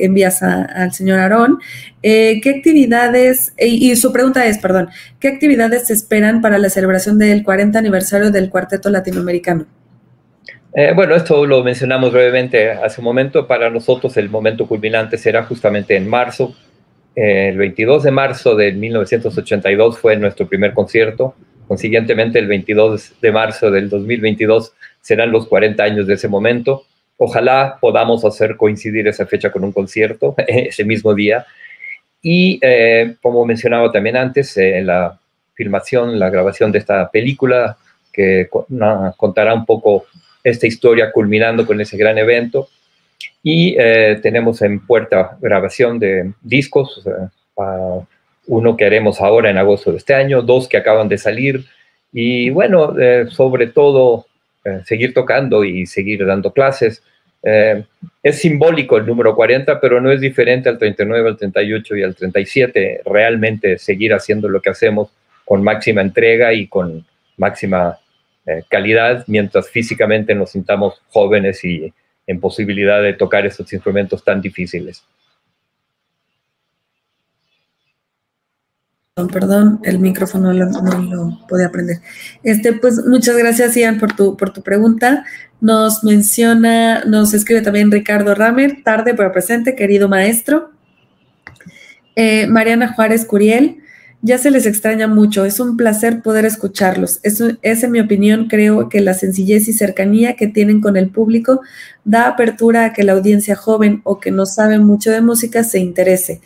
envías 0.04 0.42
al 0.42 0.94
señor 0.94 1.20
Aarón. 1.20 1.60
Eh, 2.02 2.40
¿Qué 2.42 2.50
actividades, 2.50 3.54
y, 3.58 3.96
su 3.96 4.14
pregunta 4.14 4.46
es, 4.46 4.58
perdón, 4.60 4.90
¿qué 5.20 5.28
actividades 5.28 5.88
se 5.88 5.94
esperan 5.94 6.42
para 6.42 6.58
la 6.58 6.70
celebración 6.70 7.20
del 7.20 7.44
40 7.44 7.78
aniversario 7.78 8.32
del 8.32 8.50
Cuarteto 8.50 8.90
Latinoamericano? 8.90 9.66
Eh, 10.74 10.94
bueno, 10.96 11.16
esto 11.16 11.46
lo 11.46 11.64
mencionamos 11.64 12.12
brevemente 12.12 12.72
hace 12.72 13.02
un 13.02 13.06
momento. 13.06 13.48
Para 13.48 13.70
nosotros 13.70 14.16
el 14.18 14.30
momento 14.30 14.68
culminante 14.68 15.18
será 15.18 15.44
justamente 15.44 15.96
en 15.96 16.08
marzo. 16.08 16.56
el 17.16 17.58
22 17.58 18.04
de 18.04 18.12
marzo 18.12 18.56
de 18.56 18.72
1982 18.72 19.98
fue 19.98 20.16
nuestro 20.16 20.48
primer 20.48 20.74
concierto 20.74 21.36
Consiguientemente, 21.70 22.40
el 22.40 22.48
22 22.48 23.22
de 23.22 23.32
marzo 23.32 23.70
del 23.70 23.90
2022 23.90 24.74
serán 25.02 25.32
los 25.32 25.48
40 25.48 25.84
años 25.84 26.08
de 26.08 26.16
ese 26.16 26.28
momento. 26.28 26.86
Ojalá 27.16 27.78
podamos 27.80 28.26
hacer 28.26 28.58
coincidir 28.58 29.08
esa 29.08 29.28
fecha 29.28 29.52
con 29.52 29.64
un 29.64 29.72
concierto 29.72 30.34
ese 30.48 30.84
mismo 30.84 31.14
día. 31.14 31.46
Y 32.24 32.58
eh, 32.64 33.18
como 33.22 33.46
mencionaba 33.46 33.92
también 33.92 34.18
antes, 34.18 34.58
en 34.58 34.88
la 34.88 35.20
filmación, 35.54 36.18
la 36.18 36.32
grabación 36.32 36.72
de 36.72 36.80
esta 36.80 37.08
película, 37.12 37.78
que 38.12 38.50
contará 39.16 39.54
un 39.54 39.68
poco 39.68 40.08
esta 40.44 40.66
historia 40.66 41.12
culminando 41.12 41.68
con 41.68 41.80
ese 41.80 41.98
gran 41.98 42.18
evento. 42.18 42.68
Y 43.44 43.76
eh, 43.78 44.18
tenemos 44.24 44.64
en 44.64 44.84
puerta 44.88 45.38
grabación 45.40 46.00
de 46.00 46.34
discos, 46.42 47.08
para 47.54 48.08
uno 48.50 48.76
que 48.76 48.86
haremos 48.86 49.22
ahora 49.22 49.52
en 49.52 49.58
agosto 49.58 49.92
de 49.92 49.98
este 49.98 50.16
año, 50.16 50.42
dos 50.42 50.68
que 50.68 50.78
acaban 50.78 51.08
de 51.08 51.20
salir 51.20 51.66
y 52.12 52.50
bueno, 52.50 53.00
eh, 53.00 53.28
sobre 53.30 53.68
todo 53.68 54.26
eh, 54.66 54.82
seguir 54.86 55.14
tocando 55.14 55.64
y 55.64 55.86
seguir 55.86 56.26
dando 56.26 56.52
clases. 56.52 57.04
Eh, 57.44 57.84
es 58.24 58.40
simbólico 58.42 58.98
el 58.98 59.06
número 59.06 59.36
40, 59.36 59.80
pero 59.80 60.02
no 60.02 60.12
es 60.12 60.20
diferente 60.20 60.68
al 60.68 60.80
39, 60.80 61.30
al 61.30 61.38
38 61.38 61.96
y 61.96 62.04
al 62.04 62.16
37. 62.16 63.02
Realmente 63.06 63.78
seguir 63.78 64.16
haciendo 64.16 64.50
lo 64.50 64.62
que 64.62 64.72
hacemos 64.72 65.12
con 65.46 65.64
máxima 65.64 66.02
entrega 66.02 66.52
y 66.54 66.68
con 66.68 67.06
máxima 67.38 68.00
calidad, 68.68 69.26
mientras 69.28 69.70
físicamente 69.70 70.34
nos 70.34 70.54
sintamos 70.54 71.00
jóvenes 71.10 71.64
y 71.64 71.94
en 72.26 72.40
posibilidad 72.40 73.00
de 73.00 73.14
tocar 73.14 73.46
esos 73.46 73.72
instrumentos 73.72 74.24
tan 74.24 74.42
difíciles. 74.42 75.04
Perdón, 79.28 79.80
el 79.84 80.00
micrófono 80.00 80.54
no 80.54 81.02
lo 81.02 81.48
podía 81.48 81.68
aprender. 81.68 81.98
Este, 82.44 82.74
pues 82.74 83.06
muchas 83.06 83.38
gracias, 83.38 83.76
Ian, 83.76 84.00
por 84.00 84.16
tu, 84.16 84.38
por 84.38 84.52
tu 84.52 84.62
pregunta. 84.62 85.26
Nos 85.62 86.04
menciona, 86.04 87.04
nos 87.06 87.34
escribe 87.34 87.62
también 87.62 87.92
Ricardo 87.92 88.34
Ramer, 88.34 88.84
tarde 88.84 89.14
pero 89.14 89.32
presente, 89.32 89.76
querido 89.76 90.08
maestro. 90.08 90.72
Eh, 92.16 92.48
Mariana 92.48 92.94
Juárez 92.94 93.26
Curiel, 93.26 93.78
ya 94.22 94.38
se 94.38 94.52
les 94.52 94.66
extraña 94.66 95.08
mucho, 95.08 95.46
es 95.46 95.60
un 95.60 95.78
placer 95.78 96.22
poder 96.22 96.46
escucharlos. 96.46 97.20
Es, 97.24 97.42
es, 97.62 97.84
en 97.84 97.92
mi 97.92 98.00
opinión, 98.02 98.48
creo 98.50 98.90
que 98.90 99.00
la 99.00 99.14
sencillez 99.14 99.68
y 99.70 99.74
cercanía 99.74 100.36
que 100.36 100.48
tienen 100.48 100.82
con 100.82 100.98
el 100.98 101.10
público 101.10 101.62
da 102.04 102.28
apertura 102.28 102.86
a 102.86 102.94
que 102.94 103.04
la 103.04 103.14
audiencia 103.14 103.56
joven 103.56 104.02
o 104.04 104.20
que 104.20 104.32
no 104.32 104.46
sabe 104.46 104.80
mucho 104.80 105.12
de 105.12 105.22
música 105.22 105.64
se 105.64 105.80
interese 105.80 106.42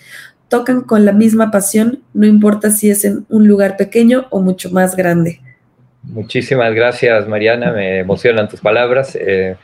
tocan 0.53 0.81
con 0.81 1.03
la 1.03 1.13
misma 1.13 1.49
pasión, 1.49 2.03
no 2.13 2.27
importa 2.27 2.69
si 2.69 2.87
es 2.91 3.05
en 3.05 3.25
un 3.27 3.47
lugar 3.47 3.75
pequeño 3.75 4.27
o 4.29 4.39
mucho 4.39 4.69
más 4.69 4.95
grande. 4.95 5.39
Muchísimas 6.03 6.71
gracias, 6.75 7.27
Mariana, 7.27 7.71
me 7.71 7.97
emocionan 7.97 8.47
tus 8.47 8.61
palabras. 8.61 9.17
Eh, 9.19 9.55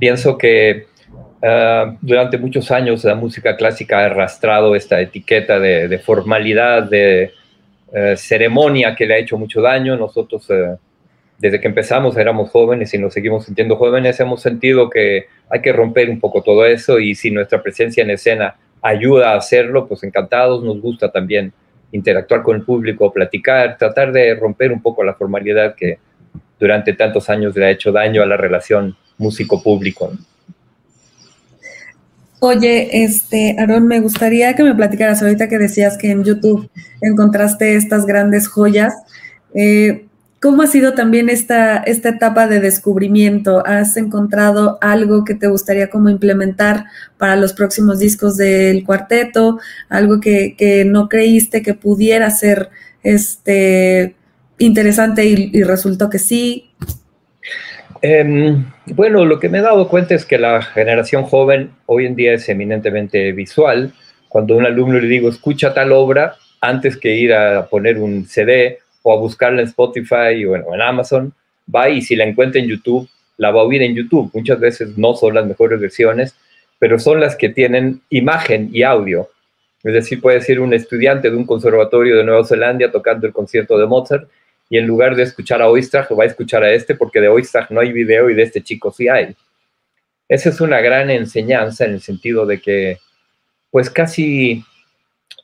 pienso 0.00 0.36
que 0.36 0.86
ah, 1.44 1.94
durante 2.00 2.38
muchos 2.38 2.72
años 2.72 3.04
la 3.04 3.14
música 3.14 3.56
clásica 3.56 4.00
ha 4.00 4.06
arrastrado 4.06 4.74
esta 4.74 5.00
etiqueta 5.00 5.60
de, 5.60 5.96
formalidad, 6.00 6.90
de 6.90 7.30
eh, 7.92 8.16
ceremonia 8.16 8.96
que 8.96 9.06
le 9.06 9.14
ha 9.14 9.18
hecho 9.18 9.38
mucho 9.38 9.62
daño. 9.62 9.96
Nosotros, 9.96 10.44
eh, 10.50 10.74
desde 11.38 11.60
que 11.60 11.68
empezamos, 11.68 12.16
éramos 12.16 12.50
jóvenes 12.50 12.92
y 12.94 12.98
nos 12.98 13.14
seguimos 13.14 13.44
sintiendo 13.44 13.76
jóvenes, 13.76 14.18
hemos 14.18 14.42
sentido 14.42 14.90
que 14.90 15.26
hay 15.48 15.60
que 15.60 15.72
romper 15.72 16.10
un 16.10 16.18
poco 16.18 16.42
todo 16.42 16.66
eso 16.66 16.98
y 16.98 17.14
si 17.14 17.30
nuestra 17.30 17.62
presencia 17.62 18.02
en 18.02 18.10
escena 18.10 18.56
ayuda 18.82 19.30
a 19.30 19.36
hacerlo, 19.36 19.86
pues 19.86 20.02
encantados, 20.02 20.62
nos 20.62 20.80
gusta 20.80 21.10
también 21.10 21.52
interactuar 21.92 22.42
con 22.42 22.56
el 22.56 22.62
público, 22.62 23.12
platicar, 23.12 23.78
tratar 23.78 24.12
de 24.12 24.34
romper 24.34 24.72
un 24.72 24.82
poco 24.82 25.04
la 25.04 25.14
formalidad 25.14 25.74
que 25.74 25.98
durante 26.58 26.92
tantos 26.92 27.28
años 27.30 27.56
le 27.56 27.66
ha 27.66 27.70
hecho 27.70 27.92
daño 27.92 28.22
a 28.22 28.26
la 28.26 28.36
relación 28.36 28.96
músico-público. 29.18 30.12
Oye, 32.40 33.04
este, 33.04 33.54
Aaron, 33.58 33.86
me 33.86 34.00
gustaría 34.00 34.56
que 34.56 34.64
me 34.64 34.74
platicaras 34.74 35.22
ahorita 35.22 35.48
que 35.48 35.58
decías 35.58 35.96
que 35.96 36.10
en 36.10 36.24
YouTube 36.24 36.68
encontraste 37.00 37.76
estas 37.76 38.04
grandes 38.04 38.48
joyas. 38.48 38.94
Eh, 39.54 40.06
¿Cómo 40.42 40.62
ha 40.62 40.66
sido 40.66 40.94
también 40.94 41.28
esta, 41.28 41.76
esta 41.76 42.08
etapa 42.08 42.48
de 42.48 42.58
descubrimiento? 42.58 43.62
¿Has 43.64 43.96
encontrado 43.96 44.76
algo 44.80 45.24
que 45.24 45.36
te 45.36 45.46
gustaría 45.46 45.88
como 45.88 46.08
implementar 46.08 46.86
para 47.16 47.36
los 47.36 47.52
próximos 47.52 48.00
discos 48.00 48.36
del 48.36 48.82
cuarteto? 48.82 49.60
¿Algo 49.88 50.18
que, 50.18 50.82
no 50.84 51.08
creíste 51.08 51.62
que 51.62 51.74
pudiera 51.74 52.28
ser 52.30 52.70
este, 53.04 54.16
interesante 54.58 55.24
y, 55.26 55.62
resultó 55.62 56.10
que 56.10 56.18
sí? 56.18 56.72
Em, 58.00 58.64
bueno, 58.86 59.24
lo 59.24 59.38
que 59.38 59.48
me 59.48 59.58
he 59.58 59.62
dado 59.62 59.86
cuenta 59.86 60.16
es 60.16 60.24
que 60.24 60.38
la 60.38 60.60
generación 60.60 61.22
joven 61.22 61.70
hoy 61.86 62.04
en 62.06 62.16
día 62.16 62.32
es 62.32 62.48
eminentemente 62.48 63.30
visual. 63.30 63.92
Cuando 64.28 64.54
a 64.54 64.56
un 64.56 64.66
alumno 64.66 64.98
le 64.98 65.06
digo, 65.06 65.28
escucha 65.28 65.72
tal 65.72 65.92
obra, 65.92 66.34
antes 66.60 66.96
que 66.96 67.14
ir 67.14 67.32
a 67.32 67.68
poner 67.68 67.98
un 67.98 68.26
CD 68.26 68.81
o 69.02 69.12
a 69.12 69.16
buscarla 69.16 69.60
en 69.60 69.68
Spotify 69.68 70.44
o 70.46 70.56
en, 70.56 70.82
Amazon, 70.82 71.32
va 71.74 71.88
y 71.88 72.02
si 72.02 72.16
la 72.16 72.24
encuentra 72.24 72.60
en 72.60 72.68
YouTube, 72.68 73.08
la 73.36 73.50
va 73.50 73.60
a 73.60 73.64
oír 73.64 73.82
en 73.82 73.94
YouTube. 73.94 74.30
Muchas 74.32 74.60
veces 74.60 74.96
no 74.96 75.14
son 75.14 75.34
las 75.34 75.46
mejores 75.46 75.80
versiones, 75.80 76.34
pero 76.78 76.98
son 76.98 77.20
las 77.20 77.36
que 77.36 77.48
tienen 77.48 78.00
imagen 78.10 78.70
y 78.72 78.82
audio. 78.82 79.28
Es 79.82 79.94
decir, 79.94 80.20
puede 80.20 80.40
ser 80.40 80.60
un 80.60 80.74
estudiante 80.74 81.30
de 81.30 81.36
un 81.36 81.44
conservatorio 81.44 82.16
de 82.16 82.24
Nueva 82.24 82.44
Zelanda 82.44 82.90
tocando 82.90 83.26
el 83.26 83.32
concierto 83.32 83.78
de 83.78 83.86
Mozart 83.86 84.28
y 84.70 84.78
en 84.78 84.86
lugar 84.86 85.16
de 85.16 85.24
escuchar 85.24 85.60
a 85.60 85.68
Oistrakh 85.68 86.10
va 86.18 86.24
a 86.24 86.26
escuchar 86.26 86.62
a 86.62 86.72
este 86.72 86.94
porque 86.94 87.20
de 87.20 87.28
Oistrakh 87.28 87.70
no 87.70 87.80
hay 87.80 87.92
video 87.92 88.30
y 88.30 88.34
de 88.34 88.42
este 88.42 88.62
chico 88.62 88.92
sí 88.92 89.08
hay. 89.08 89.34
Esa 90.28 90.48
es 90.48 90.60
una 90.60 90.80
gran 90.80 91.10
enseñanza 91.10 91.84
en 91.84 91.92
el 91.92 92.00
sentido 92.00 92.46
de 92.46 92.60
que 92.60 92.98
pues 93.70 93.90
casi 93.90 94.64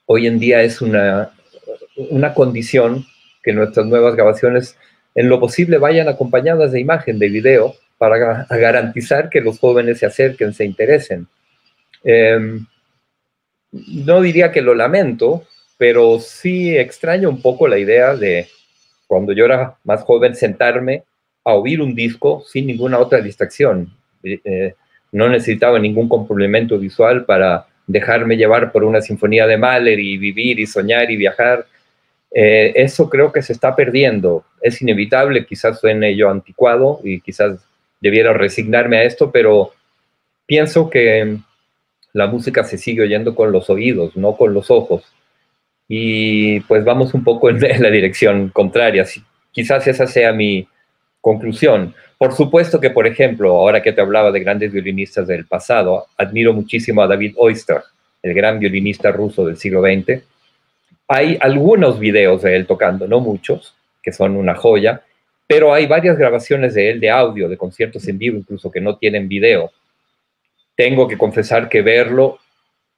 hoy 0.07 0.27
en 0.27 0.39
día 0.39 0.63
es 0.63 0.81
una, 0.81 1.33
una 1.97 2.33
condición 2.33 3.07
que 3.43 3.53
nuestras 3.53 3.87
nuevas 3.87 4.15
grabaciones 4.15 4.77
en 5.15 5.29
lo 5.29 5.41
posible 5.41 5.79
vayan 5.79 6.09
acompañadas 6.09 6.73
de 6.73 6.81
imagen, 6.81 7.19
de 7.19 7.29
video, 7.29 7.75
para 7.99 8.47
garantizar 8.49 9.29
que 9.29 9.41
los 9.41 9.59
jóvenes 9.59 9.99
se 9.99 10.07
acerquen, 10.07 10.55
se 10.55 10.65
interesen. 10.65 11.27
Em, 12.05 12.65
no 13.73 14.21
diría 14.21 14.53
que 14.53 14.63
lo 14.63 14.75
lamento, 14.75 15.45
pero 15.77 16.21
sí 16.21 16.77
extraño 16.77 17.29
un 17.29 17.43
poco 17.43 17.67
la 17.69 17.79
idea 17.79 18.15
de 18.15 18.47
cuando 19.07 19.33
yo 19.33 19.45
era 19.45 19.77
más 19.85 20.03
joven 20.03 20.35
sentarme 20.35 21.03
a 21.45 21.55
oír 21.55 21.81
un 21.81 21.95
disco 21.95 22.45
sin 22.47 22.67
ninguna 22.67 22.99
otra 22.99 23.21
distracción. 23.21 23.93
Eh, 24.23 24.41
eh, 24.45 24.75
no 25.13 25.29
necesitaba 25.29 25.79
ningún 25.79 26.09
complemento 26.09 26.79
visual 26.79 27.25
para 27.25 27.67
dejarme 27.87 28.37
llevar 28.37 28.71
por 28.71 28.85
una 28.85 29.01
sinfonía 29.01 29.47
de 29.47 29.57
Mahler 29.57 29.99
y 29.99 30.19
vivir 30.19 30.61
y 30.61 30.67
soñar 30.67 31.11
y 31.11 31.17
viajar. 31.17 31.67
Eh, 32.31 32.73
eso 32.77 33.09
creo 33.09 33.33
que 33.33 33.43
se 33.43 33.53
está 33.53 33.75
perdiendo. 33.75 34.45
Es 34.61 34.81
inevitable, 34.83 35.47
quizás 35.47 35.81
suene 35.81 36.17
yo 36.17 36.31
anticuado 36.31 37.01
y 37.03 37.21
quizás 37.21 37.61
debiera 38.01 38.33
resignarme 38.33 38.99
a 38.99 39.05
esto, 39.05 39.31
pero 39.31 39.73
pienso 40.47 40.89
que 40.89 41.39
la 42.13 42.27
música 42.27 42.65
se 42.65 42.79
sigue 42.79 43.03
oyendo 43.03 43.35
con 43.35 43.53
los 43.53 43.71
oídos, 43.71 44.17
no 44.17 44.37
con 44.37 44.55
los 44.55 44.71
ojos. 44.71 45.05
Y 45.89 46.61
pues 46.61 46.85
vamos 46.85 47.15
un 47.15 47.25
poco 47.25 47.51
en 47.51 47.61
la 47.83 47.91
dirección 47.91 48.51
contraria. 48.51 49.07
Quizás 49.53 49.87
esa 49.87 50.07
sea 50.07 50.33
mi 50.33 50.69
conclusión. 51.21 51.95
Por 52.19 52.35
supuesto 52.35 52.81
que, 52.81 52.91
por 52.91 53.07
ejemplo, 53.07 53.51
ahora 53.51 53.83
que 53.83 53.93
te 53.93 54.01
hablaba 54.01 54.33
de 54.33 54.41
grandes 54.41 54.73
violinistas 54.73 55.27
del 55.29 55.47
pasado, 55.47 56.07
admiro 56.17 56.53
muchísimo 56.53 57.03
a 57.03 57.07
David 57.07 57.35
Oyster, 57.37 57.83
el 58.23 58.35
gran 58.35 58.59
violinista 58.59 59.13
ruso 59.13 59.47
del 59.47 59.57
siglo 59.57 59.83
XX. 59.83 60.23
Hay 61.09 61.39
algunos 61.41 61.99
videos 61.99 62.43
de 62.43 62.55
él 62.55 62.67
tocando, 62.67 63.09
no 63.09 63.21
muchos, 63.21 63.75
que 64.03 64.13
son 64.13 64.37
una 64.37 64.55
joya, 64.55 65.03
pero 65.47 65.73
hay 65.73 65.87
varias 65.87 66.19
grabaciones 66.19 66.75
de 66.75 66.91
él 66.91 67.01
de 67.01 67.11
audio, 67.11 67.49
de 67.49 67.57
conciertos 67.57 68.07
en 68.07 68.19
vivo, 68.19 68.37
incluso 68.37 68.71
que 68.71 68.81
no 68.81 68.97
tienen 68.99 69.29
video. 69.29 69.73
Tengo 70.77 71.09
que 71.09 71.17
confesar 71.17 71.69
que 71.69 71.83
verlo 71.83 72.39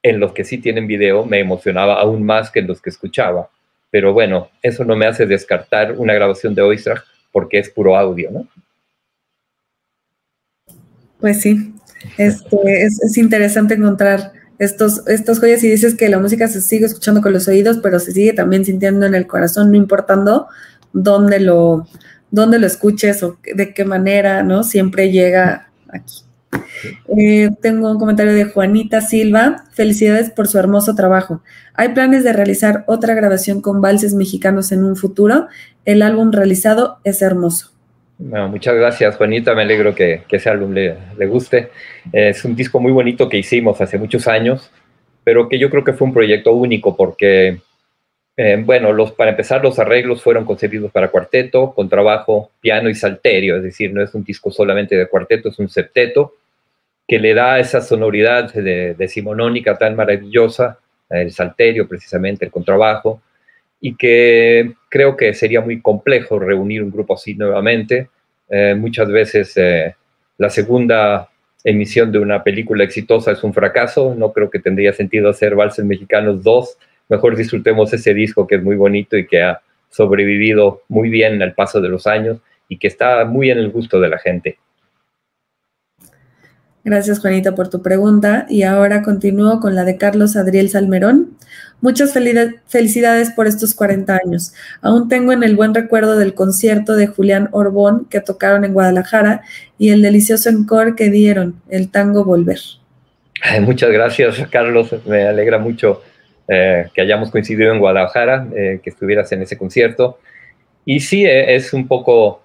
en 0.03 0.19
los 0.19 0.33
que 0.33 0.43
sí 0.43 0.57
tienen 0.57 0.87
video 0.87 1.25
me 1.25 1.39
emocionaba 1.39 1.99
aún 1.99 2.23
más 2.23 2.51
que 2.51 2.59
en 2.59 2.67
los 2.67 2.81
que 2.81 2.89
escuchaba. 2.89 3.49
Pero 3.89 4.13
bueno, 4.13 4.49
eso 4.61 4.83
no 4.83 4.95
me 4.95 5.05
hace 5.05 5.25
descartar 5.25 5.93
una 5.93 6.13
grabación 6.13 6.55
de 6.55 6.61
Oyster 6.61 7.01
porque 7.31 7.59
es 7.59 7.69
puro 7.69 7.95
audio, 7.97 8.31
¿no? 8.31 8.47
Pues 11.19 11.41
sí, 11.41 11.73
este, 12.17 12.83
es, 12.83 13.17
interesante 13.17 13.75
encontrar 13.75 14.31
estos, 14.61 15.07
estos 15.07 15.39
joyas 15.39 15.63
y 15.63 15.71
dices 15.71 15.95
que 15.95 16.07
la 16.07 16.19
música 16.19 16.47
se 16.47 16.61
sigue 16.61 16.85
escuchando 16.85 17.19
con 17.21 17.33
los 17.33 17.47
oídos, 17.47 17.79
pero 17.81 17.99
se 17.99 18.11
sigue 18.11 18.33
también 18.33 18.63
sintiendo 18.63 19.07
en 19.07 19.15
el 19.15 19.25
corazón, 19.25 19.71
no 19.71 19.77
importando 19.77 20.49
dónde 20.93 21.39
lo, 21.39 21.87
dónde 22.29 22.59
lo 22.59 22.67
escuches 22.67 23.23
o 23.23 23.39
de 23.55 23.73
qué 23.73 23.85
manera, 23.85 24.43
¿no? 24.43 24.63
Siempre 24.63 25.11
llega 25.11 25.71
aquí. 25.89 26.21
Eh, 27.17 27.49
tengo 27.59 27.89
un 27.89 27.97
comentario 27.97 28.33
de 28.35 28.45
Juanita 28.45 29.01
Silva. 29.01 29.65
Felicidades 29.71 30.29
por 30.29 30.47
su 30.47 30.59
hermoso 30.59 30.93
trabajo. 30.93 31.41
¿Hay 31.73 31.95
planes 31.95 32.23
de 32.23 32.31
realizar 32.31 32.83
otra 32.85 33.15
grabación 33.15 33.61
con 33.61 33.81
valses 33.81 34.13
mexicanos 34.13 34.71
en 34.71 34.83
un 34.83 34.95
futuro? 34.95 35.47
El 35.85 36.03
álbum 36.03 36.31
realizado 36.31 36.99
es 37.03 37.23
hermoso 37.23 37.70
muchas 38.21 38.75
gracias, 38.75 39.15
Juanita. 39.15 39.53
Me 39.55 39.63
alegro 39.63 39.95
que, 39.95 40.23
ese 40.29 40.49
álbum 40.49 40.73
le, 40.73 41.25
guste. 41.27 41.69
Es 42.11 42.45
un 42.45 42.55
disco 42.55 42.79
muy 42.79 42.91
bonito 42.91 43.27
que 43.27 43.37
hicimos 43.37 43.81
hace 43.81 43.97
muchos 43.97 44.27
años, 44.27 44.71
pero 45.23 45.49
que 45.49 45.59
yo 45.59 45.69
creo 45.69 45.83
que 45.83 45.93
fue 45.93 46.07
un 46.07 46.13
proyecto 46.13 46.53
único 46.53 46.95
porque, 46.95 47.59
eh, 48.37 48.61
bueno, 48.63 48.93
los, 48.93 49.11
para 49.11 49.31
empezar, 49.31 49.63
los 49.63 49.79
arreglos 49.79 50.21
fueron 50.21 50.45
concebidos 50.45 50.91
para 50.91 51.09
cuarteto, 51.09 51.73
con 51.73 51.89
trabajo, 51.89 52.51
piano 52.59 52.89
y 52.89 52.95
salterio. 52.95 53.57
Es 53.57 53.63
decir, 53.63 53.93
no 53.93 54.01
es 54.01 54.13
un 54.13 54.23
disco 54.23 54.51
solamente 54.51 54.95
de 54.95 55.07
cuarteto, 55.07 55.49
es 55.49 55.59
un 55.59 55.69
septeto 55.69 56.35
que 57.07 57.19
le 57.19 57.33
da 57.33 57.59
esa 57.59 57.81
sonoridad 57.81 58.53
de, 58.53 58.93
decimonónica 58.93 59.77
tan 59.77 59.95
maravillosa, 59.95 60.79
el 61.09 61.31
salterio 61.31 61.87
precisamente, 61.87 62.45
el 62.45 62.51
contrabajo 62.51 63.21
y 63.81 63.95
que 63.95 64.73
creo 64.89 65.17
que 65.17 65.33
sería 65.33 65.59
muy 65.59 65.81
complejo 65.81 66.39
reunir 66.39 66.83
un 66.83 66.91
grupo 66.91 67.15
así 67.15 67.33
nuevamente. 67.33 68.09
Eh, 68.49 68.75
muchas 68.77 69.09
veces 69.09 69.53
eh, 69.57 69.95
la 70.37 70.49
segunda 70.49 71.29
emisión 71.63 72.11
de 72.11 72.19
una 72.19 72.43
película 72.43 72.83
exitosa 72.83 73.31
es 73.31 73.43
un 73.43 73.53
fracaso, 73.53 74.15
no 74.15 74.31
creo 74.31 74.49
que 74.49 74.59
tendría 74.59 74.93
sentido 74.93 75.29
hacer 75.29 75.55
Valses 75.55 75.85
Mexicanos 75.85 76.43
2, 76.43 76.77
mejor 77.09 77.35
disfrutemos 77.35 77.91
ese 77.93 78.13
disco 78.13 78.47
que 78.47 78.55
es 78.55 78.63
muy 78.63 78.75
bonito 78.75 79.17
y 79.17 79.27
que 79.27 79.41
ha 79.41 79.61
sobrevivido 79.89 80.83
muy 80.87 81.09
bien 81.09 81.41
al 81.41 81.53
paso 81.53 81.81
de 81.81 81.89
los 81.89 82.07
años 82.07 82.37
y 82.69 82.77
que 82.77 82.87
está 82.87 83.25
muy 83.25 83.51
en 83.51 83.57
el 83.57 83.69
gusto 83.69 83.99
de 83.99 84.09
la 84.09 84.17
gente. 84.17 84.57
Gracias, 86.83 87.19
Juanita, 87.19 87.53
por 87.53 87.69
tu 87.69 87.81
pregunta. 87.81 88.45
Y 88.49 88.63
ahora 88.63 89.03
continúo 89.03 89.59
con 89.59 89.75
la 89.75 89.83
de 89.83 89.97
Carlos 89.97 90.35
Adriel 90.35 90.69
Salmerón. 90.69 91.37
Muchas 91.79 92.13
felicidades 92.13 93.31
por 93.31 93.47
estos 93.47 93.73
40 93.73 94.19
años. 94.23 94.53
Aún 94.81 95.07
tengo 95.07 95.31
en 95.31 95.43
el 95.43 95.55
buen 95.55 95.73
recuerdo 95.73 96.17
del 96.17 96.33
concierto 96.33 96.95
de 96.95 97.07
Julián 97.07 97.49
Orbón 97.51 98.05
que 98.09 98.19
tocaron 98.19 98.65
en 98.65 98.73
Guadalajara 98.73 99.41
y 99.77 99.89
el 99.89 100.01
delicioso 100.01 100.49
encore 100.49 100.95
que 100.95 101.09
dieron, 101.09 101.61
el 101.69 101.89
tango 101.89 102.23
Volver. 102.23 102.59
Muchas 103.61 103.91
gracias, 103.91 104.47
Carlos. 104.49 104.95
Me 105.05 105.27
alegra 105.27 105.57
mucho 105.57 106.01
eh, 106.47 106.85
que 106.93 107.01
hayamos 107.01 107.31
coincidido 107.31 107.71
en 107.71 107.79
Guadalajara, 107.79 108.47
eh, 108.55 108.79
que 108.83 108.89
estuvieras 108.89 109.31
en 109.31 109.41
ese 109.41 109.57
concierto. 109.57 110.19
Y 110.85 110.99
sí, 110.99 111.25
eh, 111.25 111.55
es 111.55 111.73
un 111.73 111.87
poco 111.87 112.41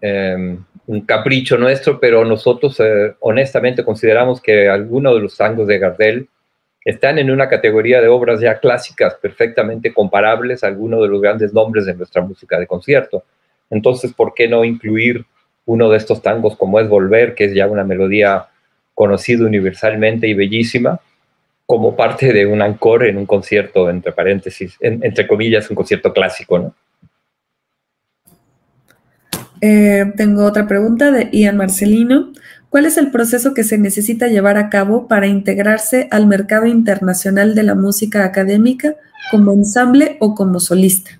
Em, 0.00 0.62
un 0.86 1.00
capricho 1.02 1.58
nuestro, 1.58 1.98
pero 1.98 2.24
nosotros 2.24 2.78
eh, 2.80 3.14
honestamente 3.20 3.84
consideramos 3.84 4.40
que 4.40 4.68
algunos 4.68 5.14
de 5.14 5.20
los 5.20 5.36
tangos 5.36 5.66
de 5.66 5.78
Gardel 5.78 6.28
están 6.84 7.18
en 7.18 7.30
una 7.30 7.48
categoría 7.48 8.00
de 8.00 8.08
obras 8.08 8.40
ya 8.40 8.60
clásicas 8.60 9.14
perfectamente 9.14 9.92
comparables 9.92 10.62
a 10.62 10.68
algunos 10.68 11.02
de 11.02 11.08
los 11.08 11.20
grandes 11.20 11.52
nombres 11.52 11.86
de 11.86 11.94
nuestra 11.94 12.22
música 12.22 12.58
de 12.58 12.66
concierto. 12.66 13.24
Entonces, 13.70 14.12
¿por 14.12 14.34
qué 14.34 14.46
no 14.46 14.64
incluir 14.64 15.24
uno 15.64 15.90
de 15.90 15.96
estos 15.96 16.22
tangos 16.22 16.56
como 16.56 16.78
es 16.78 16.88
Volver, 16.88 17.34
que 17.34 17.46
es 17.46 17.54
ya 17.54 17.66
una 17.66 17.82
melodía 17.82 18.46
conocida 18.94 19.44
universalmente 19.44 20.28
y 20.28 20.34
bellísima, 20.34 21.00
como 21.66 21.96
parte 21.96 22.32
de 22.32 22.46
un 22.46 22.62
encore 22.62 23.08
en 23.08 23.18
un 23.18 23.26
concierto, 23.26 23.90
entre 23.90 24.12
paréntesis, 24.12 24.76
entre 24.80 25.26
comillas, 25.26 25.68
un 25.68 25.74
concierto 25.74 26.12
clásico, 26.12 26.60
¿no? 26.60 26.74
Eh, 29.60 30.12
tengo 30.16 30.44
otra 30.44 30.66
pregunta 30.66 31.10
de 31.10 31.28
Ian 31.32 31.56
Marcelino. 31.56 32.32
¿Cuál 32.68 32.86
es 32.86 32.98
el 32.98 33.10
proceso 33.10 33.54
que 33.54 33.64
se 33.64 33.78
necesita 33.78 34.26
llevar 34.26 34.58
a 34.58 34.68
cabo 34.68 35.08
para 35.08 35.26
integrarse 35.26 36.08
al 36.10 36.26
mercado 36.26 36.66
internacional 36.66 37.54
de 37.54 37.62
la 37.62 37.74
música 37.74 38.24
académica 38.24 38.96
como 39.30 39.52
ensamble 39.52 40.16
o 40.20 40.34
como 40.34 40.60
solista? 40.60 41.18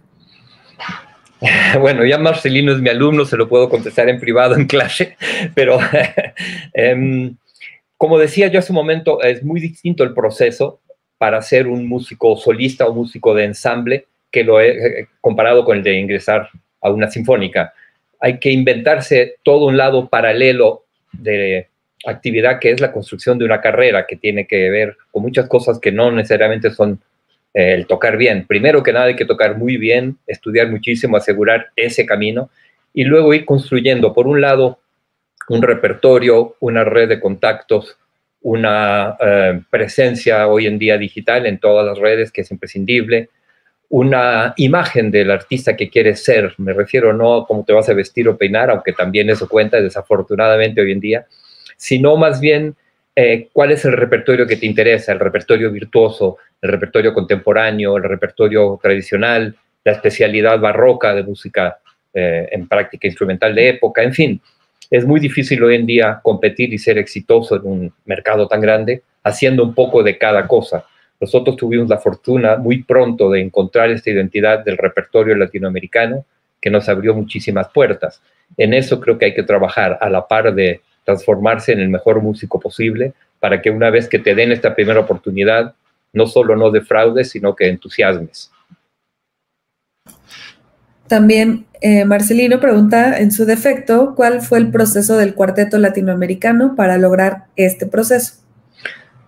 Bueno, 1.80 2.04
Ian 2.04 2.22
Marcelino 2.22 2.72
es 2.72 2.80
mi 2.80 2.88
alumno, 2.88 3.26
se 3.26 3.36
lo 3.36 3.46
puedo 3.46 3.68
contestar 3.68 4.08
en 4.08 4.18
privado 4.18 4.56
en 4.56 4.66
clase, 4.66 5.18
pero 5.54 5.78
em, 6.72 7.36
como 7.98 8.18
decía 8.18 8.48
yo 8.48 8.58
hace 8.58 8.72
un 8.72 8.76
momento, 8.76 9.22
es 9.22 9.44
muy 9.44 9.60
distinto 9.60 10.02
el 10.02 10.14
proceso 10.14 10.80
para 11.18 11.40
ser 11.42 11.66
un 11.66 11.86
músico 11.86 12.36
solista 12.36 12.86
o 12.86 12.94
músico 12.94 13.34
de 13.34 13.44
ensamble 13.44 14.06
que 14.30 14.44
lo 14.44 14.60
he 14.60 15.08
comparado 15.20 15.64
con 15.64 15.76
el 15.76 15.82
de 15.82 15.98
ingresar 15.98 16.48
a 16.80 16.90
una 16.90 17.10
sinfónica. 17.10 17.72
Hay 18.20 18.38
que 18.38 18.50
inventarse 18.50 19.36
todo 19.42 19.66
un 19.66 19.76
lado 19.76 20.08
paralelo 20.08 20.84
de 21.12 21.68
actividad 22.04 22.58
que 22.60 22.70
es 22.70 22.80
la 22.80 22.92
construcción 22.92 23.38
de 23.38 23.44
una 23.44 23.60
carrera 23.60 24.06
que 24.06 24.16
tiene 24.16 24.46
que 24.46 24.70
ver 24.70 24.96
con 25.10 25.22
muchas 25.22 25.48
cosas 25.48 25.78
que 25.78 25.92
no 25.92 26.10
necesariamente 26.10 26.70
son 26.70 27.00
eh, 27.54 27.74
el 27.74 27.86
tocar 27.86 28.16
bien. 28.16 28.46
Primero 28.46 28.82
que 28.82 28.92
nada 28.92 29.06
hay 29.06 29.16
que 29.16 29.24
tocar 29.24 29.56
muy 29.56 29.76
bien, 29.76 30.18
estudiar 30.26 30.68
muchísimo, 30.70 31.16
asegurar 31.16 31.68
ese 31.74 32.06
camino 32.06 32.50
y 32.92 33.04
luego 33.04 33.34
ir 33.34 33.44
construyendo, 33.44 34.12
por 34.14 34.26
un 34.26 34.40
lado, 34.40 34.78
un 35.48 35.62
repertorio, 35.62 36.56
una 36.60 36.84
red 36.84 37.08
de 37.08 37.20
contactos, 37.20 37.96
una 38.42 39.16
eh, 39.20 39.60
presencia 39.70 40.46
hoy 40.48 40.66
en 40.66 40.78
día 40.78 40.98
digital 40.98 41.46
en 41.46 41.58
todas 41.58 41.84
las 41.84 41.98
redes 41.98 42.30
que 42.30 42.42
es 42.42 42.50
imprescindible, 42.50 43.30
una 43.88 44.52
imagen 44.56 45.10
del 45.10 45.30
artista 45.30 45.76
que 45.76 45.88
quieres 45.88 46.24
ser, 46.24 46.54
me 46.58 46.72
refiero 46.72 47.12
no 47.12 47.34
a 47.34 47.46
cómo 47.46 47.64
te 47.64 47.72
vas 47.72 47.88
a 47.88 47.94
vestir 47.94 48.28
o 48.28 48.36
peinar, 48.36 48.70
aunque 48.70 48.92
también 48.92 49.30
eso 49.30 49.48
cuenta 49.48 49.80
desafortunadamente 49.80 50.80
hoy 50.80 50.92
en 50.92 51.00
día, 51.00 51.26
sino 51.76 52.16
más 52.16 52.40
bien 52.40 52.74
eh, 53.14 53.48
cuál 53.52 53.72
es 53.72 53.84
el 53.84 53.92
repertorio 53.92 54.46
que 54.46 54.56
te 54.56 54.66
interesa, 54.66 55.12
el 55.12 55.20
repertorio 55.20 55.70
virtuoso, 55.70 56.38
el 56.60 56.70
repertorio 56.70 57.14
contemporáneo, 57.14 57.96
el 57.96 58.02
repertorio 58.02 58.78
tradicional, 58.82 59.56
la 59.84 59.92
especialidad 59.92 60.58
barroca 60.58 61.14
de 61.14 61.22
música 61.22 61.78
eh, 62.12 62.48
en 62.50 62.66
práctica 62.66 63.06
instrumental 63.06 63.54
de 63.54 63.68
época, 63.68 64.02
en 64.02 64.12
fin. 64.12 64.40
Es 64.90 65.04
muy 65.04 65.20
difícil 65.20 65.62
hoy 65.62 65.76
en 65.76 65.86
día 65.86 66.20
competir 66.22 66.72
y 66.72 66.78
ser 66.78 66.98
exitoso 66.98 67.56
en 67.56 67.66
un 67.66 67.92
mercado 68.04 68.46
tan 68.46 68.60
grande 68.60 69.02
haciendo 69.22 69.64
un 69.64 69.74
poco 69.74 70.02
de 70.02 70.16
cada 70.16 70.46
cosa. 70.46 70.84
Nosotros 71.20 71.56
tuvimos 71.56 71.88
la 71.88 71.98
fortuna 71.98 72.56
muy 72.56 72.82
pronto 72.82 73.30
de 73.30 73.40
encontrar 73.40 73.90
esta 73.90 74.10
identidad 74.10 74.64
del 74.64 74.76
repertorio 74.76 75.34
latinoamericano 75.34 76.24
que 76.60 76.70
nos 76.70 76.88
abrió 76.88 77.14
muchísimas 77.14 77.68
puertas. 77.68 78.20
En 78.56 78.74
eso 78.74 79.00
creo 79.00 79.18
que 79.18 79.26
hay 79.26 79.34
que 79.34 79.42
trabajar 79.42 79.98
a 80.00 80.10
la 80.10 80.26
par 80.26 80.54
de 80.54 80.80
transformarse 81.04 81.72
en 81.72 81.80
el 81.80 81.88
mejor 81.88 82.20
músico 82.20 82.60
posible 82.60 83.12
para 83.40 83.62
que 83.62 83.70
una 83.70 83.90
vez 83.90 84.08
que 84.08 84.18
te 84.18 84.34
den 84.34 84.52
esta 84.52 84.74
primera 84.74 85.00
oportunidad, 85.00 85.74
no 86.12 86.26
solo 86.26 86.56
no 86.56 86.70
defraudes, 86.70 87.30
sino 87.30 87.54
que 87.54 87.68
entusiasmes. 87.68 88.50
También 91.06 91.66
eh, 91.80 92.04
Marcelino 92.04 92.58
pregunta, 92.58 93.18
en 93.20 93.30
su 93.30 93.44
defecto, 93.44 94.14
¿cuál 94.16 94.40
fue 94.40 94.58
el 94.58 94.70
proceso 94.70 95.16
del 95.16 95.34
cuarteto 95.34 95.78
latinoamericano 95.78 96.74
para 96.74 96.98
lograr 96.98 97.44
este 97.54 97.86
proceso? 97.86 98.45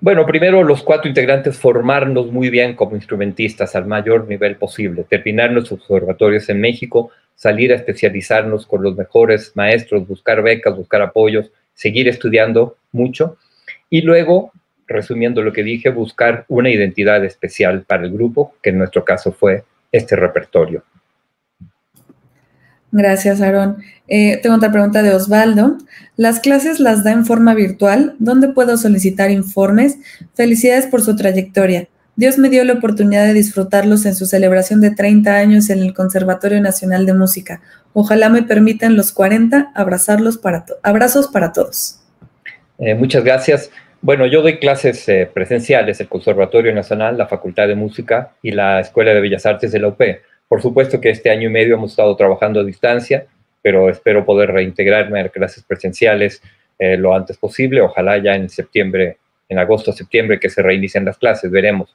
Bueno, 0.01 0.25
primero 0.27 0.63
los 0.63 0.85
cuatro 0.85 1.09
integrantes 1.09 1.59
formarnos 1.59 2.31
muy 2.31 2.51
bien 2.51 2.77
como 2.77 2.95
instrumentistas 2.95 3.75
al 3.75 3.87
mayor 3.87 4.29
nivel 4.29 4.55
posible, 4.55 5.03
terminar 5.03 5.51
nuestros 5.51 5.81
observatorios 5.91 6.49
en 6.49 6.61
México, 6.61 7.11
salir 7.35 7.73
a 7.73 7.77
especializarnos 7.77 8.65
con 8.65 8.85
los 8.85 8.97
mejores 8.97 9.53
maestros, 9.57 10.07
buscar 10.07 10.41
becas, 10.41 10.77
buscar 10.77 11.03
apoyos, 11.03 11.51
seguir 11.75 12.07
estudiando 12.09 12.77
mucho 12.93 13.39
y 13.91 14.03
luego, 14.03 14.53
resumiendo 14.87 15.43
lo 15.43 15.53
que 15.53 15.65
dije, 15.65 15.91
buscar 15.91 16.45
una 16.47 16.71
identidad 16.71 17.25
especial 17.25 17.83
para 17.83 18.05
el 18.05 18.13
grupo, 18.13 18.55
que 18.63 18.71
en 18.71 18.79
nuestro 18.79 19.05
caso 19.05 19.33
fue 19.33 19.65
este 19.91 20.15
repertorio. 20.15 20.85
Gracias, 22.91 23.41
Aaron. 23.41 23.79
Eh, 24.07 24.39
tengo 24.43 24.57
otra 24.57 24.73
pregunta 24.73 25.03
de 25.03 25.15
Osvaldo. 25.15 25.77
¿Las 26.17 26.41
clases 26.41 26.81
las 26.81 27.05
da 27.05 27.13
en 27.13 27.27
forma 27.27 27.55
virtual? 27.55 28.15
¿Dónde 28.19 28.49
puedo 28.49 28.77
solicitar 28.77 29.31
informes? 29.31 29.99
Felicidades 30.35 30.87
por 30.87 31.03
su 31.03 31.15
trayectoria. 31.15 31.89
Dios 32.17 32.37
me 32.37 32.49
dio 32.49 32.65
la 32.65 32.73
oportunidad 32.73 33.27
de 33.27 33.35
disfrutarlos 33.35 34.05
en 34.05 34.17
su 34.17 34.27
celebración 34.27 34.81
de 34.81 34.91
30 34.91 35.37
años 35.37 35.71
en 35.71 35.81
el 35.81 35.95
Conservatorio 35.95 36.61
Nacional 36.61 37.07
de 37.07 37.15
Música. 37.15 37.61
Ojalá 37.93 38.29
me 38.29 38.43
permitan 38.43 38.97
los 38.97 39.13
40 39.13 39.71
abrazarlos 39.75 40.37
para 40.37 40.65
abrazos 40.83 41.29
para 41.29 41.53
todos. 41.53 42.01
Eh, 42.79 42.95
muchas 42.95 43.23
gracias. 43.23 43.71
Bueno, 44.01 44.27
yo 44.27 44.43
doy 44.43 44.59
clases 44.59 45.09
eh, 45.09 45.31
presenciales, 45.33 46.01
el 46.01 46.09
Conservatorio 46.09 46.75
Nacional, 46.75 47.19
la 47.19 47.27
Facultad 47.27 47.69
de 47.69 47.75
Música 47.75 48.33
y 48.43 48.53
la 48.53 48.81
Escuela 48.81 49.13
de 49.13 49.21
Bellas 49.21 49.47
Artes 49.47 49.71
de 49.71 49.79
la 49.79 49.89
UP. 49.89 50.01
Por 50.49 50.63
supuesto 50.63 51.01
que 51.01 51.11
este 51.11 51.31
año 51.31 51.49
y 51.49 51.53
medio 51.53 51.75
hemos 51.75 51.91
estado 51.91 52.17
trabajando 52.17 52.61
a 52.61 52.65
distancia, 52.65 53.27
pero 53.63 53.91
espero 53.91 54.25
poder 54.25 54.51
reintegrarme 54.51 55.21
a 55.21 55.29
clases 55.29 55.63
presenciales 55.63 56.43
eh, 56.79 56.97
lo 56.97 57.15
antes 57.15 57.37
posible. 57.37 57.81
Ojalá 57.81 58.19
ya 58.19 58.35
en 58.35 58.49
septiembre, 58.49 59.19
en 59.49 59.59
agosto, 59.59 59.93
septiembre, 59.93 60.41
que 60.41 60.49
se 60.49 60.63
reinicien 60.63 61.05
las 61.05 61.19
clases, 61.19 61.51
veremos. 61.51 61.95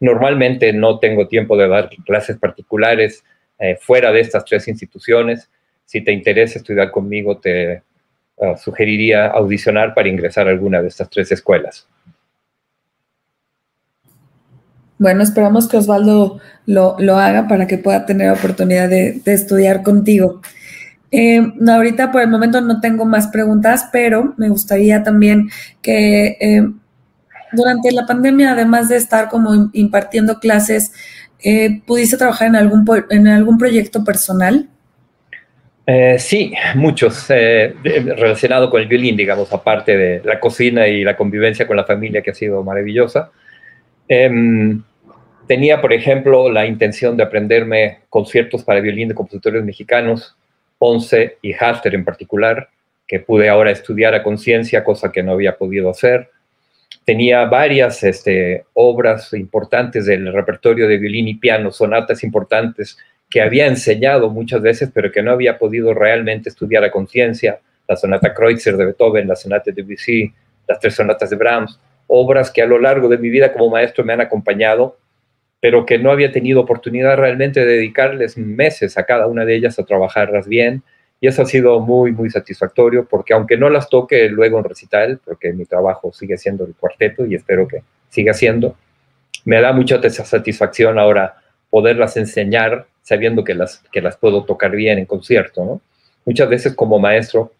Normalmente 0.00 0.72
no 0.72 0.98
tengo 0.98 1.28
tiempo 1.28 1.56
de 1.56 1.68
dar 1.68 1.90
clases 2.04 2.36
particulares 2.36 3.24
eh, 3.58 3.76
fuera 3.80 4.12
de 4.12 4.20
estas 4.20 4.44
tres 4.44 4.68
instituciones. 4.68 5.50
Si 5.84 6.02
te 6.02 6.12
interesa 6.12 6.58
estudiar 6.58 6.90
conmigo, 6.90 7.38
te 7.38 7.82
uh, 8.36 8.56
sugeriría 8.58 9.26
audicionar 9.28 9.94
para 9.94 10.08
ingresar 10.08 10.46
a 10.46 10.50
alguna 10.50 10.82
de 10.82 10.88
estas 10.88 11.08
tres 11.08 11.32
escuelas. 11.32 11.88
Bueno, 14.98 15.22
esperamos 15.22 15.68
que 15.68 15.76
Osvaldo 15.76 16.40
lo, 16.66 16.96
haga 17.16 17.46
para 17.46 17.66
que 17.68 17.78
pueda 17.78 18.04
tener 18.04 18.30
oportunidad 18.32 18.88
de, 18.88 19.20
estudiar 19.26 19.82
contigo. 19.82 20.40
Eh, 21.10 21.40
ahorita 21.66 22.10
por 22.10 22.20
el 22.20 22.28
momento 22.28 22.60
no 22.60 22.80
tengo 22.80 23.04
más 23.04 23.28
preguntas, 23.28 23.88
pero 23.92 24.34
me 24.36 24.48
gustaría 24.48 25.02
también 25.02 25.50
que 25.80 26.36
eh, 26.40 26.68
durante 27.52 27.92
la 27.92 28.06
pandemia, 28.06 28.52
además 28.52 28.88
de 28.88 28.96
estar 28.96 29.28
como 29.28 29.70
impartiendo 29.72 30.40
clases, 30.40 30.92
eh, 31.44 31.80
¿pudiste 31.86 32.16
trabajar 32.16 32.48
en 32.48 32.56
algún, 32.56 32.84
en 33.10 33.28
algún 33.28 33.56
proyecto 33.56 34.04
personal? 34.04 34.68
sí, 36.18 36.52
muchos, 36.74 37.28
relacionado 37.28 38.68
con 38.68 38.82
el 38.82 38.88
violín, 38.88 39.16
digamos, 39.16 39.50
aparte 39.54 39.96
de 39.96 40.22
la 40.22 40.38
cocina 40.38 40.86
y 40.86 41.02
la 41.02 41.16
convivencia 41.16 41.66
con 41.66 41.78
la 41.78 41.84
familia 41.84 42.20
que 42.20 42.30
ha 42.30 42.34
sido 42.34 42.62
maravillosa. 42.62 43.30
Em, 44.08 44.82
tenía, 45.48 45.80
por 45.80 45.92
ejemplo, 45.92 46.50
la 46.50 46.66
intención 46.66 47.16
de 47.16 47.24
aprenderme 47.24 48.00
conciertos 48.10 48.62
para 48.62 48.80
violín 48.80 49.08
de 49.08 49.14
compositores 49.14 49.64
mexicanos, 49.64 50.36
Ponce 50.78 51.38
y 51.42 51.52
Haster 51.54 51.94
en 51.94 52.04
particular, 52.04 52.68
que 53.06 53.18
pude 53.18 53.48
ahora 53.48 53.70
estudiar 53.70 54.14
a 54.14 54.22
conciencia, 54.22 54.84
cosa 54.84 55.10
que 55.10 55.22
no 55.22 55.32
había 55.32 55.56
podido 55.56 55.90
hacer. 55.90 56.30
Tenía 57.04 57.46
varias 57.46 58.04
este, 58.04 58.64
obras 58.74 59.32
importantes 59.32 60.04
del 60.04 60.32
repertorio 60.32 60.86
de 60.86 60.98
violín 60.98 61.26
y 61.26 61.34
piano, 61.34 61.72
sonatas 61.72 62.22
importantes 62.22 62.98
que 63.30 63.40
había 63.40 63.66
enseñado 63.66 64.30
muchas 64.30 64.60
veces, 64.60 64.90
pero 64.92 65.10
que 65.10 65.22
no 65.22 65.32
había 65.32 65.58
podido 65.58 65.94
realmente 65.94 66.50
estudiar 66.50 66.84
a 66.84 66.90
conciencia. 66.90 67.60
La 67.88 67.96
sonata 67.96 68.34
Kreutzer 68.34 68.76
de 68.76 68.86
Beethoven, 68.86 69.26
la 69.26 69.36
sonata 69.36 69.70
de 69.70 69.82
Debussy, 69.82 70.32
las 70.66 70.78
tres 70.78 70.94
sonatas 70.94 71.30
de 71.30 71.36
Brahms, 71.36 71.80
obras 72.06 72.50
que 72.50 72.62
a 72.62 72.66
lo 72.66 72.78
largo 72.78 73.08
de 73.08 73.18
mi 73.18 73.30
vida 73.30 73.52
como 73.52 73.70
maestro 73.70 74.04
me 74.04 74.12
han 74.12 74.20
acompañado 74.20 74.98
pero 75.60 75.86
que 75.86 75.98
no 75.98 76.10
había 76.10 76.30
tenido 76.32 76.60
oportunidad 76.60 77.16
realmente 77.16 77.60
de 77.60 77.72
dedicarles 77.74 78.38
meses 78.38 78.96
a 78.96 79.04
cada 79.04 79.26
una 79.26 79.44
de 79.44 79.56
ellas 79.56 79.78
a 79.78 79.84
trabajarlas 79.84 80.46
bien. 80.46 80.82
Y 81.20 81.26
eso 81.26 81.42
ha 81.42 81.46
sido 81.46 81.80
muy, 81.80 82.12
muy 82.12 82.30
satisfactorio, 82.30 83.06
porque 83.06 83.34
aunque 83.34 83.56
no 83.56 83.68
las 83.68 83.88
toque 83.88 84.28
luego 84.28 84.58
en 84.58 84.64
recital, 84.64 85.20
porque 85.24 85.52
mi 85.52 85.64
trabajo 85.64 86.12
sigue 86.12 86.36
siendo 86.36 86.64
el 86.64 86.74
cuarteto 86.74 87.26
y 87.26 87.34
espero 87.34 87.66
que 87.66 87.82
siga 88.08 88.34
siendo, 88.34 88.76
me 89.44 89.60
da 89.60 89.72
mucha 89.72 90.00
satisfacción 90.10 90.98
ahora 90.98 91.38
poderlas 91.70 92.16
enseñar 92.16 92.86
sabiendo 93.02 93.42
que 93.42 93.54
las, 93.54 93.78
que 93.90 94.00
las 94.00 94.16
puedo 94.16 94.44
tocar 94.44 94.70
bien 94.70 94.98
en 94.98 95.06
concierto. 95.06 95.64
¿no? 95.64 95.80
Muchas 96.24 96.48
veces 96.48 96.74
como 96.74 96.98
maestro 96.98 97.52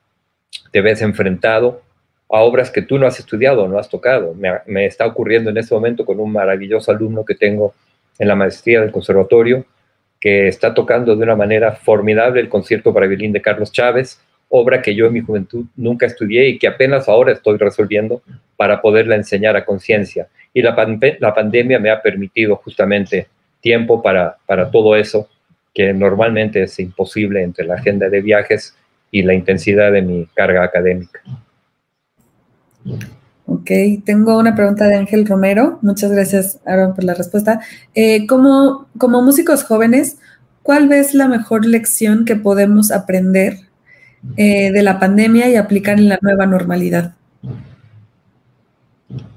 te 0.70 0.80
ves 0.80 1.02
enfrentado 1.02 1.82
a 2.30 2.40
obras 2.40 2.70
que 2.70 2.82
tú 2.82 2.98
no 2.98 3.06
has 3.06 3.18
estudiado, 3.18 3.66
no 3.66 3.78
has 3.78 3.88
tocado. 3.88 4.34
Me, 4.34 4.52
me, 4.66 4.86
está 4.86 5.06
ocurriendo 5.06 5.50
en 5.50 5.56
este 5.56 5.74
momento 5.74 6.04
con 6.04 6.20
un 6.20 6.30
maravilloso 6.30 6.92
alumno 6.92 7.24
que 7.24 7.34
tengo 7.34 7.74
en 8.18 8.28
la 8.28 8.34
maestría 8.34 8.80
del 8.80 8.92
conservatorio, 8.92 9.64
que 10.20 10.48
está 10.48 10.74
tocando 10.74 11.14
de 11.14 11.22
una 11.22 11.36
manera 11.36 11.72
formidable 11.72 12.40
el 12.40 12.48
concierto 12.48 12.92
para 12.92 13.06
violín 13.06 13.32
de 13.32 13.40
Carlos 13.40 13.70
Chávez, 13.70 14.20
obra 14.48 14.82
que 14.82 14.94
yo 14.94 15.06
en 15.06 15.12
mi 15.12 15.20
juventud 15.20 15.66
nunca 15.76 16.06
estudié 16.06 16.48
y 16.48 16.58
que 16.58 16.66
apenas 16.66 17.08
ahora 17.08 17.32
estoy 17.32 17.58
resolviendo 17.58 18.22
para 18.56 18.80
poderla 18.80 19.14
enseñar 19.14 19.56
a 19.56 19.64
conciencia. 19.64 20.28
Y 20.52 20.62
la, 20.62 20.74
pandemia 20.74 21.78
me 21.78 21.90
ha 21.90 22.02
permitido 22.02 22.56
justamente 22.56 23.28
tiempo 23.60 24.02
para, 24.02 24.36
para 24.46 24.70
todo 24.70 24.96
eso, 24.96 25.28
que 25.74 25.92
normalmente 25.92 26.62
es 26.62 26.78
imposible 26.80 27.42
entre 27.42 27.66
la 27.66 27.74
agenda 27.74 28.08
de 28.08 28.20
viajes 28.20 28.76
y 29.10 29.22
la 29.22 29.34
intensidad 29.34 29.92
de 29.92 30.02
mi 30.02 30.26
carga 30.34 30.64
académica. 30.64 31.20
Ok, 33.50 33.70
tengo 34.04 34.38
una 34.38 34.54
pregunta 34.54 34.86
de 34.86 34.96
Ángel 34.96 35.26
Romero. 35.26 35.78
Muchas 35.80 36.12
gracias, 36.12 36.60
Aaron, 36.66 36.94
por 36.94 37.02
la 37.02 37.14
respuesta. 37.14 37.60
Eh, 37.94 38.26
como, 38.26 38.88
como 38.98 39.22
músicos 39.22 39.64
jóvenes, 39.64 40.18
¿cuál 40.62 40.92
es 40.92 41.14
la 41.14 41.28
mejor 41.28 41.64
lección 41.64 42.26
que 42.26 42.36
podemos 42.36 42.92
aprender 42.92 43.54
eh, 44.36 44.70
de 44.70 44.82
la 44.82 44.98
pandemia 44.98 45.48
y 45.48 45.56
aplicar 45.56 45.98
en 45.98 46.10
la 46.10 46.18
nueva 46.20 46.44
normalidad? 46.44 47.14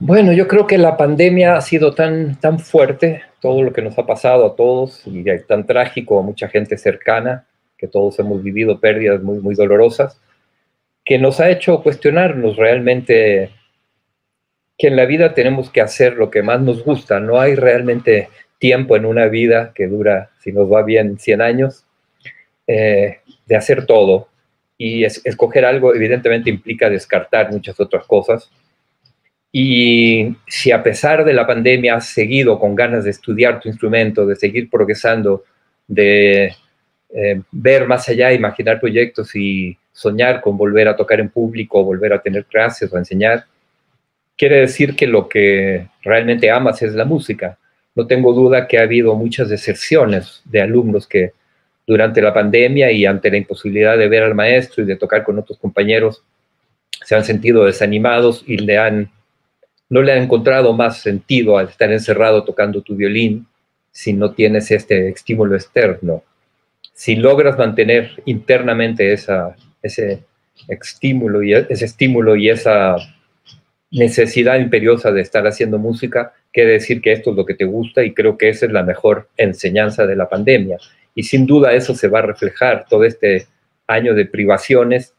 Bueno, 0.01 0.33
yo 0.33 0.45
creo 0.45 0.67
que 0.67 0.77
la 0.77 0.97
pandemia 0.97 1.55
ha 1.55 1.61
sido 1.61 1.95
tan, 1.95 2.37
tan 2.37 2.59
fuerte, 2.59 3.21
todo 3.39 3.63
lo 3.63 3.71
que 3.71 3.81
nos 3.81 3.97
ha 3.97 4.05
pasado 4.05 4.45
a 4.45 4.55
todos, 4.57 5.03
y 5.05 5.23
tan 5.47 5.65
trágico 5.65 6.19
a 6.19 6.23
mucha 6.23 6.49
gente 6.49 6.77
cercana, 6.77 7.45
que 7.77 7.87
todos 7.87 8.19
hemos 8.19 8.43
vivido 8.43 8.77
pérdidas 8.81 9.23
muy, 9.23 9.39
muy 9.39 9.55
dolorosas, 9.55 10.19
que 11.05 11.17
nos 11.17 11.39
ha 11.39 11.49
hecho 11.49 11.81
cuestionarnos 11.81 12.57
realmente 12.57 13.51
que 14.81 14.87
en 14.87 14.95
la 14.95 15.05
vida 15.05 15.35
tenemos 15.35 15.69
que 15.69 15.79
hacer 15.79 16.15
lo 16.15 16.31
que 16.31 16.41
más 16.41 16.59
nos 16.59 16.83
gusta. 16.83 17.19
No 17.19 17.39
hay 17.39 17.53
realmente 17.53 18.29
tiempo 18.57 18.95
en 18.95 19.05
una 19.05 19.27
vida 19.27 19.73
que 19.75 19.85
dura, 19.85 20.31
si 20.39 20.51
nos 20.51 20.73
va 20.73 20.81
bien, 20.81 21.19
100 21.19 21.39
años, 21.39 21.85
eh, 22.65 23.19
de 23.45 23.55
hacer 23.55 23.85
todo. 23.85 24.29
Y 24.79 25.03
escoger 25.03 25.65
algo 25.65 25.93
evidentemente 25.93 26.49
implica 26.49 26.89
descartar 26.89 27.51
muchas 27.51 27.79
otras 27.79 28.07
cosas. 28.07 28.49
Y 29.51 30.35
si 30.47 30.71
a 30.71 30.81
pesar 30.81 31.25
de 31.25 31.33
la 31.33 31.45
pandemia 31.45 31.97
has 31.97 32.07
seguido 32.07 32.57
con 32.57 32.73
ganas 32.73 33.03
de 33.03 33.11
estudiar 33.11 33.59
tu 33.59 33.69
instrumento, 33.69 34.25
de 34.25 34.35
seguir 34.35 34.67
progresando, 34.67 35.43
de 35.87 36.55
eh, 37.13 37.41
ver 37.51 37.85
más 37.85 38.09
allá, 38.09 38.33
imaginar 38.33 38.79
proyectos 38.79 39.35
y 39.35 39.77
soñar 39.93 40.41
con 40.41 40.57
volver 40.57 40.87
a 40.87 40.95
tocar 40.95 41.19
en 41.19 41.29
público, 41.29 41.83
volver 41.83 42.13
a 42.13 42.21
tener 42.23 42.45
clases 42.45 42.91
o 42.91 42.97
enseñar, 42.97 43.45
quiere 44.37 44.61
decir 44.61 44.95
que 44.95 45.07
lo 45.07 45.27
que 45.27 45.87
realmente 46.01 46.49
amas 46.49 46.81
es 46.81 46.93
la 46.93 47.05
música. 47.05 47.57
No 47.95 48.07
tengo 48.07 48.33
duda 48.33 48.67
que 48.67 48.79
ha 48.79 48.83
habido 48.83 49.15
muchas 49.15 49.49
deserciones 49.49 50.41
de 50.45 50.61
alumnos 50.61 51.07
que 51.07 51.33
durante 51.85 52.21
la 52.21 52.33
pandemia 52.33 52.91
y 52.91 53.05
ante 53.05 53.29
la 53.29 53.37
imposibilidad 53.37 53.97
de 53.97 54.07
ver 54.07 54.23
al 54.23 54.35
maestro 54.35 54.83
y 54.83 54.87
de 54.87 54.95
tocar 54.95 55.23
con 55.23 55.39
otros 55.39 55.57
compañeros, 55.59 56.23
se 57.03 57.15
han 57.15 57.25
sentido 57.25 57.65
desanimados 57.65 58.43
y 58.47 58.57
le 58.57 58.77
han, 58.77 59.11
no 59.89 60.01
le 60.01 60.13
han 60.13 60.23
encontrado 60.23 60.73
más 60.73 61.01
sentido 61.01 61.57
al 61.57 61.69
estar 61.69 61.91
encerrado 61.91 62.43
tocando 62.43 62.81
tu 62.81 62.95
violín 62.95 63.47
si 63.91 64.13
no 64.13 64.31
tienes 64.31 64.71
este 64.71 65.09
estímulo 65.09 65.55
externo 65.55 66.23
si 67.01 67.15
logras 67.15 67.57
mantener 67.57 68.21
internamente 68.25 69.11
esa, 69.11 69.55
ese 69.81 70.23
estímulo 70.67 71.41
y 71.41 71.53
ese 71.53 71.85
estímulo 71.85 72.35
y 72.35 72.47
esa 72.49 72.95
necesidad 73.91 74.59
imperiosa 74.59 75.11
de 75.11 75.21
estar 75.21 75.45
haciendo 75.45 75.77
música, 75.77 76.33
quiere 76.51 76.71
decir 76.71 77.01
que 77.01 77.11
esto 77.11 77.31
es 77.31 77.35
lo 77.35 77.45
que 77.45 77.55
te 77.55 77.65
gusta 77.65 78.03
y 78.03 78.13
creo 78.13 78.37
que 78.37 78.49
esa 78.49 78.65
es 78.65 78.71
la 78.71 78.83
mejor 78.83 79.29
enseñanza 79.37 80.05
de 80.05 80.15
la 80.15 80.29
pandemia. 80.29 80.77
Y 81.13 81.23
sin 81.23 81.45
duda 81.45 81.73
eso 81.73 81.93
se 81.93 82.07
va 82.07 82.19
a 82.19 82.23
reflejar, 82.23 82.85
todo 82.89 83.03
este 83.03 83.47
año 83.87 84.13
de 84.13 84.25
privaciones 84.25 85.13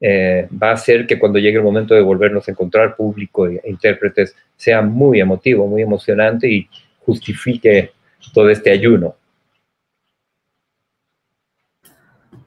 eh, 0.00 0.48
va 0.50 0.70
a 0.70 0.74
hacer 0.74 1.06
que 1.06 1.18
cuando 1.18 1.38
llegue 1.38 1.58
el 1.58 1.64
momento 1.64 1.94
de 1.94 2.00
volvernos 2.00 2.46
a 2.48 2.52
encontrar 2.52 2.96
público 2.96 3.48
e 3.48 3.60
intérpretes 3.64 4.34
sea 4.56 4.80
muy 4.80 5.20
emotivo, 5.20 5.66
muy 5.66 5.82
emocionante 5.82 6.48
y 6.48 6.68
justifique 7.04 7.90
todo 8.32 8.48
este 8.48 8.70
ayuno. 8.70 9.16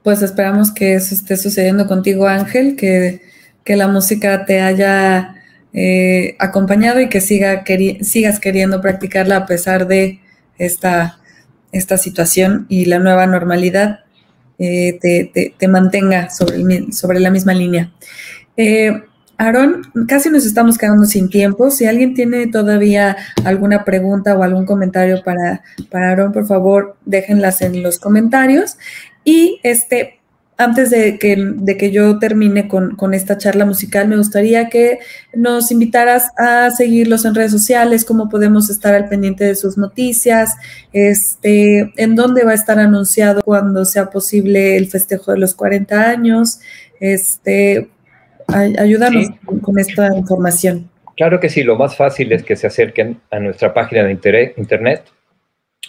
Pues 0.02 0.22
esperamos 0.22 0.72
que 0.72 0.94
eso 0.94 1.14
esté 1.14 1.36
sucediendo 1.36 1.86
contigo, 1.86 2.26
Ángel, 2.26 2.76
que, 2.76 3.20
la 3.64 3.86
música 3.86 4.44
te 4.44 4.60
haya 4.60 5.36
eh, 5.74 6.36
acompañado 6.38 7.00
y 7.00 7.08
que 7.08 7.20
siga 7.20 7.64
sigas 8.02 8.40
queriendo 8.40 8.80
practicarla 8.80 9.36
a 9.36 9.46
pesar 9.46 9.86
de 9.86 10.20
esta, 10.58 11.18
esta 11.72 11.96
situación 11.96 12.66
y 12.68 12.84
la 12.84 12.98
nueva 12.98 13.26
normalidad 13.26 14.00
eh, 14.58 14.98
te, 15.58 15.68
mantenga 15.68 16.30
sobre, 16.30 16.92
sobre, 16.92 17.20
la 17.20 17.30
misma 17.30 17.54
línea. 17.54 17.90
Eh, 18.56 18.92
Aaron, 19.38 19.82
casi 20.06 20.30
nos 20.30 20.46
estamos 20.46 20.78
quedando 20.78 21.04
sin 21.04 21.28
tiempo. 21.28 21.70
Si 21.70 21.86
alguien 21.86 22.14
tiene 22.14 22.46
todavía 22.46 23.16
alguna 23.44 23.84
pregunta 23.84 24.36
o 24.36 24.42
algún 24.42 24.66
comentario 24.66 25.22
para, 25.24 25.62
para 25.90 26.10
Aaron, 26.10 26.32
por 26.32 26.46
favor, 26.46 26.96
déjenlas 27.06 27.62
en 27.62 27.82
los 27.82 27.98
comentarios. 27.98 28.76
Y 29.24 29.58
este, 29.64 30.20
antes 30.64 30.90
de 30.90 31.18
que, 31.18 31.36
de 31.36 31.76
que 31.76 31.90
yo 31.90 32.18
termine 32.18 32.68
con, 32.68 33.14
esta 33.14 33.38
charla 33.38 33.64
musical, 33.64 34.08
me 34.08 34.16
gustaría 34.16 34.68
que 34.68 34.98
nos 35.34 35.70
invitaras 35.70 36.30
a 36.38 36.70
seguirlos 36.70 37.24
en 37.24 37.34
redes 37.34 37.52
sociales, 37.52 38.04
cómo 38.04 38.28
podemos 38.28 38.70
estar 38.70 38.94
al 38.94 39.08
pendiente 39.08 39.44
de 39.44 39.54
sus 39.54 39.76
noticias, 39.76 40.54
este, 40.92 41.92
en 41.96 42.14
dónde 42.14 42.44
va 42.44 42.52
a 42.52 42.54
estar 42.54 42.78
anunciado 42.78 43.42
cuando 43.42 43.84
sea 43.84 44.10
posible 44.10 44.76
el 44.76 44.86
festejo 44.86 45.32
de 45.32 45.38
los 45.38 45.54
40 45.54 46.08
años. 46.08 46.60
Este, 47.00 47.88
ayúdanos 48.48 49.28
con, 49.62 49.78
esta 49.78 50.16
información. 50.16 50.90
Claro 51.16 51.40
que 51.40 51.48
sí, 51.48 51.62
lo 51.62 51.76
más 51.76 51.96
fácil 51.96 52.32
es 52.32 52.42
que 52.42 52.56
se 52.56 52.66
acerquen 52.66 53.20
a 53.30 53.38
nuestra 53.38 53.74
página 53.74 54.04
de 54.04 54.54
internet 54.56 55.04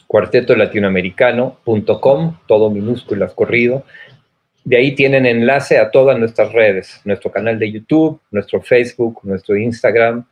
cuartetolatinoamericano.com, 0.08 2.38
todo 2.48 2.70
minúsculas 2.70 3.34
corrido. 3.34 3.84
De 4.64 4.78
ahí 4.78 4.94
tienen 4.96 5.26
enlace 5.26 5.78
a 5.78 5.92
todas 5.92 6.18
nuestras 6.18 6.54
redes, 6.54 7.02
nuestro 7.04 7.32
canal 7.32 7.60
de 7.60 7.72
YouTube, 7.72 8.20
nuestro 8.32 8.62
Facebook, 8.62 9.20
nuestro 9.24 9.58
Instagram 9.58 10.26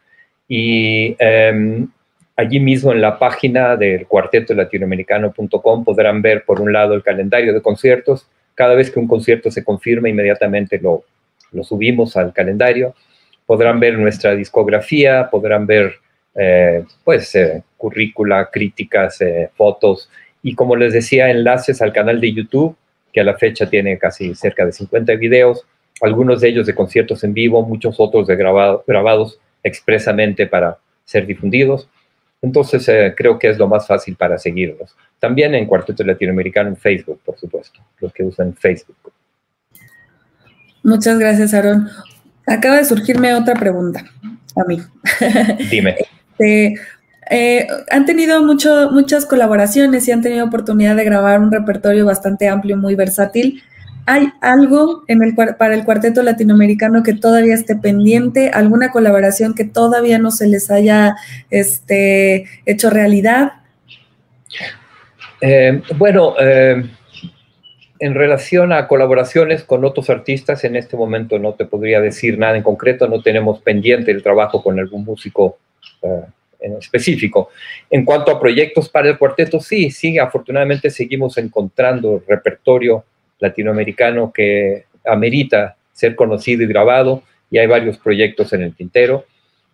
y 0.48 1.16
em, 1.20 1.88
allí 2.36 2.60
mismo 2.60 2.92
en 2.94 3.02
la 3.02 3.20
página 3.20 3.76
del 3.76 4.08
cuartetolatinoamericano.com 4.08 5.84
podrán 5.84 6.22
ver 6.22 6.46
por 6.46 6.62
un 6.62 6.72
lado 6.72 6.94
el 6.94 7.04
calendario 7.04 7.54
de 7.54 7.62
conciertos. 7.62 8.28
Cada 8.56 8.74
vez 8.74 8.90
que 8.90 9.00
un 9.00 9.08
concierto 9.08 9.52
se 9.52 9.64
confirma, 9.64 10.08
inmediatamente 10.10 10.80
lo, 10.80 11.04
lo 11.52 11.64
subimos 11.64 12.16
al 12.16 12.34
calendario. 12.34 12.96
Podrán 13.46 13.80
ver 13.80 13.98
nuestra 13.98 14.36
discografía, 14.36 15.30
podrán 15.30 15.66
ver 15.68 15.96
eh, 16.36 16.86
pues 17.04 17.36
eh, 17.36 17.64
currícula, 17.76 18.50
críticas, 18.50 19.20
eh, 19.20 19.50
fotos 19.56 20.10
y 20.42 20.56
como 20.56 20.76
les 20.76 20.94
decía, 20.94 21.30
enlaces 21.30 21.82
al 21.82 21.92
canal 21.92 22.22
de 22.22 22.34
YouTube, 22.34 22.76
que 23.12 23.22
a 23.22 23.24
la 23.24 23.38
fecha 23.38 23.70
tiene 23.70 23.98
casi 23.98 24.36
cerca 24.36 24.66
de 24.66 24.72
50 24.72 25.16
videos, 25.16 25.66
algunos 26.02 26.42
de 26.42 26.50
ellos 26.50 26.66
de 26.66 26.76
conciertos 26.76 27.24
en 27.24 27.34
vivo, 27.34 27.66
muchos 27.66 27.96
otros 28.00 28.28
de 28.28 28.36
grabados 28.36 29.40
expresamente 29.64 30.48
para 30.48 30.78
ser 31.06 31.26
difundidos. 31.26 31.88
Entonces 32.42 32.90
creo 33.16 33.38
que 33.38 33.50
es 33.50 33.58
lo 33.58 33.68
más 33.68 33.86
fácil 33.86 34.16
para 34.16 34.38
seguirlos. 34.38 34.96
También 35.20 35.54
en 35.54 35.68
Cuarteto 35.68 36.04
Latinoamericano 36.04 36.70
en 36.70 36.78
Facebook, 36.78 37.20
por 37.24 37.38
supuesto, 37.38 37.80
los 38.00 38.12
que 38.12 38.24
usan 38.24 38.56
Facebook. 38.56 38.98
Muchas 40.84 41.20
gracias, 41.20 41.54
Aaron. 41.54 41.88
Acaba 42.48 42.78
de 42.78 42.86
surgirme 42.86 43.36
otra 43.36 43.54
pregunta 43.54 44.04
a 44.56 44.64
mí. 44.68 44.82
Dime. 45.70 45.96
Este, 46.42 46.74
eh, 47.34 47.66
han 47.90 48.06
tenido 48.06 48.44
mucho, 48.44 48.92
muchas 48.92 49.26
colaboraciones 49.26 50.06
y 50.06 50.12
han 50.12 50.22
tenido 50.22 50.46
oportunidad 50.46 50.98
de 50.98 51.06
grabar 51.06 51.40
un 51.40 51.50
repertorio 51.50 52.06
bastante 52.06 52.50
amplio, 52.50 52.76
muy 52.76 52.96
versátil. 52.96 53.64
¿Hay 54.06 54.28
algo 54.42 55.06
para 55.58 55.76
el 55.76 55.86
cuarteto 55.86 56.24
latinoamericano 56.24 57.04
que 57.04 57.14
todavía 57.14 57.54
esté 57.54 57.78
pendiente? 57.78 58.50
¿Alguna 58.50 58.92
colaboración 58.92 59.54
que 59.54 59.64
todavía 59.64 60.20
no 60.20 60.30
se 60.32 60.48
les 60.48 60.70
haya 60.70 61.16
este, 61.50 62.48
hecho 62.66 62.90
realidad? 62.90 63.54
Eh, 65.40 65.82
bueno, 65.96 66.34
eh, 66.38 66.84
en 68.00 68.14
relación 68.14 68.74
a 68.74 68.90
colaboraciones 68.90 69.64
con 69.64 69.86
otros 69.86 70.10
artistas, 70.10 70.66
en 70.66 70.76
este 70.76 70.98
momento 70.98 71.40
no 71.40 71.54
te 71.54 71.64
podría 71.64 72.02
decir 72.02 72.38
nada 72.38 72.58
en 72.58 72.64
concreto, 72.64 73.08
no 73.08 73.22
tenemos 73.22 73.62
pendiente 73.62 74.12
el 74.12 74.22
trabajo 74.22 74.62
con 74.62 74.78
algún 74.78 75.06
músico 75.06 75.58
en 76.62 76.78
específico. 76.78 77.50
En 77.90 78.06
cuanto 78.06 78.32
a 78.32 78.40
proyectos 78.40 78.88
para 78.88 79.10
el 79.10 79.18
cuarteto, 79.18 79.60
sí, 79.60 79.92
sí, 79.92 80.18
afortunadamente 80.18 80.90
seguimos 80.90 81.38
encontrando 81.38 82.24
repertorio 82.28 83.04
latinoamericano 83.40 84.32
que 84.32 84.86
amerita 85.06 85.76
ser 85.94 86.16
conocido 86.16 86.64
y 86.64 86.68
grabado, 86.68 87.24
y 87.50 87.58
hay 87.58 87.68
varios 87.68 87.98
proyectos 87.98 88.54
en 88.54 88.62
el 88.62 88.76
tintero. 88.76 89.26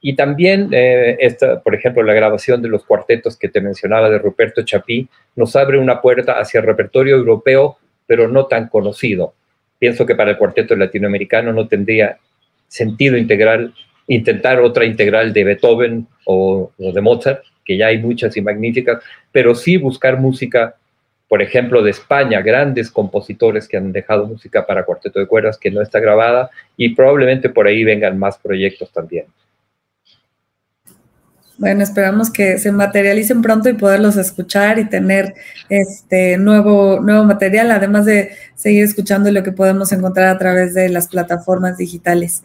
Y 0.02 0.16
también, 0.16 0.70
eh, 0.72 1.18
esta, 1.20 1.60
por 1.62 1.76
ejemplo, 1.76 2.04
la 2.04 2.14
grabación 2.14 2.62
de 2.62 2.70
los 2.70 2.84
cuartetos 2.84 3.38
que 3.38 3.50
te 3.50 3.62
mencionaba 3.62 4.10
de 4.10 4.20
Ruperto 4.20 4.64
Chapí 4.64 5.08
nos 5.36 5.56
abre 5.56 5.78
una 5.78 6.02
puerta 6.02 6.40
hacia 6.40 6.60
el 6.60 6.66
repertorio 6.66 7.16
europeo, 7.16 7.78
pero 8.06 8.28
no 8.28 8.46
tan 8.46 8.70
conocido. 8.70 9.34
Pienso 9.80 10.06
que 10.06 10.16
para 10.16 10.32
el 10.32 10.38
cuarteto 10.38 10.76
latinoamericano 10.76 11.52
no 11.54 11.68
tendría 11.68 12.18
sentido 12.68 13.18
integral 13.18 13.74
intentar 14.08 14.60
otra 14.60 14.86
integral 14.86 15.34
de 15.34 15.44
Beethoven 15.44 16.08
o, 16.26 16.72
de 16.78 17.02
Mozart, 17.02 17.44
que 17.66 17.78
ya 17.78 17.88
hay 17.88 18.00
muchas 18.00 18.36
y 18.38 18.42
magníficas, 18.42 19.04
pero 19.32 19.54
sí 19.54 19.78
buscar 19.78 20.20
música, 20.20 20.76
por 21.28 21.42
ejemplo, 21.42 21.84
de 21.84 21.92
España, 21.92 22.42
grandes 22.42 22.90
compositores 22.90 23.68
que 23.68 23.78
han 23.78 23.92
dejado 23.92 24.26
música 24.26 24.66
para 24.66 24.86
cuarteto 24.86 25.20
de 25.20 25.28
cuerdas 25.28 25.58
que 25.58 25.72
no 25.72 25.82
está 25.82 26.00
grabada 26.00 26.50
y 26.78 26.96
probablemente 26.96 27.50
por 27.50 27.68
ahí 27.68 27.84
vengan 27.84 28.18
más 28.18 28.38
proyectos 28.38 28.92
también. 28.92 29.26
Bueno, 31.58 31.82
esperamos 31.82 32.30
que 32.30 32.60
se 32.60 32.72
materialicen 32.72 33.42
pronto 33.42 33.68
y 33.68 33.74
poderlos 33.74 34.16
escuchar 34.16 34.78
y 34.78 34.86
tener 34.86 35.34
este 35.70 36.38
nuevo, 36.38 37.00
nuevo 37.00 37.24
material, 37.24 37.72
además 37.72 38.06
de 38.06 38.30
seguir 38.54 38.84
escuchando 38.84 39.32
lo 39.32 39.42
que 39.42 39.52
podemos 39.52 39.92
encontrar 39.92 40.28
a 40.28 40.38
través 40.38 40.76
de 40.76 40.88
las 40.90 41.08
plataformas 41.08 41.76
digitales. 41.76 42.44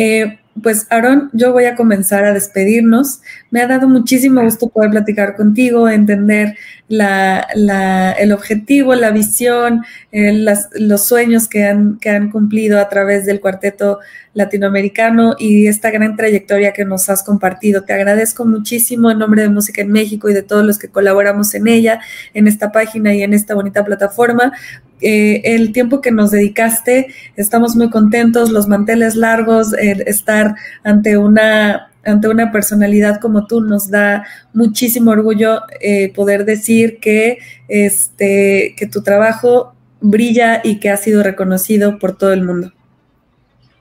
Eh, 0.00 0.38
pues 0.62 0.86
Aaron, 0.90 1.28
yo 1.32 1.52
voy 1.52 1.64
a 1.64 1.74
comenzar 1.74 2.24
a 2.24 2.32
despedirnos. 2.32 3.20
Me 3.50 3.62
ha 3.62 3.66
dado 3.66 3.88
muchísimo 3.88 4.40
gusto 4.42 4.68
poder 4.68 4.90
platicar 4.90 5.34
contigo, 5.34 5.88
entender 5.88 6.56
el 6.88 8.32
objetivo, 8.32 8.94
la 8.94 9.10
visión, 9.10 9.84
eh, 10.12 10.32
los 10.78 11.06
sueños 11.06 11.48
que 11.48 11.64
han, 11.64 11.98
que 11.98 12.10
han 12.10 12.30
cumplido 12.30 12.78
a 12.78 12.88
través 12.88 13.26
del 13.26 13.40
cuarteto 13.40 13.98
latinoamericano 14.34 15.34
y 15.36 15.66
esta 15.66 15.90
gran 15.90 16.14
trayectoria 16.14 16.72
que 16.72 16.84
nos 16.84 17.08
has 17.10 17.24
compartido. 17.24 17.82
Te 17.82 17.92
agradezco 17.92 18.44
muchísimo 18.44 19.10
en 19.10 19.18
nombre 19.18 19.42
de 19.42 19.48
Música 19.48 19.82
en 19.82 19.90
México 19.90 20.28
y 20.28 20.34
de 20.34 20.42
todos 20.42 20.64
los 20.64 20.78
que 20.78 20.88
colaboramos 20.88 21.54
en 21.54 21.66
ella, 21.66 22.00
en 22.34 22.46
esta 22.46 22.70
página 22.70 23.12
y 23.14 23.22
en 23.24 23.34
esta 23.34 23.54
bonita 23.54 23.84
plataforma. 23.84 24.52
Eh, 25.00 25.42
el 25.44 25.72
tiempo 25.72 26.00
que 26.00 26.10
nos 26.10 26.30
dedicaste, 26.30 27.08
estamos 27.36 27.76
muy 27.76 27.90
contentos, 27.90 28.50
los 28.50 28.68
manteles 28.68 29.14
largos, 29.16 29.72
estar 29.74 30.54
ante 30.82 31.16
una 31.16 31.88
ante 32.04 32.28
una 32.28 32.50
personalidad 32.50 33.20
como 33.20 33.46
tú 33.46 33.60
nos 33.60 33.90
da 33.90 34.24
muchísimo 34.54 35.10
orgullo 35.10 35.62
eh, 35.80 36.12
poder 36.14 36.44
decir 36.44 36.98
que, 37.00 37.38
este, 37.68 38.74
que 38.76 38.86
tu 38.86 39.02
trabajo 39.02 39.74
brilla 40.00 40.60
y 40.64 40.80
que 40.80 40.90
ha 40.90 40.96
sido 40.96 41.22
reconocido 41.22 41.98
por 41.98 42.16
todo 42.16 42.32
el 42.32 42.44
mundo. 42.44 42.72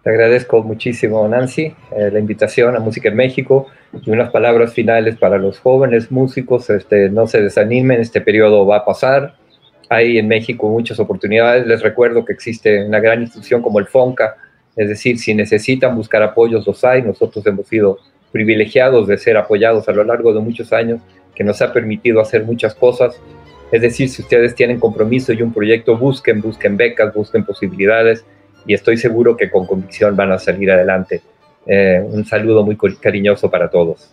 Te 0.03 0.09
agradezco 0.11 0.63
muchísimo, 0.63 1.27
Nancy, 1.27 1.73
eh, 1.95 2.09
la 2.11 2.19
invitación 2.19 2.75
a 2.75 2.79
Música 2.79 3.09
en 3.09 3.15
México 3.15 3.67
y 4.05 4.09
unas 4.09 4.31
palabras 4.31 4.73
finales 4.73 5.17
para 5.17 5.37
los 5.37 5.59
jóvenes 5.59 6.11
músicos. 6.11 6.69
Este, 6.69 7.09
no 7.09 7.27
se 7.27 7.41
desanimen, 7.41 7.99
este 7.99 8.21
periodo 8.21 8.65
va 8.65 8.77
a 8.77 8.85
pasar. 8.85 9.35
Hay 9.89 10.17
en 10.17 10.27
México 10.27 10.69
muchas 10.69 10.99
oportunidades. 10.99 11.65
Les 11.65 11.81
recuerdo 11.81 12.25
que 12.25 12.33
existe 12.33 12.85
una 12.85 12.99
gran 12.99 13.21
institución 13.21 13.61
como 13.61 13.79
el 13.79 13.87
FONCA, 13.87 14.35
es 14.75 14.89
decir, 14.89 15.17
si 15.17 15.33
necesitan 15.33 15.95
buscar 15.95 16.21
apoyos, 16.23 16.67
los 16.67 16.83
hay. 16.83 17.01
Nosotros 17.01 17.45
hemos 17.47 17.67
sido 17.67 17.97
privilegiados 18.31 19.07
de 19.07 19.17
ser 19.17 19.37
apoyados 19.37 19.87
a 19.89 19.91
lo 19.93 20.03
largo 20.03 20.33
de 20.33 20.39
muchos 20.39 20.73
años, 20.73 21.01
que 21.33 21.43
nos 21.43 21.61
ha 21.61 21.71
permitido 21.71 22.19
hacer 22.19 22.43
muchas 22.43 22.75
cosas. 22.75 23.19
Es 23.71 23.81
decir, 23.81 24.09
si 24.09 24.21
ustedes 24.21 24.55
tienen 24.55 24.79
compromiso 24.79 25.33
y 25.33 25.41
un 25.41 25.53
proyecto, 25.53 25.97
busquen, 25.97 26.41
busquen 26.41 26.77
becas, 26.77 27.13
busquen 27.13 27.45
posibilidades 27.45 28.25
y 28.65 28.73
estoy 28.73 28.97
seguro 28.97 29.35
que 29.35 29.49
con 29.49 29.65
convicción 29.65 30.15
van 30.15 30.31
a 30.31 30.39
salir 30.39 30.71
adelante. 30.71 31.21
Eh, 31.65 32.01
un 32.05 32.25
saludo 32.25 32.63
muy 32.63 32.77
cariñoso 33.01 33.49
para 33.49 33.69
todos. 33.69 34.09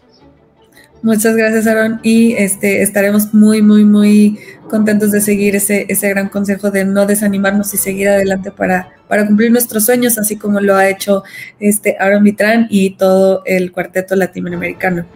Muchas 1.02 1.36
gracias, 1.36 1.66
Aaron. 1.66 2.00
Y 2.02 2.32
este, 2.32 2.82
estaremos 2.82 3.34
muy, 3.34 3.60
muy, 3.60 3.84
muy 3.84 4.38
contentos 4.68 5.10
de 5.12 5.20
seguir 5.20 5.56
ese, 5.56 5.86
ese 5.88 6.08
gran 6.08 6.28
consejo 6.28 6.70
de 6.70 6.84
no 6.84 7.06
desanimarnos 7.06 7.74
y 7.74 7.76
seguir 7.76 8.08
adelante 8.08 8.50
para, 8.50 8.92
para 9.14 9.28
cumplir 9.28 9.52
nuestros 9.52 9.84
sueños, 9.84 10.18
así 10.18 10.34
como 10.34 10.58
lo 10.58 10.74
ha 10.74 10.88
hecho 10.88 11.22
este 11.60 11.96
Aaron 12.00 12.24
Vitrán 12.24 12.66
y 12.68 12.96
todo 12.96 13.44
el 13.46 13.70
cuarteto 13.70 14.16
latinoamericano. 14.16 15.06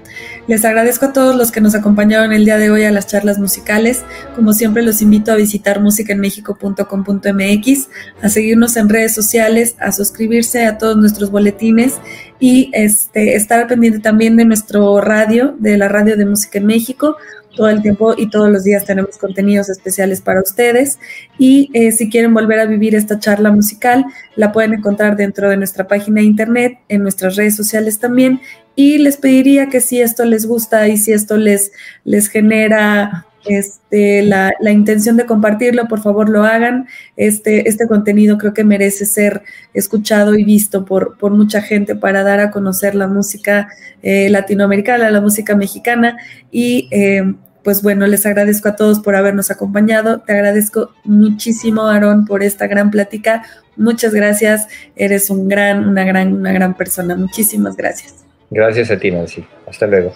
Les 0.46 0.64
agradezco 0.64 1.06
a 1.06 1.12
todos 1.12 1.34
los 1.34 1.50
que 1.50 1.60
nos 1.60 1.74
acompañaron 1.74 2.32
el 2.32 2.44
día 2.44 2.58
de 2.58 2.70
hoy 2.70 2.84
a 2.84 2.92
las 2.92 3.08
charlas 3.08 3.40
musicales. 3.40 4.04
Como 4.36 4.52
siempre, 4.52 4.82
los 4.82 5.02
invito 5.02 5.32
a 5.32 5.34
visitar 5.34 5.80
musicaenmexico.com.mx, 5.80 7.88
a 8.22 8.28
seguirnos 8.28 8.76
en 8.76 8.88
redes 8.88 9.16
sociales, 9.16 9.74
a 9.80 9.90
suscribirse 9.90 10.64
a 10.64 10.78
todos 10.78 10.96
nuestros 10.96 11.32
boletines 11.32 11.94
y 12.38 12.70
este, 12.74 13.34
estar 13.34 13.66
pendiente 13.66 13.98
también 13.98 14.36
de 14.36 14.44
nuestro 14.44 15.00
radio, 15.00 15.56
de 15.58 15.76
la 15.76 15.88
radio 15.88 16.16
de 16.16 16.24
Música 16.24 16.58
en 16.58 16.66
México 16.66 17.16
todo 17.58 17.68
el 17.68 17.82
tiempo 17.82 18.14
y 18.16 18.30
todos 18.30 18.50
los 18.50 18.62
días 18.62 18.84
tenemos 18.84 19.18
contenidos 19.18 19.68
especiales 19.68 20.20
para 20.20 20.40
ustedes. 20.40 21.00
Y 21.38 21.70
eh, 21.74 21.90
si 21.90 22.08
quieren 22.08 22.32
volver 22.32 22.60
a 22.60 22.66
vivir 22.66 22.94
esta 22.94 23.18
charla 23.18 23.50
musical, 23.50 23.87
la 24.36 24.52
pueden 24.52 24.74
encontrar 24.74 25.16
dentro 25.16 25.50
de 25.50 25.56
nuestra 25.56 25.86
página 25.86 26.20
de 26.20 26.26
internet, 26.26 26.78
en 26.88 27.02
nuestras 27.02 27.36
redes 27.36 27.56
sociales 27.56 27.98
también. 27.98 28.40
Y 28.74 28.98
les 28.98 29.16
pediría 29.16 29.68
que 29.68 29.80
si 29.80 30.00
esto 30.00 30.24
les 30.24 30.46
gusta 30.46 30.88
y 30.88 30.96
si 30.96 31.12
esto 31.12 31.36
les, 31.36 31.72
les 32.04 32.28
genera 32.28 33.26
este, 33.48 34.22
la, 34.22 34.52
intención 34.70 35.16
de 35.16 35.26
compartirlo, 35.26 35.88
por 35.88 36.00
favor 36.00 36.28
lo 36.28 36.44
hagan. 36.44 36.86
Este, 37.16 37.68
este 37.68 37.88
contenido 37.88 38.38
creo 38.38 38.54
que 38.54 38.64
merece 38.64 39.06
ser 39.06 39.42
escuchado 39.74 40.34
y 40.34 40.44
visto 40.44 40.84
por, 40.84 41.16
por 41.18 41.32
mucha 41.32 41.62
gente 41.62 41.96
para 41.96 42.22
dar 42.22 42.40
a 42.40 42.50
conocer 42.50 42.94
la 42.94 43.06
música 43.06 43.68
eh, 44.02 44.28
latinoamericana, 44.28 45.10
la 45.10 45.20
música 45.20 45.56
mexicana 45.56 46.16
y 46.50 46.88
eh, 46.90 47.34
pues 47.62 47.82
bueno, 47.82 48.06
les 48.06 48.24
agradezco 48.26 48.68
a 48.68 48.76
todos 48.76 49.00
por 49.00 49.16
habernos 49.16 49.50
acompañado. 49.50 50.20
Te 50.20 50.32
agradezco 50.32 50.90
muchísimo, 51.04 51.82
Aarón, 51.82 52.24
por 52.24 52.42
esta 52.42 52.66
gran 52.66 52.90
plática. 52.90 53.42
Muchas 53.76 54.14
gracias. 54.14 54.66
Eres 54.96 55.30
un 55.30 55.48
gran, 55.48 55.88
una 55.88 56.04
gran, 56.04 56.32
una 56.34 56.52
gran 56.52 56.74
persona. 56.74 57.14
Muchísimas 57.14 57.76
gracias. 57.76 58.24
Gracias 58.50 58.90
a 58.90 58.98
ti, 58.98 59.10
Nancy. 59.10 59.44
Hasta 59.66 59.86
luego. 59.86 60.12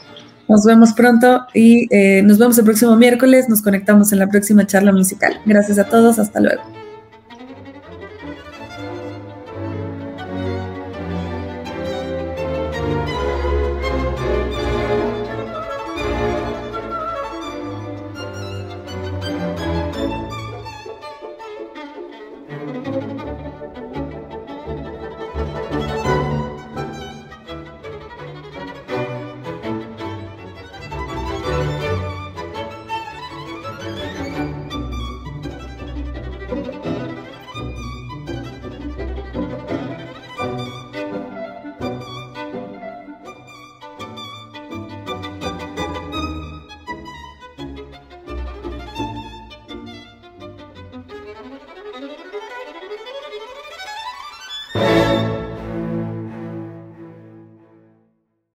Nos 0.49 0.65
vemos 0.65 0.93
pronto 0.93 1.47
y 1.55 1.87
eh, 1.95 2.23
nos 2.23 2.39
vemos 2.39 2.59
el 2.59 2.65
próximo 2.65 2.97
miércoles. 2.97 3.49
Nos 3.49 3.63
conectamos 3.63 4.13
en 4.13 4.19
la 4.19 4.29
próxima 4.29 4.67
charla 4.67 4.93
musical. 4.93 5.41
Gracias 5.47 5.79
a 5.79 5.85
todos. 5.85 6.19
Hasta 6.19 6.41
luego. 6.41 6.82